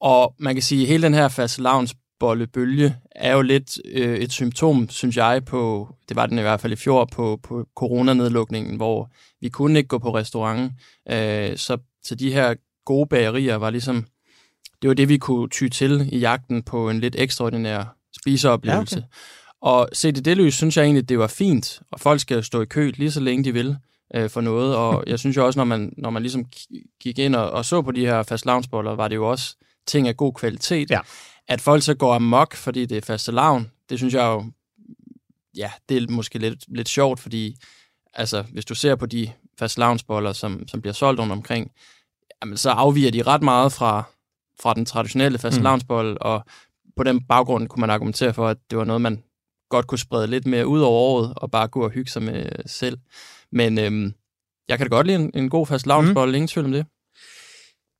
og 0.00 0.34
man 0.38 0.54
kan 0.54 0.62
sige, 0.62 0.82
at 0.82 0.88
hele 0.88 1.02
den 1.02 1.14
her 1.14 1.28
fast 1.28 1.60
bollebølge 2.20 2.96
er 3.10 3.34
jo 3.34 3.42
lidt 3.42 3.78
øh, 3.84 4.18
et 4.18 4.32
symptom, 4.32 4.88
synes 4.88 5.16
jeg, 5.16 5.44
på, 5.44 5.88
det 6.08 6.16
var 6.16 6.26
den 6.26 6.38
i 6.38 6.42
hvert 6.42 6.60
fald 6.60 6.72
i 6.72 6.76
fjor, 6.76 7.04
på, 7.04 7.40
på 7.42 7.66
coronanedlukningen, 7.76 8.76
hvor 8.76 9.10
vi 9.40 9.48
kunne 9.48 9.78
ikke 9.78 9.88
gå 9.88 9.98
på 9.98 10.14
restaurant. 10.14 10.72
Øh, 11.10 11.56
så, 11.56 11.78
så 12.04 12.14
de 12.14 12.32
her 12.32 12.54
gode 12.84 13.06
bagerier 13.06 13.56
var 13.56 13.70
ligesom, 13.70 14.06
det 14.82 14.88
var 14.88 14.94
det, 14.94 15.08
vi 15.08 15.18
kunne 15.18 15.48
ty 15.48 15.68
til 15.68 16.08
i 16.12 16.18
jagten 16.18 16.62
på 16.62 16.90
en 16.90 17.00
lidt 17.00 17.16
ekstraordinær 17.18 17.96
spiseoplevelse. 18.20 18.96
Ja, 18.96 19.00
okay. 19.00 19.08
Og 19.60 19.88
set 19.92 20.18
i 20.18 20.20
det 20.20 20.36
lys, 20.36 20.54
synes 20.54 20.76
jeg 20.76 20.84
egentlig, 20.84 21.08
det 21.08 21.18
var 21.18 21.26
fint, 21.26 21.80
og 21.92 22.00
folk 22.00 22.20
skal 22.20 22.44
stå 22.44 22.62
i 22.62 22.64
kø 22.64 22.92
lige 22.96 23.10
så 23.10 23.20
længe 23.20 23.44
de 23.44 23.52
vil 23.52 23.76
øh, 24.14 24.30
for 24.30 24.40
noget, 24.40 24.76
og 24.76 25.04
jeg 25.10 25.18
synes 25.18 25.36
jo 25.36 25.46
også, 25.46 25.58
når 25.58 25.64
man, 25.64 25.92
når 25.98 26.10
man 26.10 26.22
ligesom 26.22 26.44
gik 27.00 27.18
ind 27.18 27.36
og, 27.36 27.50
og 27.50 27.64
så 27.64 27.82
på 27.82 27.92
de 27.92 28.06
her 28.06 28.22
fast 28.22 28.46
var 28.46 29.08
det 29.08 29.16
jo 29.16 29.30
også 29.30 29.56
ting 29.86 30.08
af 30.08 30.16
god 30.16 30.32
kvalitet. 30.32 30.90
Ja. 30.90 31.00
At 31.48 31.60
folk 31.60 31.82
så 31.82 31.94
går 31.94 32.14
amok, 32.14 32.54
fordi 32.54 32.86
det 32.86 32.96
er 32.96 33.00
faste 33.00 33.32
lavn, 33.32 33.70
det 33.90 33.98
synes 33.98 34.14
jeg 34.14 34.24
jo, 34.24 34.44
ja, 35.56 35.70
det 35.88 36.02
er 36.02 36.10
måske 36.10 36.38
lidt, 36.38 36.64
lidt 36.68 36.88
sjovt, 36.88 37.20
fordi 37.20 37.56
altså, 38.14 38.42
hvis 38.42 38.64
du 38.64 38.74
ser 38.74 38.94
på 38.94 39.06
de 39.06 39.30
fast 39.58 39.78
som, 40.32 40.68
som 40.68 40.80
bliver 40.80 40.94
solgt 40.94 41.20
rundt 41.20 41.32
omkring, 41.32 41.70
jamen, 42.42 42.56
så 42.56 42.70
afviger 42.70 43.10
de 43.10 43.22
ret 43.22 43.42
meget 43.42 43.72
fra, 43.72 44.04
fra 44.62 44.74
den 44.74 44.84
traditionelle 44.84 45.38
fast 45.38 45.60
mm. 45.60 46.16
og 46.20 46.44
på 46.96 47.02
den 47.02 47.26
baggrund 47.26 47.68
kunne 47.68 47.80
man 47.80 47.90
argumentere 47.90 48.34
for, 48.34 48.48
at 48.48 48.56
det 48.70 48.78
var 48.78 48.84
noget, 48.84 49.00
man 49.00 49.22
godt 49.70 49.86
kunne 49.86 49.98
sprede 49.98 50.26
lidt 50.26 50.46
mere 50.46 50.66
ud 50.66 50.80
over 50.80 51.00
året, 51.00 51.32
og 51.36 51.50
bare 51.50 51.68
gå 51.68 51.84
og 51.84 51.90
hygge 51.90 52.10
sig 52.10 52.22
med 52.22 52.46
selv. 52.66 52.98
Men 53.52 53.78
øhm, 53.78 54.14
jeg 54.68 54.78
kan 54.78 54.86
da 54.86 54.96
godt 54.96 55.06
lide 55.06 55.18
en, 55.18 55.30
en 55.34 55.50
god 55.50 55.66
fast 55.66 55.86
lavnsbold, 55.86 56.30
mm. 56.30 56.34
ingen 56.34 56.48
tvivl 56.48 56.66
om 56.66 56.72
det. 56.72 56.86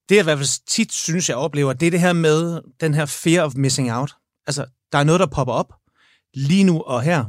Det 0.08 0.14
jeg 0.14 0.22
i 0.22 0.24
hvert 0.24 0.38
fald 0.38 0.66
tit 0.66 0.92
synes, 0.92 1.28
jeg 1.28 1.36
oplever, 1.36 1.72
det 1.72 1.86
er 1.86 1.90
det 1.90 2.00
her 2.00 2.12
med 2.12 2.60
den 2.80 2.94
her 2.94 3.06
fear 3.06 3.44
of 3.44 3.54
missing 3.56 3.92
out. 3.92 4.14
Altså, 4.46 4.66
der 4.92 4.98
er 4.98 5.04
noget, 5.04 5.20
der 5.20 5.26
popper 5.26 5.54
op 5.54 5.74
lige 6.34 6.64
nu 6.64 6.80
og 6.80 7.02
her. 7.02 7.24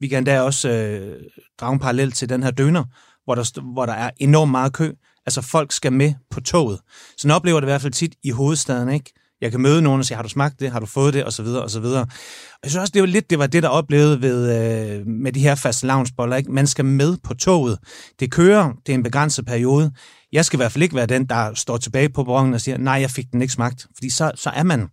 Vi 0.00 0.08
kan 0.08 0.24
da 0.24 0.40
også 0.40 0.68
øh, 0.70 1.22
drage 1.60 1.72
en 1.72 1.78
parallel 1.78 2.12
til 2.12 2.28
den 2.28 2.42
her 2.42 2.50
døner, 2.50 2.84
hvor 3.24 3.34
der, 3.34 3.72
hvor 3.72 3.86
der 3.86 3.92
er 3.92 4.10
enormt 4.16 4.50
meget 4.50 4.72
kø. 4.72 4.92
Altså, 5.26 5.40
folk 5.40 5.72
skal 5.72 5.92
med 5.92 6.14
på 6.30 6.40
toget. 6.40 6.78
Så 7.16 7.28
jeg 7.28 7.36
oplever 7.36 7.60
det 7.60 7.66
i 7.66 7.70
hvert 7.70 7.82
fald 7.82 7.92
tit 7.92 8.14
i 8.24 8.30
hovedstaden, 8.30 8.88
ikke? 8.88 9.12
Jeg 9.42 9.50
kan 9.50 9.60
møde 9.60 9.82
nogen 9.82 9.98
og 9.98 10.04
sige, 10.04 10.16
har 10.16 10.22
du 10.22 10.28
smagt 10.28 10.60
det, 10.60 10.70
har 10.70 10.80
du 10.80 10.86
fået 10.86 11.14
det, 11.14 11.24
og 11.24 11.32
så 11.32 11.42
videre, 11.42 11.62
og 11.62 11.70
så 11.70 11.80
videre. 11.80 12.02
Og 12.02 12.60
jeg 12.62 12.70
synes 12.70 12.80
også, 12.80 12.90
det 12.94 13.02
var 13.02 13.06
lidt 13.06 13.30
det, 13.30 13.38
var 13.38 13.46
det 13.46 13.62
der 13.62 13.68
oplevede 13.68 14.22
ved, 14.22 14.56
øh, 14.56 15.06
med 15.06 15.32
de 15.32 15.40
her 15.40 15.54
fast 15.54 15.84
loungeboller. 15.84 16.36
Ikke? 16.36 16.52
Man 16.52 16.66
skal 16.66 16.84
med 16.84 17.16
på 17.24 17.34
toget. 17.34 17.78
Det 18.20 18.30
kører, 18.30 18.72
det 18.86 18.92
er 18.92 18.94
en 18.94 19.02
begrænset 19.02 19.46
periode. 19.46 19.92
Jeg 20.32 20.44
skal 20.44 20.56
i 20.56 20.60
hvert 20.60 20.72
fald 20.72 20.82
ikke 20.82 20.94
være 20.94 21.06
den, 21.06 21.26
der 21.26 21.54
står 21.54 21.76
tilbage 21.76 22.08
på 22.08 22.24
perronen 22.24 22.54
og 22.54 22.60
siger, 22.60 22.78
nej, 22.78 22.94
jeg 22.94 23.10
fik 23.10 23.32
den 23.32 23.42
ikke 23.42 23.54
smagt. 23.54 23.86
Fordi 23.94 24.10
så, 24.10 24.32
så 24.34 24.50
er 24.50 24.62
man 24.62 24.88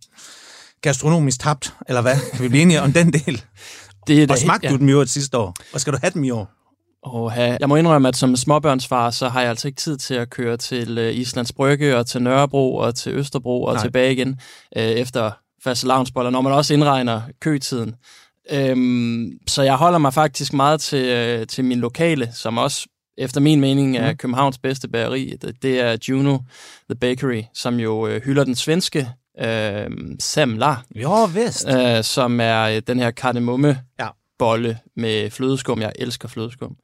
gastronomisk 0.82 1.40
tabt, 1.40 1.74
eller 1.88 2.02
hvad? 2.02 2.16
Kan 2.32 2.42
vi 2.42 2.48
blive 2.48 2.62
enige 2.62 2.82
om 2.82 2.92
den 2.92 3.12
del? 3.12 3.44
Det 4.06 4.22
er 4.22 4.26
og 4.30 4.38
smagte 4.38 4.66
ja. 4.66 4.72
du 4.72 4.78
dem 4.78 4.88
jo 4.88 5.00
et 5.00 5.10
sidste 5.10 5.38
år? 5.38 5.54
Og 5.72 5.80
skal 5.80 5.92
du 5.92 5.98
have 6.02 6.10
dem 6.10 6.24
i 6.24 6.30
år? 6.30 6.59
Oh, 7.02 7.32
jeg 7.36 7.68
må 7.68 7.76
indrømme, 7.76 8.08
at 8.08 8.16
som 8.16 8.36
småbørnsfar, 8.36 9.10
så 9.10 9.28
har 9.28 9.40
jeg 9.40 9.50
altså 9.50 9.68
ikke 9.68 9.80
tid 9.80 9.96
til 9.96 10.14
at 10.14 10.30
køre 10.30 10.56
til 10.56 10.98
øh, 10.98 11.14
Islands 11.14 11.52
Brygge 11.52 11.96
og 11.96 12.06
til 12.06 12.22
Nørrebro 12.22 12.76
og 12.76 12.94
til 12.94 13.12
Østerbro 13.12 13.62
og 13.62 13.74
Nej. 13.74 13.82
tilbage 13.82 14.12
igen 14.12 14.40
øh, 14.76 14.82
efter 14.82 15.30
faste 15.64 15.86
lavnsboller, 15.86 16.30
når 16.30 16.40
man 16.40 16.52
også 16.52 16.74
indregner 16.74 17.22
køtiden. 17.40 17.94
Øhm, 18.50 19.32
så 19.46 19.62
jeg 19.62 19.76
holder 19.76 19.98
mig 19.98 20.14
faktisk 20.14 20.52
meget 20.52 20.80
til, 20.80 21.04
øh, 21.04 21.46
til 21.46 21.64
min 21.64 21.78
lokale, 21.78 22.30
som 22.32 22.58
også 22.58 22.86
efter 23.18 23.40
min 23.40 23.60
mening 23.60 23.96
er 23.96 24.10
mm. 24.10 24.16
Københavns 24.16 24.58
bedste 24.58 24.88
bageri. 24.88 25.36
Det, 25.42 25.62
det 25.62 25.80
er 25.80 25.96
Juno 26.08 26.38
The 26.90 26.98
Bakery, 27.00 27.42
som 27.54 27.80
jo 27.80 28.06
øh, 28.06 28.22
hylder 28.22 28.44
den 28.44 28.54
svenske 28.54 29.08
øh, 29.40 29.90
semla. 30.18 30.74
Jo, 30.94 31.24
vist. 31.24 31.68
Øh, 31.68 32.04
som 32.04 32.40
er 32.40 32.62
øh, 32.62 32.82
den 32.86 32.98
her 32.98 33.10
kardemomme 33.10 33.78
ja 34.00 34.08
bolle 34.40 34.78
med 34.96 35.30
flødeskum. 35.30 35.80
Jeg 35.80 35.92
elsker 35.98 36.28
flødeskum. 36.28 36.76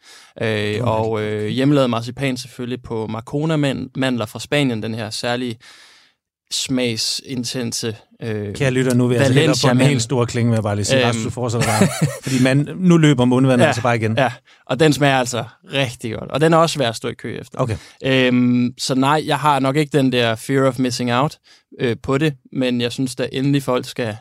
Øh, 0.42 0.76
og 0.80 1.22
øh, 1.22 1.48
hjemmelavet 1.48 1.90
marcipan 1.90 2.36
selvfølgelig 2.36 2.82
på 2.82 3.06
Marcona-mandler 3.06 4.26
fra 4.26 4.40
Spanien, 4.40 4.82
den 4.82 4.94
her 4.94 5.10
særlige 5.10 5.58
smagsintense 6.50 7.96
øh, 8.22 8.54
Kære 8.54 8.70
lytter, 8.70 8.94
nu 8.94 9.06
vil 9.06 9.14
jeg 9.14 9.26
altså 9.26 9.66
på 9.66 9.72
en 9.72 9.80
helt 9.80 10.02
stor 10.02 10.24
klinge, 10.24 10.50
med 10.50 10.62
bare 10.62 10.76
lige 10.76 10.84
sige, 10.84 11.08
øhm, 11.08 11.24
du 11.24 11.30
fortsætter 11.30 11.66
bare. 11.66 11.88
fordi 12.22 12.42
man, 12.42 12.68
nu 12.76 12.96
løber 12.96 13.24
mundvandet 13.24 13.62
ja, 13.62 13.66
altså 13.66 13.82
bare 13.82 13.96
igen. 13.96 14.16
Ja, 14.18 14.32
og 14.66 14.80
den 14.80 14.92
smager 14.92 15.18
altså 15.18 15.44
rigtig 15.72 16.14
godt. 16.14 16.30
Og 16.30 16.40
den 16.40 16.52
er 16.52 16.56
også 16.56 16.74
svær 16.74 16.88
at 16.88 16.96
stå 16.96 17.08
i 17.08 17.14
kø 17.14 17.38
efter. 17.40 17.58
Okay. 17.60 17.76
Øhm, 18.04 18.74
så 18.78 18.94
nej, 18.94 19.22
jeg 19.26 19.38
har 19.38 19.58
nok 19.58 19.76
ikke 19.76 19.98
den 19.98 20.12
der 20.12 20.34
fear 20.34 20.68
of 20.68 20.78
missing 20.78 21.12
out 21.12 21.38
øh, 21.80 21.96
på 22.02 22.18
det, 22.18 22.34
men 22.52 22.80
jeg 22.80 22.92
synes, 22.92 23.16
at 23.20 23.28
endelig 23.32 23.62
folk 23.62 23.86
skal 23.86 24.16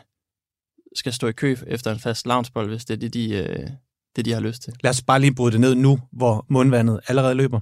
skal 0.96 1.12
stå 1.12 1.26
i 1.26 1.32
kø 1.32 1.56
efter 1.66 1.92
en 1.92 1.98
fast 1.98 2.26
loungebold, 2.26 2.68
hvis 2.68 2.84
det 2.84 2.94
er 2.94 2.98
det, 2.98 3.14
de, 3.14 3.34
øh, 3.34 3.68
det, 4.16 4.24
de 4.24 4.32
har 4.32 4.40
lyst 4.40 4.62
til. 4.62 4.72
Lad 4.82 4.90
os 4.90 5.02
bare 5.02 5.20
lige 5.20 5.34
bryde 5.34 5.52
det 5.52 5.60
ned 5.60 5.74
nu, 5.74 6.00
hvor 6.12 6.46
mundvandet 6.48 7.00
allerede 7.08 7.34
løber. 7.34 7.60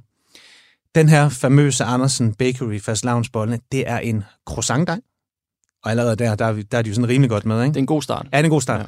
Den 0.94 1.08
her 1.08 1.28
famøse 1.28 1.84
Andersen 1.84 2.34
Bakery 2.34 2.80
fast 2.80 3.04
loungebollene, 3.04 3.60
det 3.72 3.88
er 3.90 3.98
en 3.98 4.24
croissantdej. 4.46 5.00
Og 5.84 5.90
allerede 5.90 6.16
der, 6.16 6.34
der 6.34 6.44
er, 6.44 6.62
der 6.72 6.78
er 6.78 6.82
de 6.82 6.88
jo 6.88 6.94
sådan 6.94 7.08
rimelig 7.08 7.30
godt 7.30 7.44
med, 7.44 7.62
ikke? 7.62 7.68
Det 7.68 7.76
er 7.76 7.82
en 7.82 7.86
god 7.86 8.02
start. 8.02 8.26
Ja, 8.32 8.36
det 8.36 8.40
er 8.40 8.44
en 8.44 8.50
god 8.50 8.60
start. 8.60 8.80
Ja. 8.80 8.86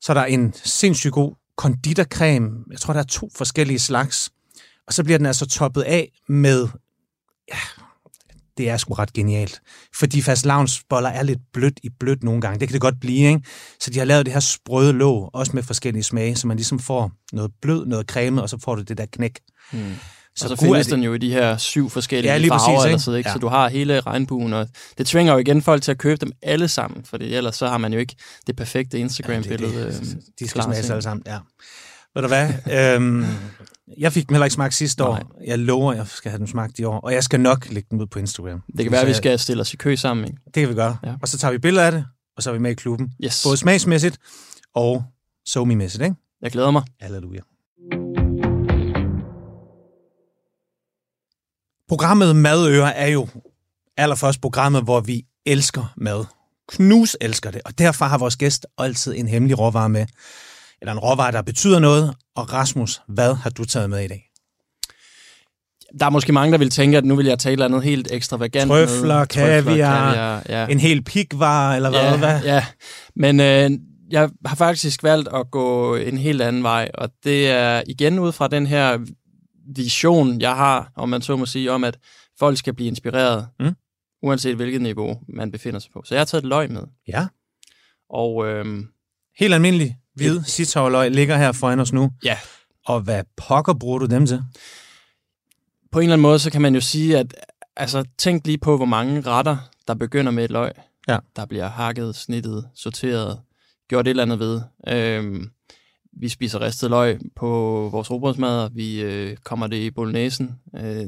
Så 0.00 0.14
der 0.14 0.20
er 0.20 0.26
en 0.26 0.52
sindssygt 0.52 1.12
god 1.12 1.34
konditorcreme. 1.56 2.50
Jeg 2.70 2.78
tror, 2.78 2.92
der 2.92 3.00
er 3.00 3.04
to 3.04 3.30
forskellige 3.36 3.78
slags. 3.78 4.30
Og 4.86 4.92
så 4.92 5.04
bliver 5.04 5.18
den 5.18 5.26
altså 5.26 5.46
toppet 5.46 5.82
af 5.82 6.12
med 6.28 6.68
ja, 7.48 7.58
det 8.60 8.68
er 8.68 8.76
sgu 8.76 8.94
ret 8.94 9.12
genialt. 9.12 9.60
Fordi 9.98 10.22
fast 10.22 10.46
boller 10.90 11.08
er 11.08 11.22
lidt 11.22 11.38
blødt 11.52 11.80
i 11.82 11.88
blødt 12.00 12.22
nogle 12.22 12.40
gange. 12.40 12.60
Det 12.60 12.68
kan 12.68 12.72
det 12.72 12.80
godt 12.80 13.00
blive, 13.00 13.28
ikke? 13.28 13.40
Så 13.80 13.90
de 13.90 13.98
har 13.98 14.06
lavet 14.06 14.26
det 14.26 14.32
her 14.32 14.40
sprøde 14.40 14.92
låg, 14.92 15.30
også 15.32 15.52
med 15.54 15.62
forskellige 15.62 16.02
smage, 16.02 16.36
så 16.36 16.46
man 16.46 16.56
ligesom 16.56 16.78
får 16.78 17.12
noget 17.32 17.50
blød, 17.62 17.86
noget 17.86 18.06
creme, 18.06 18.42
og 18.42 18.48
så 18.48 18.58
får 18.64 18.74
du 18.74 18.82
det 18.82 18.98
der 18.98 19.06
knæk. 19.06 19.38
Mm. 19.72 19.94
Så, 20.36 20.44
og 20.44 20.58
så 20.58 20.64
findes 20.64 20.86
den 20.86 21.02
jo 21.02 21.14
i 21.14 21.18
de 21.18 21.32
her 21.32 21.56
syv 21.56 21.90
forskellige 21.90 22.32
ja, 22.32 22.38
lige 22.38 22.48
farver, 22.50 22.92
præcis, 22.92 23.06
ikke? 23.06 23.10
Eller 23.10 23.18
ikke? 23.18 23.28
Ja. 23.28 23.32
så 23.32 23.38
du 23.38 23.48
har 23.48 23.68
hele 23.68 24.00
regnbuen, 24.00 24.52
og 24.52 24.68
det 24.98 25.06
tvinger 25.06 25.32
jo 25.32 25.38
igen 25.38 25.62
folk 25.62 25.82
til 25.82 25.90
at 25.90 25.98
købe 25.98 26.16
dem 26.16 26.32
alle 26.42 26.68
sammen, 26.68 27.04
for 27.04 27.18
ellers 27.20 27.56
så 27.56 27.68
har 27.68 27.78
man 27.78 27.92
jo 27.92 27.98
ikke 27.98 28.16
det 28.46 28.56
perfekte 28.56 28.98
Instagram-billede. 28.98 29.72
Ja, 29.72 29.86
det, 29.86 30.00
det, 30.00 30.12
øhm, 30.12 30.22
de 30.38 30.48
skal 30.48 30.62
smage 30.62 30.92
alle 30.92 31.02
sammen, 31.02 31.22
ja. 31.26 31.38
Ved 32.14 32.22
du 32.22 32.28
hvad? 32.28 32.48
øhm, 32.96 33.24
jeg 33.98 34.12
fik 34.12 34.28
dem 34.28 34.34
heller 34.34 34.44
ikke 34.44 34.54
smagt 34.54 34.74
sidste 34.74 35.04
år. 35.04 35.12
Nej. 35.12 35.22
Jeg 35.46 35.58
lover, 35.58 35.92
jeg 35.92 36.06
skal 36.06 36.30
have 36.30 36.38
dem 36.38 36.46
smagt 36.46 36.78
i 36.78 36.84
år. 36.84 37.00
Og 37.00 37.12
jeg 37.12 37.24
skal 37.24 37.40
nok 37.40 37.70
lægge 37.70 37.88
dem 37.90 38.00
ud 38.00 38.06
på 38.06 38.18
Instagram. 38.18 38.62
Det 38.76 38.84
kan 38.84 38.92
være, 38.92 39.00
at 39.00 39.06
vi 39.06 39.14
skal 39.14 39.38
stille 39.38 39.60
os 39.60 39.74
i 39.74 39.76
kø 39.76 39.96
sammen. 39.96 40.26
Ikke? 40.26 40.38
Det 40.44 40.54
kan 40.54 40.68
vi 40.68 40.74
gøre. 40.74 40.96
Ja. 41.04 41.14
Og 41.22 41.28
så 41.28 41.38
tager 41.38 41.52
vi 41.52 41.58
billeder 41.58 41.86
af 41.86 41.92
det, 41.92 42.04
og 42.36 42.42
så 42.42 42.50
er 42.50 42.54
vi 42.54 42.60
med 42.60 42.70
i 42.70 42.74
klubben. 42.74 43.12
Yes. 43.24 43.42
Både 43.44 43.56
smagsmæssigt 43.56 44.18
og 44.74 45.04
somi-mæssigt. 45.48 46.02
Ikke? 46.02 46.16
Jeg 46.42 46.50
glæder 46.50 46.70
mig. 46.70 46.82
Halleluja. 47.00 47.40
Programmet 51.88 52.36
Madøer 52.36 52.84
er 52.86 53.06
jo 53.06 53.28
allerførst 53.96 54.40
programmet, 54.40 54.82
hvor 54.82 55.00
vi 55.00 55.26
elsker 55.46 55.92
mad. 55.96 56.24
Knus 56.68 57.16
elsker 57.20 57.50
det, 57.50 57.60
og 57.64 57.78
derfor 57.78 58.04
har 58.04 58.18
vores 58.18 58.36
gæst 58.36 58.66
altid 58.78 59.14
en 59.16 59.28
hemmelig 59.28 59.58
råvare 59.58 59.88
med 59.88 60.06
eller 60.80 60.92
en 60.92 60.98
råvare, 60.98 61.32
der 61.32 61.42
betyder 61.42 61.78
noget. 61.78 62.14
Og 62.36 62.52
Rasmus, 62.52 63.00
hvad 63.08 63.34
har 63.34 63.50
du 63.50 63.64
taget 63.64 63.90
med 63.90 64.04
i 64.04 64.08
dag? 64.08 64.26
Der 66.00 66.06
er 66.06 66.10
måske 66.10 66.32
mange, 66.32 66.52
der 66.52 66.58
vil 66.58 66.70
tænke, 66.70 66.96
at 66.98 67.04
nu 67.04 67.16
vil 67.16 67.26
jeg 67.26 67.38
tage 67.38 67.50
et 67.50 67.52
eller 67.52 67.64
andet 67.66 67.82
helt 67.82 68.08
ekstravagant 68.12 68.68
Trøfler, 68.70 69.24
kaviar, 69.24 69.64
kaviar 69.64 70.42
ja. 70.48 70.66
En 70.66 70.80
hel 70.80 71.02
pikvar, 71.04 71.74
eller 71.74 71.90
hvad? 71.90 72.00
ja, 72.00 72.16
hvad? 72.18 72.42
ja. 72.44 72.66
Men 73.16 73.40
øh, 73.40 73.70
jeg 74.10 74.30
har 74.46 74.56
faktisk 74.56 75.02
valgt 75.02 75.28
at 75.34 75.50
gå 75.50 75.96
en 75.96 76.18
helt 76.18 76.42
anden 76.42 76.62
vej, 76.62 76.90
og 76.94 77.10
det 77.24 77.48
er 77.50 77.82
igen 77.86 78.18
ud 78.18 78.32
fra 78.32 78.48
den 78.48 78.66
her 78.66 78.98
vision, 79.76 80.40
jeg 80.40 80.56
har, 80.56 80.92
om 80.96 81.08
man 81.08 81.22
så 81.22 81.36
må 81.36 81.46
sige, 81.46 81.72
om 81.72 81.84
at 81.84 81.98
folk 82.38 82.58
skal 82.58 82.74
blive 82.74 82.88
inspireret, 82.88 83.46
Mm. 83.60 83.74
uanset 84.22 84.56
hvilket 84.56 84.82
niveau 84.82 85.20
man 85.28 85.50
befinder 85.52 85.80
sig 85.80 85.90
på. 85.92 86.02
Så 86.04 86.14
jeg 86.14 86.20
har 86.20 86.24
taget 86.24 86.42
et 86.42 86.48
løg 86.48 86.70
med. 86.72 86.82
Ja. 87.08 87.26
Og 88.10 88.46
øhm, 88.46 88.86
Helt 89.38 89.54
almindelig 89.54 89.96
hvid 90.20 90.42
sitavløg 90.44 91.10
ligger 91.10 91.36
her 91.36 91.52
foran 91.52 91.80
os 91.80 91.92
nu. 91.92 92.10
ja, 92.24 92.38
Og 92.86 93.00
hvad 93.00 93.24
pokker 93.36 93.74
bruger 93.74 93.98
du 93.98 94.06
dem 94.06 94.26
til? 94.26 94.42
på 95.92 95.98
en 95.98 96.02
eller 96.02 96.12
anden 96.14 96.22
måde, 96.22 96.38
så 96.38 96.50
kan 96.50 96.62
man 96.62 96.74
jo 96.74 96.80
sige, 96.80 97.18
at 97.18 97.34
altså, 97.76 98.04
tænk 98.18 98.46
lige 98.46 98.58
på, 98.58 98.76
hvor 98.76 98.86
mange 98.86 99.20
retter, 99.20 99.56
der 99.88 99.94
begynder 99.94 100.32
med 100.32 100.44
et 100.44 100.50
løg. 100.50 100.72
Ja. 101.08 101.18
Der 101.36 101.46
bliver 101.46 101.68
hakket, 101.68 102.16
snittet, 102.16 102.68
sorteret, 102.74 103.40
gjort 103.88 104.06
et 104.06 104.10
eller 104.10 104.22
andet 104.22 104.38
ved. 104.38 104.60
Øhm, 104.88 105.50
vi 106.20 106.28
spiser 106.28 106.60
ristet 106.60 106.90
løg 106.90 107.18
på 107.36 107.48
vores 107.92 108.10
robrødsmadder. 108.10 108.68
Vi 108.68 109.00
øh, 109.02 109.36
kommer 109.36 109.66
det 109.66 109.76
i 109.76 109.90
bolognesen. 109.90 110.50
Øh, 110.76 111.06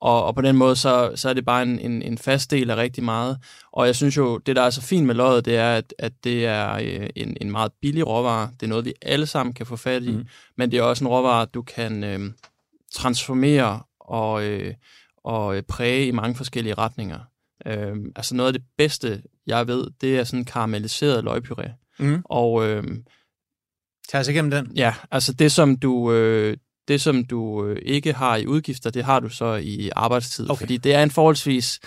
og, 0.00 0.24
og 0.24 0.34
på 0.34 0.42
den 0.42 0.56
måde, 0.56 0.76
så, 0.76 1.12
så 1.14 1.28
er 1.28 1.32
det 1.32 1.44
bare 1.44 1.62
en, 1.62 1.78
en, 1.78 2.02
en 2.02 2.18
fast 2.18 2.50
del 2.50 2.70
af 2.70 2.76
rigtig 2.76 3.04
meget. 3.04 3.38
Og 3.72 3.86
jeg 3.86 3.96
synes 3.96 4.16
jo, 4.16 4.38
det 4.38 4.56
der 4.56 4.62
er 4.62 4.70
så 4.70 4.82
fint 4.82 5.06
med 5.06 5.14
løget, 5.14 5.44
det 5.44 5.56
er, 5.56 5.74
at, 5.74 5.94
at 5.98 6.12
det 6.24 6.46
er 6.46 6.72
øh, 6.74 7.10
en, 7.16 7.36
en 7.40 7.50
meget 7.50 7.72
billig 7.82 8.06
råvare. 8.06 8.50
Det 8.60 8.66
er 8.66 8.70
noget, 8.70 8.84
vi 8.84 8.92
alle 9.02 9.26
sammen 9.26 9.54
kan 9.54 9.66
få 9.66 9.76
fat 9.76 10.02
i. 10.02 10.10
Mm. 10.10 10.16
Mm. 10.16 10.26
Men 10.56 10.70
det 10.70 10.78
er 10.78 10.82
også 10.82 11.04
en 11.04 11.08
råvare, 11.08 11.46
du 11.46 11.62
kan 11.62 12.04
øh, 12.04 12.20
transformere 12.94 13.82
og, 14.00 14.44
øh, 14.44 14.74
og 15.24 15.56
øh, 15.56 15.62
præge 15.62 16.06
i 16.06 16.10
mange 16.10 16.34
forskellige 16.34 16.74
retninger. 16.74 17.18
Øh, 17.66 17.96
altså 18.16 18.34
noget 18.34 18.48
af 18.48 18.52
det 18.52 18.62
bedste, 18.78 19.22
jeg 19.46 19.66
ved, 19.66 19.86
det 20.00 20.18
er 20.18 20.24
sådan 20.24 20.44
karamelliseret 20.44 21.24
løgpuré. 21.24 21.94
Mm. 21.98 22.22
Og 22.24 22.68
øh, 22.68 22.84
Tag 24.08 24.20
os 24.20 24.28
igennem 24.28 24.50
den. 24.50 24.72
ja, 24.76 24.94
altså 25.10 25.32
det 25.32 25.52
som 25.52 25.76
du... 25.76 26.12
Øh, 26.12 26.56
det, 26.88 27.00
som 27.00 27.24
du 27.24 27.64
øh, 27.64 27.76
ikke 27.82 28.12
har 28.12 28.36
i 28.36 28.46
udgifter, 28.46 28.90
det 28.90 29.04
har 29.04 29.20
du 29.20 29.28
så 29.28 29.54
i 29.54 29.90
arbejdstid. 29.96 30.50
Okay. 30.50 30.60
Fordi 30.60 30.76
det 30.76 30.94
er 30.94 31.02
en 31.02 31.10
forholdsvis... 31.10 31.78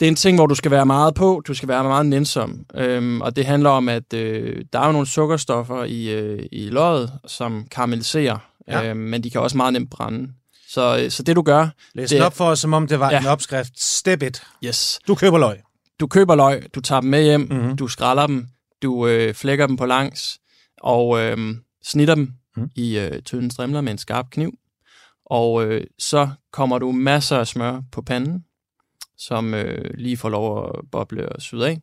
Det 0.00 0.06
er 0.06 0.10
en 0.10 0.16
ting, 0.16 0.38
hvor 0.38 0.46
du 0.46 0.54
skal 0.54 0.70
være 0.70 0.86
meget 0.86 1.14
på, 1.14 1.42
du 1.46 1.54
skal 1.54 1.68
være 1.68 1.82
meget 1.84 2.06
nænsom. 2.06 2.60
Øhm, 2.74 3.20
og 3.20 3.36
det 3.36 3.46
handler 3.46 3.70
om, 3.70 3.88
at 3.88 4.12
øh, 4.14 4.64
der 4.72 4.78
er 4.80 4.86
jo 4.86 4.92
nogle 4.92 5.06
sukkerstoffer 5.06 5.84
i, 5.84 6.08
øh, 6.14 6.46
i 6.52 6.68
løget, 6.68 7.12
som 7.26 7.66
karamelliserer, 7.70 8.38
Ja. 8.68 8.88
øhm, 8.90 9.00
men 9.00 9.24
de 9.24 9.30
kan 9.30 9.40
også 9.40 9.56
meget 9.56 9.72
nemt 9.72 9.90
brænde. 9.90 10.28
Så, 10.68 10.98
øh, 11.04 11.10
så 11.10 11.22
det 11.22 11.36
du 11.36 11.42
gør, 11.42 11.68
Læs 11.94 12.10
Det- 12.10 12.22
op 12.22 12.36
for 12.36 12.44
os, 12.44 12.58
som 12.60 12.72
om 12.72 12.86
det 12.86 13.00
var 13.00 13.10
Ja. 13.10 13.20
en 13.20 13.26
opskrift. 13.26 13.80
Step 13.82 14.22
it. 14.22 14.42
yes, 14.64 14.98
Du 15.08 15.14
køber 15.14 15.38
løg. 15.38 15.56
du 16.00 16.06
køber 16.06 16.34
løg, 16.34 16.62
du 16.74 16.80
tager 16.80 17.00
dem 17.00 17.10
med 17.10 17.22
hjem, 17.24 17.40
Mhm. 17.40 17.52
mm-hmm. 17.52 17.76
du 17.76 17.88
skræller 17.88 18.26
dem, 18.26 18.46
du 18.82 19.06
øh, 19.06 19.34
flækker 19.34 19.66
dem 19.66 19.76
på 19.76 19.86
langs, 19.86 20.38
og 20.82 21.20
øh, 21.20 21.38
snitter 21.86 22.14
dem. 22.14 22.32
Mm. 22.56 22.70
i 22.74 22.98
øh, 22.98 23.22
tynde 23.22 23.50
strimler 23.50 23.80
med 23.80 23.92
en 23.92 23.98
skarp 23.98 24.30
kniv. 24.30 24.58
Og 25.26 25.64
øh, 25.64 25.86
så 25.98 26.28
kommer 26.52 26.78
du 26.78 26.92
masser 26.92 27.38
af 27.38 27.46
smør 27.46 27.82
på 27.92 28.02
panden, 28.02 28.44
som 29.18 29.54
øh, 29.54 29.90
lige 29.94 30.16
får 30.16 30.28
lov 30.28 30.68
at 30.68 30.90
boble 30.92 31.28
og 31.28 31.42
syde 31.42 31.66
af. 31.66 31.80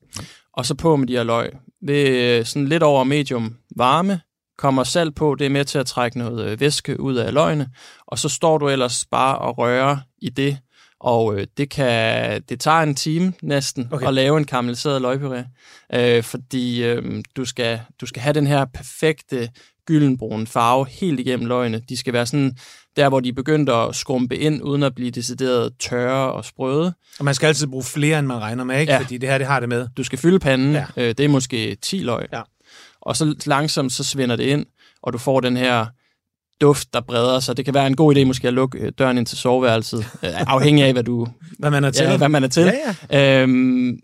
Og 0.54 0.66
så 0.66 0.76
på 0.76 0.96
med 0.96 1.08
de 1.08 1.14
her 1.14 1.24
løg. 1.24 1.52
Ved 1.82 2.08
øh, 2.08 2.46
sådan 2.46 2.68
lidt 2.68 2.84
over 2.84 3.04
medium 3.04 3.56
varme, 3.76 4.22
kommer 4.58 4.84
salt 4.84 5.16
på, 5.16 5.36
det 5.36 5.46
er 5.46 5.50
med 5.50 5.66
til 5.66 5.78
at 5.80 5.86
trække 5.86 6.18
noget 6.18 6.52
øh, 6.52 6.60
væske 6.60 7.00
ud 7.00 7.16
af 7.16 7.34
løgene, 7.34 7.70
og 8.08 8.20
så 8.20 8.30
står 8.30 8.58
du 8.58 8.70
ellers 8.70 9.06
bare 9.06 9.38
og 9.38 9.58
rører 9.58 9.98
i 10.22 10.30
det, 10.30 10.58
og 11.00 11.36
øh, 11.36 11.48
det 11.58 11.70
kan 11.70 12.42
det 12.50 12.60
tager 12.60 12.82
en 12.82 12.96
time 12.96 13.34
næsten 13.42 13.90
okay. 13.92 14.08
at 14.08 14.14
lave 14.14 14.38
en 14.38 14.46
karamelliseret 14.46 15.02
løgpuré, 15.02 15.44
øh, 16.00 16.24
fordi 16.24 16.84
øh, 16.84 17.24
du 17.36 17.46
skal 17.46 17.80
du 18.02 18.06
skal 18.06 18.22
have 18.22 18.34
den 18.34 18.48
her 18.48 18.66
perfekte 18.66 19.50
gyldenbrune 19.86 20.48
farve 20.48 20.88
helt 20.90 21.20
igennem 21.20 21.46
løgene. 21.48 21.82
De 21.90 21.98
skal 21.98 22.14
være 22.14 22.26
sådan 22.26 22.58
der, 22.96 23.10
hvor 23.10 23.20
de 23.20 23.30
er 23.30 23.34
begyndt 23.34 23.70
at 23.70 23.96
skrumpe 23.96 24.38
ind, 24.38 24.64
uden 24.64 24.84
at 24.84 24.96
blive 24.96 25.12
decideret 25.12 25.72
tørre 25.80 26.32
og 26.34 26.46
sprøde. 26.46 26.94
Og 27.20 27.26
man 27.26 27.36
skal 27.36 27.48
altid 27.48 27.68
bruge 27.68 27.84
flere, 27.84 28.20
end 28.20 28.28
man 28.28 28.42
regner 28.42 28.64
med, 28.64 28.80
ikke? 28.80 28.94
Ja. 28.94 29.00
Fordi 29.00 29.18
det 29.18 29.30
her, 29.30 29.38
det 29.38 29.48
har 29.48 29.60
det 29.60 29.70
med. 29.70 29.88
Du 29.98 30.04
skal 30.04 30.20
fylde 30.20 30.40
panden. 30.40 30.74
Ja. 30.74 30.86
Ja. 30.98 31.02
Øh, 31.02 31.08
det 31.08 31.20
er 31.20 31.28
måske 31.30 31.78
10 31.82 31.98
løg. 31.98 32.26
Ja. 32.34 32.42
Og 33.02 33.16
så 33.18 33.36
langsomt 33.46 33.92
så 33.92 34.04
svinder 34.04 34.36
det 34.36 34.44
ind, 34.44 34.66
og 35.02 35.14
du 35.14 35.18
får 35.18 35.40
den 35.40 35.58
her 35.58 35.86
duft, 36.62 36.94
der 36.94 37.02
breder 37.02 37.40
sig. 37.40 37.58
Det 37.58 37.66
kan 37.66 37.74
være 37.74 37.88
en 37.88 37.96
god 37.96 38.16
idé 38.16 38.26
måske 38.26 38.48
at 38.48 38.54
lukke 38.54 38.80
øh, 38.80 38.92
døren 38.98 39.18
ind 39.18 39.26
til 39.26 39.38
soveværelset, 39.38 40.00
øh, 40.24 40.30
afhængig 40.48 40.86
af, 40.86 40.94
hvad 40.94 41.04
du 41.04 41.28
Hvad 41.60 41.72
man 41.72 41.84
er 41.84 41.92
til. 41.92 42.06
ja, 42.06 42.18
hvad 42.18 42.30
man 42.30 42.44
er 42.44 42.48
til. 42.48 42.64
Ja, 42.64 42.96
ja. 43.12 43.42
Øhm, 43.42 43.98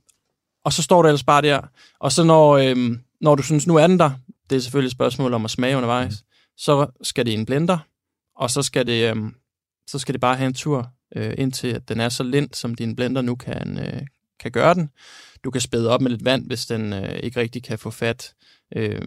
og 0.66 0.74
så 0.74 0.82
står 0.82 1.02
du 1.02 1.08
ellers 1.08 1.24
bare 1.24 1.42
der. 1.42 1.60
Og 2.00 2.12
så 2.12 2.24
når, 2.24 2.58
øhm, 2.58 3.00
når 3.22 3.36
du 3.36 3.44
synes, 3.44 3.68
nu 3.68 3.76
er 3.76 3.88
den 3.88 4.00
der, 4.00 4.12
det 4.50 4.56
er 4.56 4.60
selvfølgelig 4.60 4.88
et 4.88 4.92
spørgsmål 4.92 5.34
om 5.34 5.46
at 5.46 5.52
smage 5.52 5.76
undervejs, 5.78 6.14
mm. 6.22 6.26
så 6.58 6.88
skal 7.04 7.26
det 7.26 7.32
i 7.32 7.36
en 7.36 7.46
blender, 7.46 7.78
og 8.36 8.50
så 8.52 8.62
skal 8.62 8.88
det, 8.88 9.10
øhm, 9.10 9.36
så 9.90 10.00
skal 10.00 10.14
det 10.14 10.22
bare 10.22 10.36
have 10.38 10.48
en 10.48 10.54
tur, 10.54 10.90
øh, 11.16 11.34
indtil 11.38 11.68
at 11.68 11.90
den 11.90 12.00
er 12.00 12.10
så 12.10 12.24
lind, 12.24 12.50
som 12.54 12.76
din 12.76 12.96
blender 12.96 13.22
nu 13.22 13.36
kan, 13.36 13.78
øh, 13.80 14.02
kan 14.40 14.52
gøre 14.52 14.74
den. 14.74 14.90
Du 15.44 15.52
kan 15.52 15.62
spæde 15.62 15.90
op 15.90 16.02
med 16.02 16.12
lidt 16.12 16.26
vand, 16.26 16.48
hvis 16.48 16.66
den 16.66 16.94
øh, 16.94 17.20
ikke 17.24 17.40
rigtig 17.40 17.64
kan 17.64 17.80
få 17.80 17.90
fat, 17.92 18.34
øh, 18.76 19.02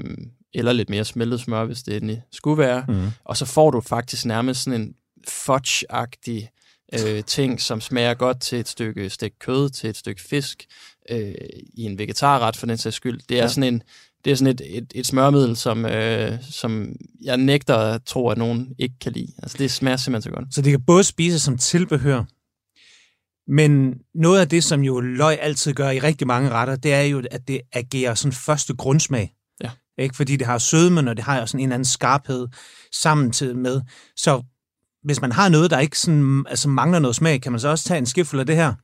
eller 0.55 0.72
lidt 0.72 0.90
mere 0.90 1.05
smeltet 1.05 1.40
smør, 1.40 1.64
hvis 1.64 1.82
det 1.82 1.97
endelig 1.97 2.22
skulle 2.32 2.59
være. 2.59 2.84
Mm. 2.88 3.09
Og 3.24 3.36
så 3.36 3.45
får 3.47 3.70
du 3.70 3.80
faktisk 3.80 4.24
nærmest 4.26 4.62
sådan 4.62 4.80
en 4.80 4.95
fudge-agtig 5.28 6.49
øh, 7.07 7.24
ting, 7.24 7.61
som 7.61 7.80
smager 7.80 8.14
godt 8.14 8.40
til 8.40 8.59
et 8.59 8.68
stykke 8.68 9.11
stegt 9.11 9.38
kød, 9.38 9.70
til 9.70 9.90
et 9.90 9.97
stykke 9.97 10.22
fisk, 10.22 10.64
øh, 11.11 11.34
i 11.74 11.82
en 11.82 11.99
vegetarret 11.99 12.57
for 12.57 12.66
den 12.66 12.78
sags 12.78 12.97
skyld. 12.97 13.20
Det 13.28 13.38
er 13.38 13.43
Ja. 13.43 13.49
sådan 13.49 13.74
en 13.74 13.82
det 14.25 14.31
er 14.31 14.35
sådan 14.35 14.55
et, 14.55 14.62
et, 14.64 14.93
et 14.95 15.07
smørmiddel, 15.07 15.57
som, 15.57 15.87
øh, 15.87 16.39
som 16.51 16.97
jeg 17.23 17.37
nægter 17.37 17.77
at 17.77 18.03
tro, 18.05 18.29
at 18.29 18.39
nogen 18.39 18.68
ikke 18.79 18.95
kan 19.01 19.12
lide. 19.12 19.33
Altså, 19.43 19.59
det 19.59 19.70
smager 19.70 19.97
simpelthen 19.97 20.33
så 20.33 20.37
godt. 20.37 20.55
Så 20.55 20.62
det 20.62 20.70
kan 20.70 20.83
både 20.87 21.05
spises 21.05 21.43
som 21.43 21.59
tilbehør, 21.59 22.25
men 23.49 23.95
noget 24.14 24.41
af 24.41 24.49
det, 24.49 24.64
som 24.64 24.81
jo 24.81 25.01
løg 25.01 25.39
altid 25.41 25.73
gør 25.73 25.91
i 25.91 25.99
rigtig 25.99 26.27
mange 26.27 26.51
retter, 26.51 26.77
det 26.77 26.95
er 26.95 27.03
jo, 27.03 27.23
at 27.31 27.49
det 27.49 27.61
agerer 27.73 28.14
sådan 28.14 28.33
første 28.33 28.75
grundsmag. 28.75 29.35
Ja. 29.64 29.70
Ikke? 29.99 30.16
Fordi 30.16 30.37
det 30.37 30.47
har 30.47 30.59
sødmen, 30.59 31.09
og 31.09 31.16
det 31.16 31.25
har 31.25 31.41
jo 31.41 31.47
sådan 31.47 31.61
en 31.61 31.64
eller 31.64 31.75
anden 31.75 31.85
skarphed 31.85 32.49
til 33.33 33.57
med. 33.57 33.81
Så 34.16 34.43
hvis 35.05 35.20
man 35.20 35.33
har 35.33 35.49
noget, 35.49 35.70
der 35.70 35.79
ikke 35.79 35.99
sådan, 35.99 36.45
altså 36.49 36.68
mangler 36.68 36.99
noget 36.99 37.16
smag, 37.16 37.41
kan 37.41 37.53
man 37.53 37.61
så 37.61 37.68
også 37.68 37.85
tage 37.85 37.99
en 37.99 38.07
skifuld 38.07 38.41
af 38.41 38.47
det 38.47 38.57
her, 38.57 38.75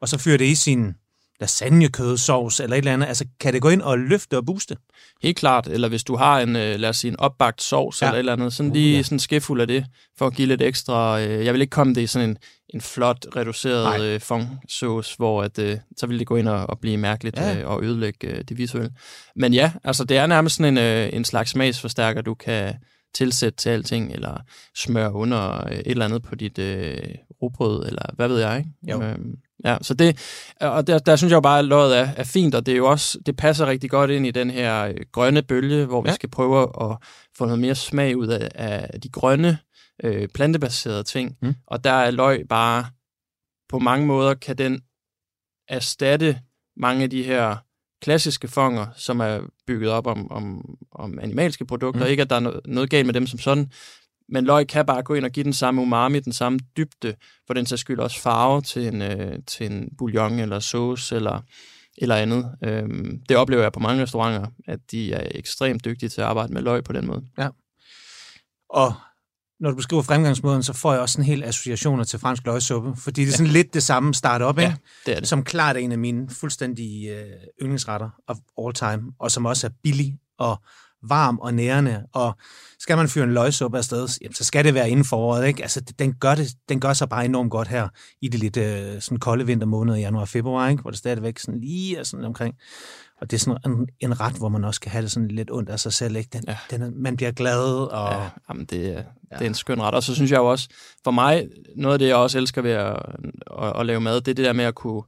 og 0.00 0.08
så 0.08 0.18
fyre 0.18 0.38
det 0.38 0.44
i 0.44 0.54
sin 0.54 0.94
lasagnekødsovs 1.40 2.60
eller 2.60 2.76
et 2.76 2.78
eller 2.78 2.92
andet. 2.92 3.06
Altså, 3.06 3.24
kan 3.40 3.52
det 3.52 3.62
gå 3.62 3.68
ind 3.68 3.82
og 3.82 3.98
løfte 3.98 4.36
og 4.36 4.46
booste? 4.46 4.76
Helt 5.22 5.36
klart. 5.36 5.66
Eller 5.68 5.88
hvis 5.88 6.04
du 6.04 6.16
har 6.16 6.40
en, 6.40 6.56
øh, 6.56 6.80
lad 6.80 6.88
os 6.88 6.96
sige, 6.96 7.10
en 7.10 7.20
opbagt 7.20 7.62
sovs 7.62 8.02
Ja. 8.02 8.06
eller 8.06 8.14
et 8.14 8.18
eller 8.18 8.32
andet, 8.32 8.52
sådan 8.52 8.70
Uh, 8.70 8.76
lige 8.76 8.96
ja. 8.96 9.02
sådan 9.02 9.18
skefuld 9.18 9.60
af 9.60 9.66
det, 9.66 9.86
for 10.18 10.26
at 10.26 10.34
give 10.34 10.48
lidt 10.48 10.62
ekstra... 10.62 11.20
Øh, 11.20 11.44
jeg 11.44 11.52
vil 11.52 11.60
ikke 11.60 11.70
komme 11.70 11.94
det 11.94 12.00
i 12.00 12.06
sådan 12.06 12.30
en, 12.30 12.38
en 12.74 12.80
flot, 12.80 13.26
reduceret 13.36 14.00
øh, 14.02 14.20
fong-sauce, 14.20 15.16
hvor 15.16 15.42
at, 15.42 15.58
øh, 15.58 15.78
så 15.96 16.06
vil 16.06 16.18
det 16.18 16.26
gå 16.26 16.36
ind 16.36 16.48
og, 16.48 16.66
og 16.70 16.78
blive 16.80 16.96
mærkeligt 16.96 17.36
ja. 17.36 17.58
øh, 17.58 17.68
og 17.70 17.84
ødelægge 17.84 18.26
øh, 18.26 18.44
det 18.48 18.58
visuelle. 18.58 18.90
Men 19.36 19.54
ja, 19.54 19.72
altså 19.84 20.04
det 20.04 20.16
er 20.16 20.26
nærmest 20.26 20.56
sådan 20.56 20.78
en, 20.78 20.84
øh, 20.84 21.10
en 21.12 21.24
slags 21.24 21.50
smagsforstærker, 21.50 22.22
du 22.22 22.34
kan 22.34 22.74
tilsætte 23.14 23.56
til 23.56 23.70
alting, 23.70 24.12
eller 24.12 24.40
smøre 24.76 25.12
under 25.12 25.66
øh, 25.66 25.72
et 25.72 25.86
eller 25.86 26.04
andet 26.04 26.22
på 26.22 26.34
dit 26.34 26.58
øh, 26.58 26.98
rugbrød, 27.42 27.86
eller 27.86 28.02
hvad 28.14 28.28
ved 28.28 28.40
jeg, 28.40 28.58
ikke? 28.58 28.70
Jo. 28.90 29.02
Øhm, 29.02 29.34
ja, 29.64 29.76
så 29.82 29.94
det, 29.94 30.18
og 30.60 30.86
der, 30.86 30.98
der 30.98 31.16
synes 31.16 31.30
jeg 31.30 31.36
jo 31.36 31.40
bare, 31.40 31.58
at 31.58 31.64
løget 31.64 31.98
er, 31.98 32.08
er 32.16 32.24
fint, 32.24 32.54
og 32.54 32.66
det 32.66 32.72
er 32.72 32.76
jo 32.76 32.86
også, 32.90 33.18
det 33.26 33.36
passer 33.36 33.66
rigtig 33.66 33.90
godt 33.90 34.10
ind 34.10 34.26
i 34.26 34.30
den 34.30 34.50
her 34.50 34.84
øh, 34.84 34.94
grønne 35.12 35.42
bølge, 35.42 35.84
hvor 35.84 36.02
vi 36.02 36.08
Ja. 36.08 36.14
skal 36.14 36.30
prøve 36.30 36.62
at 36.62 36.96
få 37.38 37.44
noget 37.44 37.58
mere 37.60 37.74
smag 37.74 38.16
ud 38.16 38.26
af, 38.26 38.48
af 38.54 39.00
de 39.00 39.08
grønne, 39.08 39.58
øh, 40.04 40.28
plantebaserede 40.28 41.02
ting. 41.02 41.36
Mm. 41.42 41.54
Og 41.66 41.84
der 41.84 41.92
er 41.92 42.10
løg 42.10 42.44
bare, 42.48 42.86
på 43.68 43.78
mange 43.78 44.06
måder 44.06 44.34
kan 44.34 44.58
den 44.58 44.80
erstatte 45.68 46.40
mange 46.76 47.02
af 47.02 47.10
de 47.10 47.22
her 47.22 47.56
klassiske 48.02 48.48
fonger, 48.48 48.86
som 48.96 49.20
er 49.20 49.40
bygget 49.66 49.90
op 49.90 50.06
om, 50.06 50.32
om, 50.32 50.64
om 50.92 51.18
animalske 51.18 51.66
produkter. 51.66 52.00
Mm. 52.04 52.10
Ikke, 52.10 52.22
at 52.22 52.30
der 52.30 52.36
er 52.36 52.40
noget, 52.40 52.60
noget 52.66 52.90
galt 52.90 53.06
med 53.06 53.14
dem 53.14 53.26
som 53.26 53.38
sådan, 53.38 53.70
men 54.28 54.44
løg 54.44 54.66
kan 54.66 54.86
bare 54.86 55.02
gå 55.02 55.14
ind 55.14 55.24
og 55.24 55.30
give 55.30 55.44
den 55.44 55.52
samme 55.52 55.82
umami, 55.82 56.20
den 56.20 56.32
samme 56.32 56.58
dybde, 56.76 57.14
for 57.46 57.54
den 57.54 57.66
sags 57.66 57.80
skyld 57.80 57.98
også 57.98 58.20
farve 58.20 58.62
til 58.62 58.86
en, 58.86 59.02
øh, 59.02 59.38
til 59.46 59.66
en 59.66 59.88
bouillon 59.98 60.38
eller 60.38 60.60
sauce 60.60 61.16
eller, 61.16 61.40
eller 61.98 62.16
andet. 62.16 62.50
Øhm, 62.64 63.20
det 63.28 63.36
oplever 63.36 63.62
jeg 63.62 63.72
på 63.72 63.80
mange 63.80 64.02
restauranter, 64.02 64.46
at 64.66 64.78
de 64.90 65.12
er 65.12 65.28
ekstremt 65.34 65.84
dygtige 65.84 66.08
til 66.08 66.20
at 66.20 66.26
arbejde 66.26 66.52
med 66.52 66.62
løg 66.62 66.84
på 66.84 66.92
den 66.92 67.06
måde. 67.06 67.22
Og 68.70 68.94
når 69.60 69.70
du 69.70 69.76
beskriver 69.76 70.02
fremgangsmåden, 70.02 70.62
så 70.62 70.72
får 70.72 70.92
jeg 70.92 71.00
også 71.00 71.20
en 71.20 71.24
hel 71.24 71.44
associationer 71.44 72.04
til 72.04 72.18
fransk 72.18 72.44
løgsuppe, 72.44 72.96
fordi 72.96 73.24
det 73.24 73.32
er 73.32 73.36
sådan 73.36 73.52
lidt 73.52 73.74
det 73.74 73.82
samme 73.82 74.14
start 74.14 74.42
op, 74.42 74.58
ikke? 74.58 74.70
Ja, 74.70 74.76
det 75.06 75.16
er 75.16 75.20
det. 75.20 75.28
som 75.28 75.44
klart 75.44 75.76
er 75.76 75.80
en 75.80 75.92
af 75.92 75.98
mine 75.98 76.30
fuldstændige 76.30 77.18
øh, 77.20 77.32
yndlingsretter 77.62 78.10
of 78.26 78.36
all 78.58 78.74
time, 78.74 79.12
og 79.18 79.30
som 79.30 79.46
også 79.46 79.66
er 79.66 79.70
billig 79.82 80.18
og 80.38 80.62
varm 81.08 81.38
og 81.38 81.54
nærende, 81.54 82.02
og 82.12 82.36
skal 82.78 82.96
man 82.96 83.08
fyre 83.08 83.24
en 83.24 83.34
løgsuppe 83.34 83.78
afsted, 83.78 84.08
jamen, 84.22 84.34
så 84.34 84.44
skal 84.44 84.64
det 84.64 84.74
være 84.74 84.90
inden 84.90 85.04
for 85.04 85.16
året, 85.16 85.46
ikke? 85.46 85.62
Altså, 85.62 85.80
den 85.98 86.14
gør, 86.14 86.34
det, 86.34 86.48
den 86.68 86.80
gør 86.80 86.92
sig 86.92 87.08
bare 87.08 87.24
enormt 87.24 87.50
godt 87.50 87.68
her 87.68 87.88
i 88.22 88.28
de 88.28 88.36
lidt 88.36 88.56
øh, 88.56 89.00
sådan 89.00 89.18
kolde 89.18 89.46
vintermåneder, 89.46 89.98
januar 89.98 90.20
og 90.20 90.28
februar, 90.28 90.68
ikke? 90.68 90.82
Hvor 90.82 90.90
det 90.90 90.98
stadigvæk 90.98 91.38
sådan 91.38 91.60
lige 91.60 91.96
er 91.96 92.02
sådan 92.02 92.24
omkring. 92.24 92.54
Og 93.20 93.30
det 93.30 93.36
er 93.36 93.40
sådan 93.40 93.72
en, 93.72 93.88
en 94.00 94.20
ret, 94.20 94.34
hvor 94.34 94.48
man 94.48 94.64
også 94.64 94.80
kan 94.80 94.90
have 94.90 95.02
det 95.02 95.10
sådan 95.10 95.28
lidt 95.28 95.50
ondt 95.50 95.68
af 95.68 95.80
sig 95.80 95.92
selv, 95.92 96.16
ikke? 96.16 96.30
Den, 96.32 96.44
ja. 96.48 96.56
den 96.70 96.82
er, 96.82 96.90
man 96.94 97.16
bliver 97.16 97.32
glad, 97.32 97.92
og... 97.92 98.12
Ja, 98.12 98.28
jamen 98.48 98.64
det, 98.64 98.88
er, 98.88 99.02
det 99.30 99.42
er 99.42 99.46
en 99.46 99.54
skøn 99.54 99.82
ret. 99.82 99.94
Og 99.94 100.02
så 100.02 100.14
synes 100.14 100.30
jeg 100.30 100.38
jo 100.38 100.50
også, 100.50 100.68
for 101.04 101.10
mig, 101.10 101.48
noget 101.76 101.92
af 101.92 101.98
det, 101.98 102.06
jeg 102.06 102.16
også 102.16 102.38
elsker 102.38 102.62
ved 102.62 102.70
at, 102.70 102.96
at, 103.62 103.80
at 103.80 103.86
lave 103.86 104.00
mad, 104.00 104.20
det 104.20 104.28
er 104.28 104.34
det 104.34 104.44
der 104.44 104.52
med 104.52 104.64
at 104.64 104.74
kunne 104.74 105.02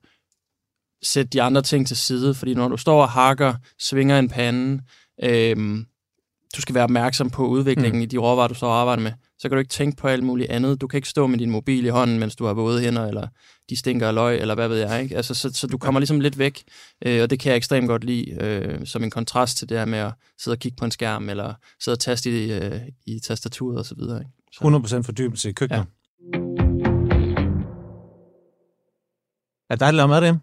sætte 1.03 1.31
de 1.31 1.43
andre 1.43 1.63
ting 1.63 1.87
til 1.87 1.97
side, 1.97 2.35
fordi 2.35 2.55
når 2.55 2.69
du 2.69 2.77
står 2.77 3.03
og 3.03 3.09
hakker, 3.09 3.55
svinger 3.79 4.19
en 4.19 4.29
pande, 4.29 4.83
øhm, 5.23 5.87
du 6.57 6.61
skal 6.61 6.75
være 6.75 6.85
opmærksom 6.85 7.31
på 7.31 7.47
udviklingen 7.47 7.99
mm. 7.99 8.03
i 8.03 8.07
de 8.07 8.19
råvarer, 8.19 8.49
du 8.49 8.67
og 8.67 8.81
arbejder 8.81 9.03
med, 9.03 9.13
så 9.39 9.49
kan 9.49 9.57
du 9.57 9.59
ikke 9.59 9.71
tænke 9.71 9.97
på 9.97 10.09
alt 10.09 10.25
muligt 10.25 10.51
andet. 10.51 10.81
Du 10.81 10.87
kan 10.87 10.99
ikke 10.99 11.09
stå 11.09 11.27
med 11.27 11.39
din 11.39 11.51
mobil 11.51 11.85
i 11.85 11.89
hånden, 11.89 12.19
mens 12.19 12.37
du 12.37 12.45
har 12.45 12.55
våde 12.55 12.81
hænder, 12.81 13.07
eller 13.07 13.29
de 13.71 13.77
stinker 13.77 14.09
af 14.09 14.15
løg, 14.15 14.41
eller 14.41 14.55
hvad 14.55 14.69
ved 14.69 14.77
jeg. 14.77 15.03
Ikke? 15.03 15.17
Altså, 15.17 15.35
så, 15.35 15.51
så 15.53 15.67
du 15.67 15.79
kommer 15.79 16.01
ligesom 16.01 16.21
lidt 16.21 16.39
væk, 16.39 16.63
øh, 17.07 17.23
og 17.23 17.31
det 17.31 17.41
kan 17.41 17.51
jeg 17.51 17.57
ekstremt 17.57 17.89
godt 17.89 18.05
lide, 18.05 18.31
øh, 18.41 18.87
som 18.87 19.05
en 19.05 19.11
kontrast 19.11 19.59
til 19.59 19.69
det 19.69 19.79
her 19.79 19.85
med 19.85 19.99
at 19.99 20.13
sidde 20.39 20.55
og 20.55 20.59
kigge 20.59 20.77
på 20.77 20.85
en 20.85 20.91
skærm, 20.91 21.29
eller 21.29 21.55
sidde 21.81 21.95
og 21.95 22.01
taste 22.01 22.45
i, 22.45 22.53
øh, 22.53 22.81
i 23.07 23.21
tastaturet 23.21 23.81
osv. 23.81 24.01
Ikke? 24.01 24.31
Så. 24.53 24.99
100% 24.99 25.03
fordybelse 25.03 25.49
i 25.49 25.53
køkkenet. 25.53 25.79
Ja. 25.79 25.85
Er 29.71 29.75
det 29.75 29.81
dig, 29.81 29.87
der 29.87 29.91
laver 29.91 30.07
mad 30.07 30.17
derhjemme? 30.17 30.41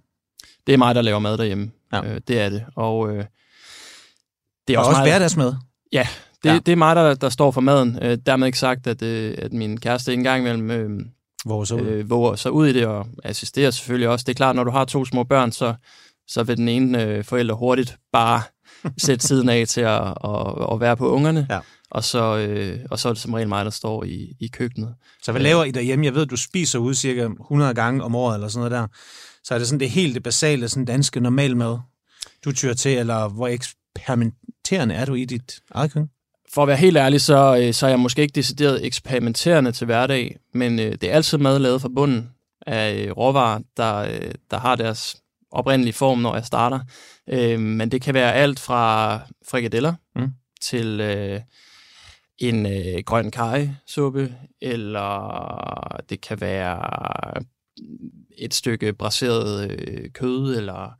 Det 0.67 0.73
er 0.73 0.77
mig, 0.77 0.95
der 0.95 1.01
laver 1.01 1.19
mad 1.19 1.37
derhjemme. 1.37 1.71
Ja. 1.93 2.13
Øh, 2.13 2.21
det 2.27 2.39
er 2.39 2.49
det. 2.49 2.65
Og 2.75 3.15
øh, 3.15 3.25
det 4.67 4.73
er 4.73 4.79
og 4.79 4.85
også, 4.85 4.99
også 4.99 5.09
hverdagsmad? 5.09 5.55
Ja, 5.93 6.07
det, 6.43 6.49
ja. 6.49 6.59
det 6.65 6.71
er 6.71 6.75
mig, 6.75 6.95
der, 6.95 7.13
der 7.13 7.29
står 7.29 7.51
for 7.51 7.61
maden. 7.61 7.99
Øh, 8.01 8.17
dermed 8.25 8.47
ikke 8.47 8.59
sagt, 8.59 8.87
at, 8.87 9.01
øh, 9.01 9.35
at 9.37 9.53
min 9.53 9.79
kæreste 9.79 10.11
ikke 10.11 10.19
engang 10.19 10.47
imellem 10.47 10.71
øh, 10.71 11.05
våger 11.45 11.65
sig, 11.65 11.81
ud. 11.81 11.87
Øh, 11.87 12.09
våger 12.09 12.35
sig 12.35 12.51
ud 12.51 12.67
i 12.67 12.73
det, 12.73 12.85
og 12.85 13.07
assisterer 13.23 13.71
selvfølgelig 13.71 14.09
også. 14.09 14.23
Det 14.23 14.31
er 14.31 14.35
klart, 14.35 14.55
når 14.55 14.63
du 14.63 14.71
har 14.71 14.85
to 14.85 15.05
små 15.05 15.23
børn, 15.23 15.51
så, 15.51 15.73
så 16.27 16.43
vil 16.43 16.57
den 16.57 16.69
ene 16.69 17.03
øh, 17.03 17.23
forælder 17.23 17.55
hurtigt 17.55 17.97
bare 18.13 18.41
sætte 19.05 19.27
tiden 19.27 19.49
af 19.49 19.67
til 19.67 19.81
at, 19.81 20.01
at, 20.23 20.71
at 20.71 20.79
være 20.79 20.97
på 20.97 21.09
ungerne. 21.09 21.47
Ja. 21.49 21.59
Og 21.91 22.03
så, 22.03 22.37
øh, 22.37 22.79
og 22.91 22.99
så 22.99 23.09
er 23.09 23.13
det 23.13 23.21
som 23.21 23.33
regel 23.33 23.47
mig, 23.47 23.65
der 23.65 23.71
står 23.71 24.03
i, 24.03 24.35
i 24.39 24.47
køkkenet. 24.47 24.95
Så 25.23 25.31
hvad 25.31 25.41
laver 25.41 25.63
I 25.63 25.71
derhjemme? 25.71 26.05
Jeg 26.05 26.15
ved, 26.15 26.21
at 26.21 26.29
du 26.29 26.37
spiser 26.37 26.79
ud 26.79 26.93
cirka 26.93 27.27
100 27.41 27.73
gange 27.73 28.03
om 28.03 28.15
året, 28.15 28.35
eller 28.35 28.47
sådan 28.47 28.71
noget 28.71 28.71
der. 28.71 28.97
Så 29.43 29.53
er 29.53 29.57
det 29.57 29.67
sådan 29.67 29.79
det 29.79 29.89
helt 29.89 30.15
det 30.15 30.23
basale, 30.23 30.69
sådan 30.69 30.85
danske 30.85 31.19
normalmad, 31.19 31.77
du 32.45 32.51
tyrer 32.51 32.73
til, 32.73 32.97
eller 32.97 33.27
hvor 33.27 33.47
eksperimenterende 33.95 34.95
er 34.95 35.05
du 35.05 35.13
i 35.13 35.25
dit 35.25 35.59
eget 35.71 35.93
køkken? 35.93 36.09
For 36.53 36.61
at 36.61 36.67
være 36.67 36.77
helt 36.77 36.97
ærlig, 36.97 37.21
så, 37.21 37.57
øh, 37.61 37.73
så 37.73 37.85
er 37.85 37.89
jeg 37.89 37.99
måske 37.99 38.21
ikke 38.21 38.35
decideret 38.35 38.85
eksperimenterende 38.85 39.71
til 39.71 39.85
hverdag, 39.85 40.37
men 40.53 40.79
øh, 40.79 40.91
det 40.91 41.03
er 41.03 41.13
altid 41.13 41.37
mad 41.37 41.59
lavet 41.59 41.81
fra 41.81 41.89
bunden 41.95 42.29
af 42.67 43.05
øh, 43.05 43.11
råvarer, 43.11 43.59
der, 43.77 43.95
øh, 43.95 44.31
der 44.51 44.57
har 44.57 44.75
deres 44.75 45.15
oprindelige 45.51 45.93
form, 45.93 46.19
når 46.19 46.35
jeg 46.35 46.45
starter. 46.45 46.79
Øh, 47.29 47.59
men 47.59 47.91
det 47.91 48.01
kan 48.01 48.13
være 48.13 48.33
alt 48.33 48.59
fra 48.59 49.19
frikadeller 49.47 49.93
mm. 50.15 50.29
til 50.61 50.99
øh, 51.01 51.41
en 52.37 52.65
øh, 52.65 53.03
grøn 53.05 53.31
kajsuppe, 53.31 54.35
eller 54.61 56.01
det 56.09 56.21
kan 56.21 56.41
være 56.41 56.81
et 58.37 58.53
stykke 58.53 58.93
braseret 58.93 59.71
øh, 59.71 60.09
kød, 60.09 60.57
eller 60.57 60.97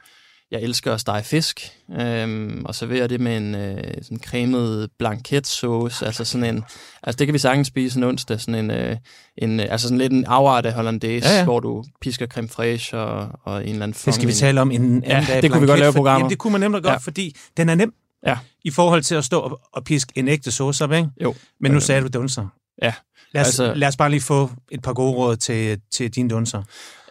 jeg 0.56 0.64
elsker 0.64 0.94
at 0.94 1.00
stege 1.00 1.24
fisk, 1.24 1.72
øhm, 2.00 2.66
og 2.66 2.76
servere 2.76 3.08
det 3.08 3.22
med 3.22 3.38
en 3.38 3.56
øh, 3.56 3.94
sådan 4.02 4.20
cremet 4.20 4.90
blanketsauce, 5.00 6.06
altså 6.06 6.26
sådan 6.26 6.56
en, 6.56 6.64
altså 7.04 7.18
det 7.18 7.28
kan 7.28 7.34
vi 7.34 7.40
sagtens 7.40 7.68
spise 7.68 7.98
en 7.98 8.04
onsdag, 8.04 8.40
sådan 8.40 8.56
en, 8.56 8.72
øh, 8.72 8.98
en 9.38 9.60
altså 9.60 9.88
sådan 9.88 9.98
lidt 9.98 10.14
en 10.14 10.26
afart 10.26 10.66
af 10.66 10.74
hollandaise, 10.74 11.30
ja, 11.30 11.38
ja. 11.38 11.44
hvor 11.44 11.60
du 11.60 11.84
pisker 12.02 12.28
creme 12.28 12.50
fraiche 12.50 12.98
og, 12.98 13.30
og 13.44 13.64
en 13.64 13.70
eller 13.70 13.84
anden 13.84 14.02
Det 14.06 14.14
skal 14.14 14.28
vi 14.28 14.34
tale 14.34 14.62
om 14.62 14.72
en 14.72 14.82
anden 14.82 15.04
ja, 15.04 15.26
dag. 15.28 15.42
det 15.42 15.52
kunne 15.52 15.62
vi 15.62 15.68
godt 15.68 15.80
lave 15.80 15.94
programmer. 15.94 16.20
Jamen, 16.20 16.30
det 16.30 16.38
kunne 16.38 16.52
man 16.52 16.62
nemlig 16.62 16.84
godt, 16.84 16.92
ja. 16.92 16.98
fordi 16.98 17.36
den 17.58 17.70
er 17.70 17.76
nem 17.76 17.94
ja. 18.26 18.38
i 18.64 18.72
forhold 18.72 19.02
til 19.02 19.16
at 19.16 19.26
stå 19.26 19.40
og, 19.40 19.60
og 19.74 19.84
piske 19.84 20.12
en 20.16 20.28
ægte 20.28 20.52
sauce 20.52 20.84
op, 20.84 20.92
ikke? 20.92 21.10
Jo. 21.22 21.36
Men 21.60 21.72
nu 21.72 21.76
øh, 21.76 21.82
sagde 21.82 22.02
du 22.02 22.08
dunser. 22.08 22.48
Ja. 22.82 22.94
Lad 23.36 23.42
os, 23.42 23.48
altså, 23.48 23.74
lad 23.74 23.88
os 23.88 23.98
bare 23.98 24.10
lige 24.10 24.22
få 24.22 24.50
et 24.72 24.82
par 24.82 24.94
gode 24.94 25.14
råd 25.14 25.36
til, 25.36 25.80
til 25.92 26.16
dine 26.16 26.30
dunser. 26.30 26.64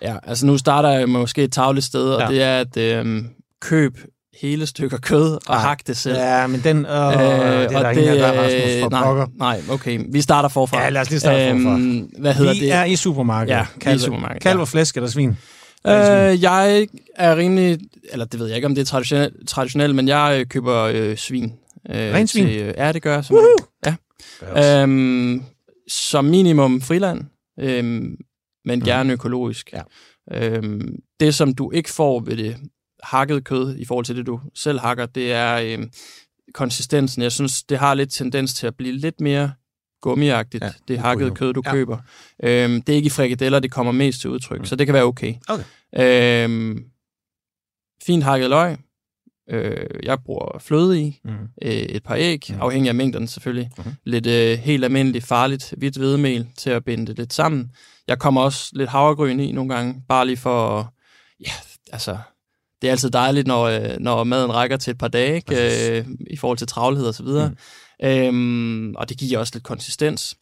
Ja, 0.03 0.17
altså 0.23 0.47
nu 0.47 0.59
starter 0.59 0.89
jeg 0.89 1.09
måske 1.09 1.43
et 1.43 1.53
tavligt 1.53 1.87
sted, 1.87 2.11
og 2.11 2.21
ja. 2.21 2.29
det 2.29 2.43
er 2.43 2.61
at 2.61 2.77
øh, 3.07 3.25
køb 3.61 3.99
hele 4.41 4.67
stykker 4.67 4.99
kød 4.99 5.39
og 5.47 5.61
hak 5.61 5.87
det 5.87 5.97
selv. 5.97 6.17
Ja, 6.17 6.47
men 6.47 6.61
den, 6.65 6.87
øh, 6.87 6.93
øh, 6.93 7.19
det 7.19 7.25
er 7.25 7.69
der 7.69 7.93
det, 7.93 8.01
ingen 8.01 8.19
af 8.19 8.31
Rasmus, 8.31 8.83
for 8.83 8.91
nej, 8.91 9.03
pokker. 9.03 9.27
Nej, 9.39 9.61
okay. 9.71 10.01
Vi 10.09 10.21
starter 10.21 10.49
forfra. 10.49 10.83
Ja, 10.83 10.89
lad 10.89 11.01
os 11.01 11.11
lige 11.11 11.21
starte 11.21 11.49
øhm, 11.49 11.63
forfra. 11.63 12.21
Hvad 12.21 12.35
hedder 12.35 12.55
vi 12.55 12.61
det? 12.61 12.73
er 12.73 12.85
i 12.85 12.97
supermarkedet. 12.97 13.57
Ja, 13.57 13.67
kalv, 13.81 13.97
i 13.97 13.99
supermarkedet. 13.99 14.43
Kalv 14.43 14.61
og 14.61 14.69
flæsk 14.69 14.97
eller 14.97 15.11
svin? 15.11 15.31
Øh, 15.87 16.43
jeg 16.43 16.87
er 17.17 17.37
rimelig, 17.37 17.79
eller 18.13 18.25
det 18.25 18.41
ved 18.41 18.47
jeg 18.47 18.57
ikke, 18.57 18.67
om 18.67 18.75
det 18.75 18.83
er 18.83 18.87
traditionelt, 18.87 19.49
traditionel, 19.49 19.95
men 19.95 20.09
jeg 20.09 20.37
øh, 20.41 20.47
køber 20.47 20.83
øh, 20.83 21.17
svin. 21.17 21.53
Øh, 21.91 22.15
Ren 22.15 22.27
svin? 22.27 22.47
Til, 22.47 22.57
øh, 22.57 22.75
ja, 22.77 22.93
det 22.93 23.03
gør 23.03 23.15
jeg. 23.15 23.25
Som 23.25 23.37
ja. 23.87 24.83
Øhm, 24.83 25.43
som 25.89 26.25
minimum 26.25 26.81
friland, 26.81 27.25
øhm, 27.61 28.17
men 28.65 28.79
mm. 28.79 28.85
gerne 28.85 29.13
økologisk. 29.13 29.73
Ja. 29.73 29.83
Øhm, 30.33 30.99
det, 31.21 31.35
som 31.35 31.55
du 31.55 31.71
ikke 31.71 31.91
får 31.91 32.21
ved 32.21 32.37
det 32.37 32.57
hakket 33.03 33.45
kød 33.45 33.77
i 33.77 33.85
forhold 33.85 34.05
til 34.05 34.17
det, 34.17 34.27
du 34.27 34.41
selv 34.55 34.81
hakker, 34.81 35.07
det 35.07 35.33
er 35.33 35.61
øhm, 35.65 35.91
konsistensen. 36.55 37.23
Jeg 37.23 37.33
synes, 37.33 37.63
det 37.63 37.79
har 37.79 37.95
lidt 37.95 38.13
tendens 38.13 38.55
til 38.55 38.67
at 38.67 38.77
blive 38.77 38.93
lidt 38.93 39.21
mere 39.21 39.53
gummiagtigt, 40.03 40.65
ja, 40.65 40.73
det 40.89 40.99
hakkede 40.99 41.31
kød, 41.31 41.53
du 41.53 41.63
ja. 41.67 41.73
køber. 41.73 41.99
Øhm, 42.43 42.83
det 42.83 42.93
er 42.93 42.97
ikke 42.97 43.07
i 43.07 43.11
frikadeller, 43.11 43.61
det 43.61 43.71
kommer 43.73 43.93
mest 43.93 44.21
til 44.21 44.31
udtryk, 44.31 44.59
mm. 44.59 44.65
så 44.65 44.77
det 44.77 44.87
kan 44.87 44.95
være 44.95 45.05
okay. 45.05 45.35
okay. 45.49 46.45
Øhm, 46.45 46.85
fint 48.07 48.25
hakket 48.25 48.51
løg. 48.51 48.77
Øh, 49.51 49.87
jeg 50.03 50.19
bruger 50.25 50.59
fløde 50.59 51.01
i, 51.01 51.21
mm. 51.25 51.31
øh, 51.63 51.71
et 51.71 52.03
par 52.03 52.15
æg, 52.15 52.47
mm. 52.49 52.61
afhængig 52.61 52.89
af 52.89 52.95
mængden 52.95 53.27
selvfølgelig. 53.27 53.71
Mm. 53.79 53.85
Lidt 54.05 54.27
øh, 54.27 54.59
helt 54.59 54.85
almindeligt 54.85 55.25
farligt 55.25 55.75
hvidt 55.77 55.97
hvedemel 55.97 56.49
til 56.57 56.71
at 56.71 56.85
binde 56.85 57.07
det 57.07 57.19
lidt 57.19 57.33
sammen. 57.33 57.71
Jeg 58.09 58.19
kommer 58.19 58.41
også 58.41 58.71
lidt 58.73 58.91
havregryn 58.91 59.41
i 59.41 59.53
nogle 59.53 59.75
gange, 59.75 60.03
bare 60.09 60.27
lige 60.27 60.37
for, 60.37 60.93
ja, 61.41 61.53
altså, 61.93 62.19
det 62.83 62.89
er 62.89 62.93
altid 62.93 63.11
dejligt, 63.11 63.47
når, 63.47 63.65
øh, 63.65 63.99
når 63.99 64.25
maden 64.25 64.55
rækker 64.55 64.77
til 64.77 64.91
et 64.91 64.99
par 64.99 65.09
dage, 65.09 65.37
ikke? 65.37 65.99
Øh, 65.99 66.07
i 66.31 66.37
forhold 66.37 66.59
til 66.59 66.67
travlhed 66.67 67.07
og 67.07 67.15
så 67.15 67.23
videre. 67.23 67.49
Mm. 67.49 67.57
Øhm, 68.07 68.95
og 68.95 69.09
det 69.09 69.19
giver 69.19 69.39
også 69.39 69.53
lidt 69.55 69.65
konsistens. 69.65 70.37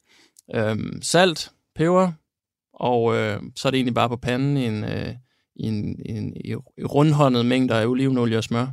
Øhm, 0.55 1.03
salt, 1.03 1.51
peber, 1.75 2.13
og 2.75 3.17
øh, 3.17 3.41
så 3.57 3.69
er 3.69 3.71
det 3.71 3.79
egentlig 3.79 3.95
bare 3.95 4.09
på 4.09 4.17
panden 4.17 4.57
i 4.57 4.67
en, 4.67 4.85
øh, 4.85 5.15
i 5.57 5.67
en, 5.67 6.03
en, 6.07 6.37
i 6.45 6.55
rundhåndet 6.85 7.47
mængder 7.47 7.75
af 7.75 7.87
olivenolie 7.87 8.39
og 8.39 8.45
smør. 8.45 8.67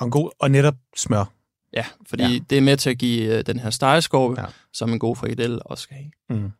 Og, 0.00 0.04
en 0.04 0.10
god, 0.10 0.30
og 0.38 0.50
netop 0.50 0.74
smør. 0.96 1.24
Ja, 1.72 1.84
fordi 2.08 2.22
ja. 2.22 2.38
det 2.50 2.58
er 2.58 2.62
med 2.62 2.76
til 2.76 2.90
at 2.90 2.98
give 2.98 3.38
øh, 3.38 3.46
den 3.46 3.58
her 3.58 3.70
stegeskorpe, 3.70 4.40
ja. 4.40 4.46
som 4.72 4.92
en 4.92 4.98
god 4.98 5.16
frikadelle 5.16 5.62
også 5.62 5.82
skal 5.82 5.96
have. 5.96 6.40
Mm. 6.40 6.50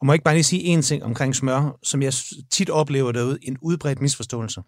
Og 0.00 0.06
må 0.06 0.12
jeg 0.12 0.14
ikke 0.14 0.24
bare 0.24 0.34
lige 0.34 0.44
sige 0.44 0.62
en 0.62 0.82
ting 0.82 1.04
omkring 1.04 1.36
smør, 1.36 1.78
som 1.82 2.02
jeg 2.02 2.12
tit 2.50 2.70
oplever 2.70 3.12
derude, 3.12 3.38
en 3.42 3.58
udbredt 3.62 4.00
misforståelse. 4.00 4.62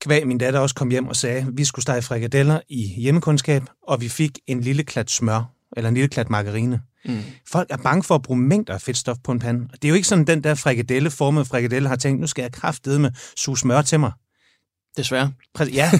Kvæg 0.00 0.26
min 0.26 0.38
datter 0.38 0.60
også 0.60 0.74
kom 0.74 0.90
hjem 0.90 1.08
og 1.08 1.16
sagde, 1.16 1.38
at 1.38 1.46
vi 1.52 1.64
skulle 1.64 1.82
stege 1.82 2.02
frikadeller 2.02 2.60
i 2.68 2.86
hjemmekundskab, 2.86 3.62
og 3.82 4.00
vi 4.00 4.08
fik 4.08 4.38
en 4.46 4.60
lille 4.60 4.84
klat 4.84 5.10
smør, 5.10 5.52
eller 5.76 5.88
en 5.88 5.94
lille 5.94 6.08
klat 6.08 6.30
margarine. 6.30 6.82
Mm. 7.04 7.22
Folk 7.48 7.70
er 7.70 7.76
bange 7.76 8.02
for 8.02 8.14
at 8.14 8.22
bruge 8.22 8.40
mængder 8.40 8.74
af 8.74 8.80
fedtstof 8.80 9.16
på 9.24 9.32
en 9.32 9.38
pande. 9.38 9.68
Det 9.72 9.84
er 9.84 9.88
jo 9.88 9.94
ikke 9.94 10.08
sådan, 10.08 10.26
den 10.26 10.44
der 10.44 10.54
frikadelle, 10.54 11.10
formede 11.10 11.44
frikadelle 11.44 11.88
har 11.88 11.96
tænkt, 11.96 12.20
nu 12.20 12.26
skal 12.26 12.42
jeg 12.42 12.52
kraftedeme 12.52 13.02
med 13.02 13.10
suge 13.36 13.58
smør 13.58 13.82
til 13.82 14.00
mig. 14.00 14.12
Desværre. 14.98 15.32
Ja, 15.72 15.90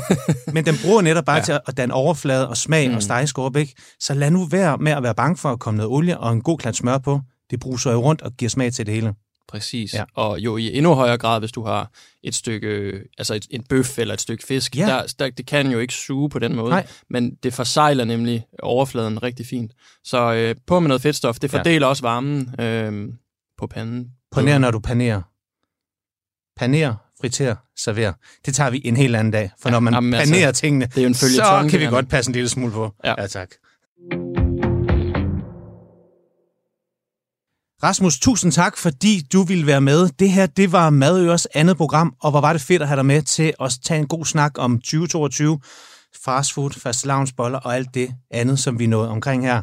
men 0.54 0.66
den 0.66 0.74
bruger 0.84 1.02
netop 1.02 1.24
bare 1.24 1.36
ja. 1.36 1.42
til 1.42 1.60
at 1.66 1.76
danne 1.76 1.94
overflade 1.94 2.48
og 2.48 2.56
smag 2.56 2.88
mm. 2.88 2.96
og 2.96 3.02
stegeskorp, 3.02 3.56
ikke? 3.56 3.74
Så 4.00 4.14
lad 4.14 4.30
nu 4.30 4.44
være 4.44 4.78
med 4.78 4.92
at 4.92 5.02
være 5.02 5.14
bange 5.14 5.36
for 5.36 5.48
at 5.48 5.58
komme 5.58 5.78
noget 5.78 5.92
olie 5.92 6.18
og 6.18 6.32
en 6.32 6.42
god 6.42 6.58
klat 6.58 6.76
smør 6.76 6.98
på. 6.98 7.20
Det 7.50 7.60
bruger 7.60 7.92
jo 7.92 8.02
rundt 8.02 8.22
og 8.22 8.32
giver 8.32 8.48
smag 8.48 8.72
til 8.72 8.86
det 8.86 8.94
hele. 8.94 9.14
Præcis. 9.48 9.94
Ja. 9.94 10.04
Og 10.14 10.38
jo 10.38 10.56
i 10.56 10.76
endnu 10.76 10.94
højere 10.94 11.18
grad, 11.18 11.40
hvis 11.40 11.52
du 11.52 11.64
har 11.64 11.90
et 12.22 12.34
stykke, 12.34 13.00
altså 13.18 13.34
et, 13.34 13.46
en 13.50 13.62
bøf 13.62 13.98
eller 13.98 14.14
et 14.14 14.20
stykke 14.20 14.44
fisk, 14.46 14.76
ja. 14.76 14.86
der, 14.86 15.14
der, 15.18 15.30
det 15.30 15.46
kan 15.46 15.70
jo 15.70 15.78
ikke 15.78 15.94
suge 15.94 16.30
på 16.30 16.38
den 16.38 16.56
måde, 16.56 16.70
Nej. 16.70 16.86
men 17.10 17.34
det 17.42 17.54
forsejler 17.54 18.04
nemlig 18.04 18.46
overfladen 18.62 19.22
rigtig 19.22 19.46
fint. 19.46 19.72
Så 20.04 20.32
øh, 20.32 20.54
på 20.66 20.80
med 20.80 20.88
noget 20.88 21.02
fedtstof, 21.02 21.38
det 21.38 21.50
fordeler 21.50 21.86
ja. 21.86 21.90
også 21.90 22.02
varmen 22.02 22.60
øh, 22.60 23.08
på 23.58 23.66
panden. 23.66 24.08
På 24.30 24.40
nær, 24.40 24.58
når 24.58 24.70
du 24.70 24.78
panerer. 24.78 25.22
Paner, 26.56 26.94
friter, 27.20 27.56
server. 27.76 28.12
Det 28.46 28.54
tager 28.54 28.70
vi 28.70 28.80
en 28.84 28.96
helt 28.96 29.16
anden 29.16 29.30
dag, 29.30 29.50
for 29.62 29.68
ja, 29.68 29.72
når 29.72 29.80
man 29.80 29.94
jamen, 29.94 30.14
altså, 30.14 30.32
panerer 30.32 30.46
altså, 30.46 30.60
tingene, 30.60 30.86
det 30.86 30.98
er 30.98 31.02
jo 31.02 31.08
en 31.08 31.14
så 31.14 31.44
tongue, 31.44 31.70
kan 31.70 31.80
vi 31.80 31.86
godt 31.86 32.08
passe 32.08 32.28
en 32.28 32.32
lille 32.32 32.48
smule 32.48 32.72
på. 32.72 32.94
Ja, 33.04 33.14
ja 33.18 33.26
tak. 33.26 33.48
Rasmus, 37.82 38.18
tusind 38.18 38.52
tak, 38.52 38.76
fordi 38.76 39.26
du 39.32 39.42
ville 39.42 39.66
være 39.66 39.80
med. 39.80 40.08
Det 40.18 40.30
her, 40.30 40.46
det 40.46 40.72
var 40.72 40.90
Madøres 40.90 41.46
andet 41.54 41.76
program, 41.76 42.14
og 42.20 42.30
hvor 42.30 42.40
var 42.40 42.52
det 42.52 42.62
fedt 42.62 42.82
at 42.82 42.88
have 42.88 42.96
dig 42.96 43.06
med 43.06 43.22
til 43.22 43.54
at 43.60 43.78
tage 43.84 44.00
en 44.00 44.06
god 44.06 44.24
snak 44.24 44.52
om 44.58 44.78
2022. 44.78 45.60
fastfood, 46.24 46.70
fastelavnsboller 46.70 47.58
og 47.58 47.76
alt 47.76 47.94
det 47.94 48.10
andet, 48.30 48.58
som 48.58 48.78
vi 48.78 48.86
nåede 48.86 49.08
omkring 49.08 49.44
her. 49.44 49.62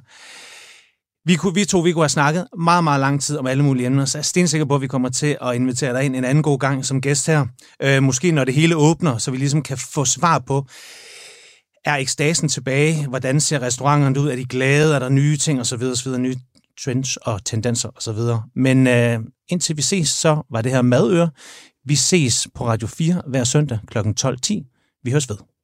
Vi, 1.28 1.36
kunne, 1.36 1.54
vi 1.54 1.66
to 1.66 1.80
vi 1.80 1.92
kunne 1.92 2.04
have 2.04 2.10
snakket 2.10 2.48
meget, 2.58 2.84
meget 2.84 3.00
lang 3.00 3.22
tid 3.22 3.38
om 3.38 3.48
alle 3.48 3.64
mulige 3.64 3.86
emner, 3.86 4.06
så 4.06 4.18
jeg 4.18 4.22
er 4.22 4.24
stensikker 4.24 4.66
på, 4.66 4.76
at 4.76 4.82
vi 4.82 4.88
kommer 4.88 5.10
til 5.10 5.38
at 5.42 5.56
invitere 5.56 5.94
dig 5.94 6.04
ind 6.04 6.16
en 6.16 6.24
anden 6.24 6.44
god 6.44 6.60
gang 6.60 6.86
som 6.86 7.02
gæst 7.02 7.28
her. 7.28 7.46
Øh, 7.82 8.04
måske 8.04 8.32
når 8.32 8.44
det 8.44 8.54
hele 8.54 8.76
åbner, 8.76 9.18
så 9.18 9.32
vi 9.32 9.38
ligesom 9.38 9.62
kan 9.62 9.78
få 9.78 10.06
svar 10.06 10.40
på, 10.40 10.66
er 11.86 11.96
ekstasen 11.96 12.50
tilbage? 12.50 13.08
Hvordan 13.08 13.42
ser 13.42 13.62
restauranterne 13.62 14.20
ud? 14.20 14.30
Er 14.30 14.36
de 14.36 14.46
glade? 14.46 14.96
Er 14.96 15.00
der 15.00 15.10
nye 15.10 15.38
ting 15.38 15.60
osv. 15.60 15.84
osv. 15.84 16.18
Nye 16.18 16.36
trends 16.84 17.18
og 17.18 17.46
tendenser 17.46 17.90
osv. 17.96 18.20
Men 18.56 18.88
øh, 18.88 19.20
indtil 19.50 19.78
vi 19.78 19.82
ses, 19.82 20.10
så 20.10 20.44
var 20.52 20.62
det 20.62 20.72
her 20.72 20.82
Madøre. 20.82 21.30
Vi 21.86 21.96
ses 21.96 22.48
på 22.56 22.68
Radio 22.68 22.88
4 22.88 23.22
hver 23.28 23.44
søndag 23.44 23.80
kl. 23.88 23.98
12.10. 23.98 25.00
Vi 25.04 25.12
høres 25.12 25.30
ved. 25.30 25.55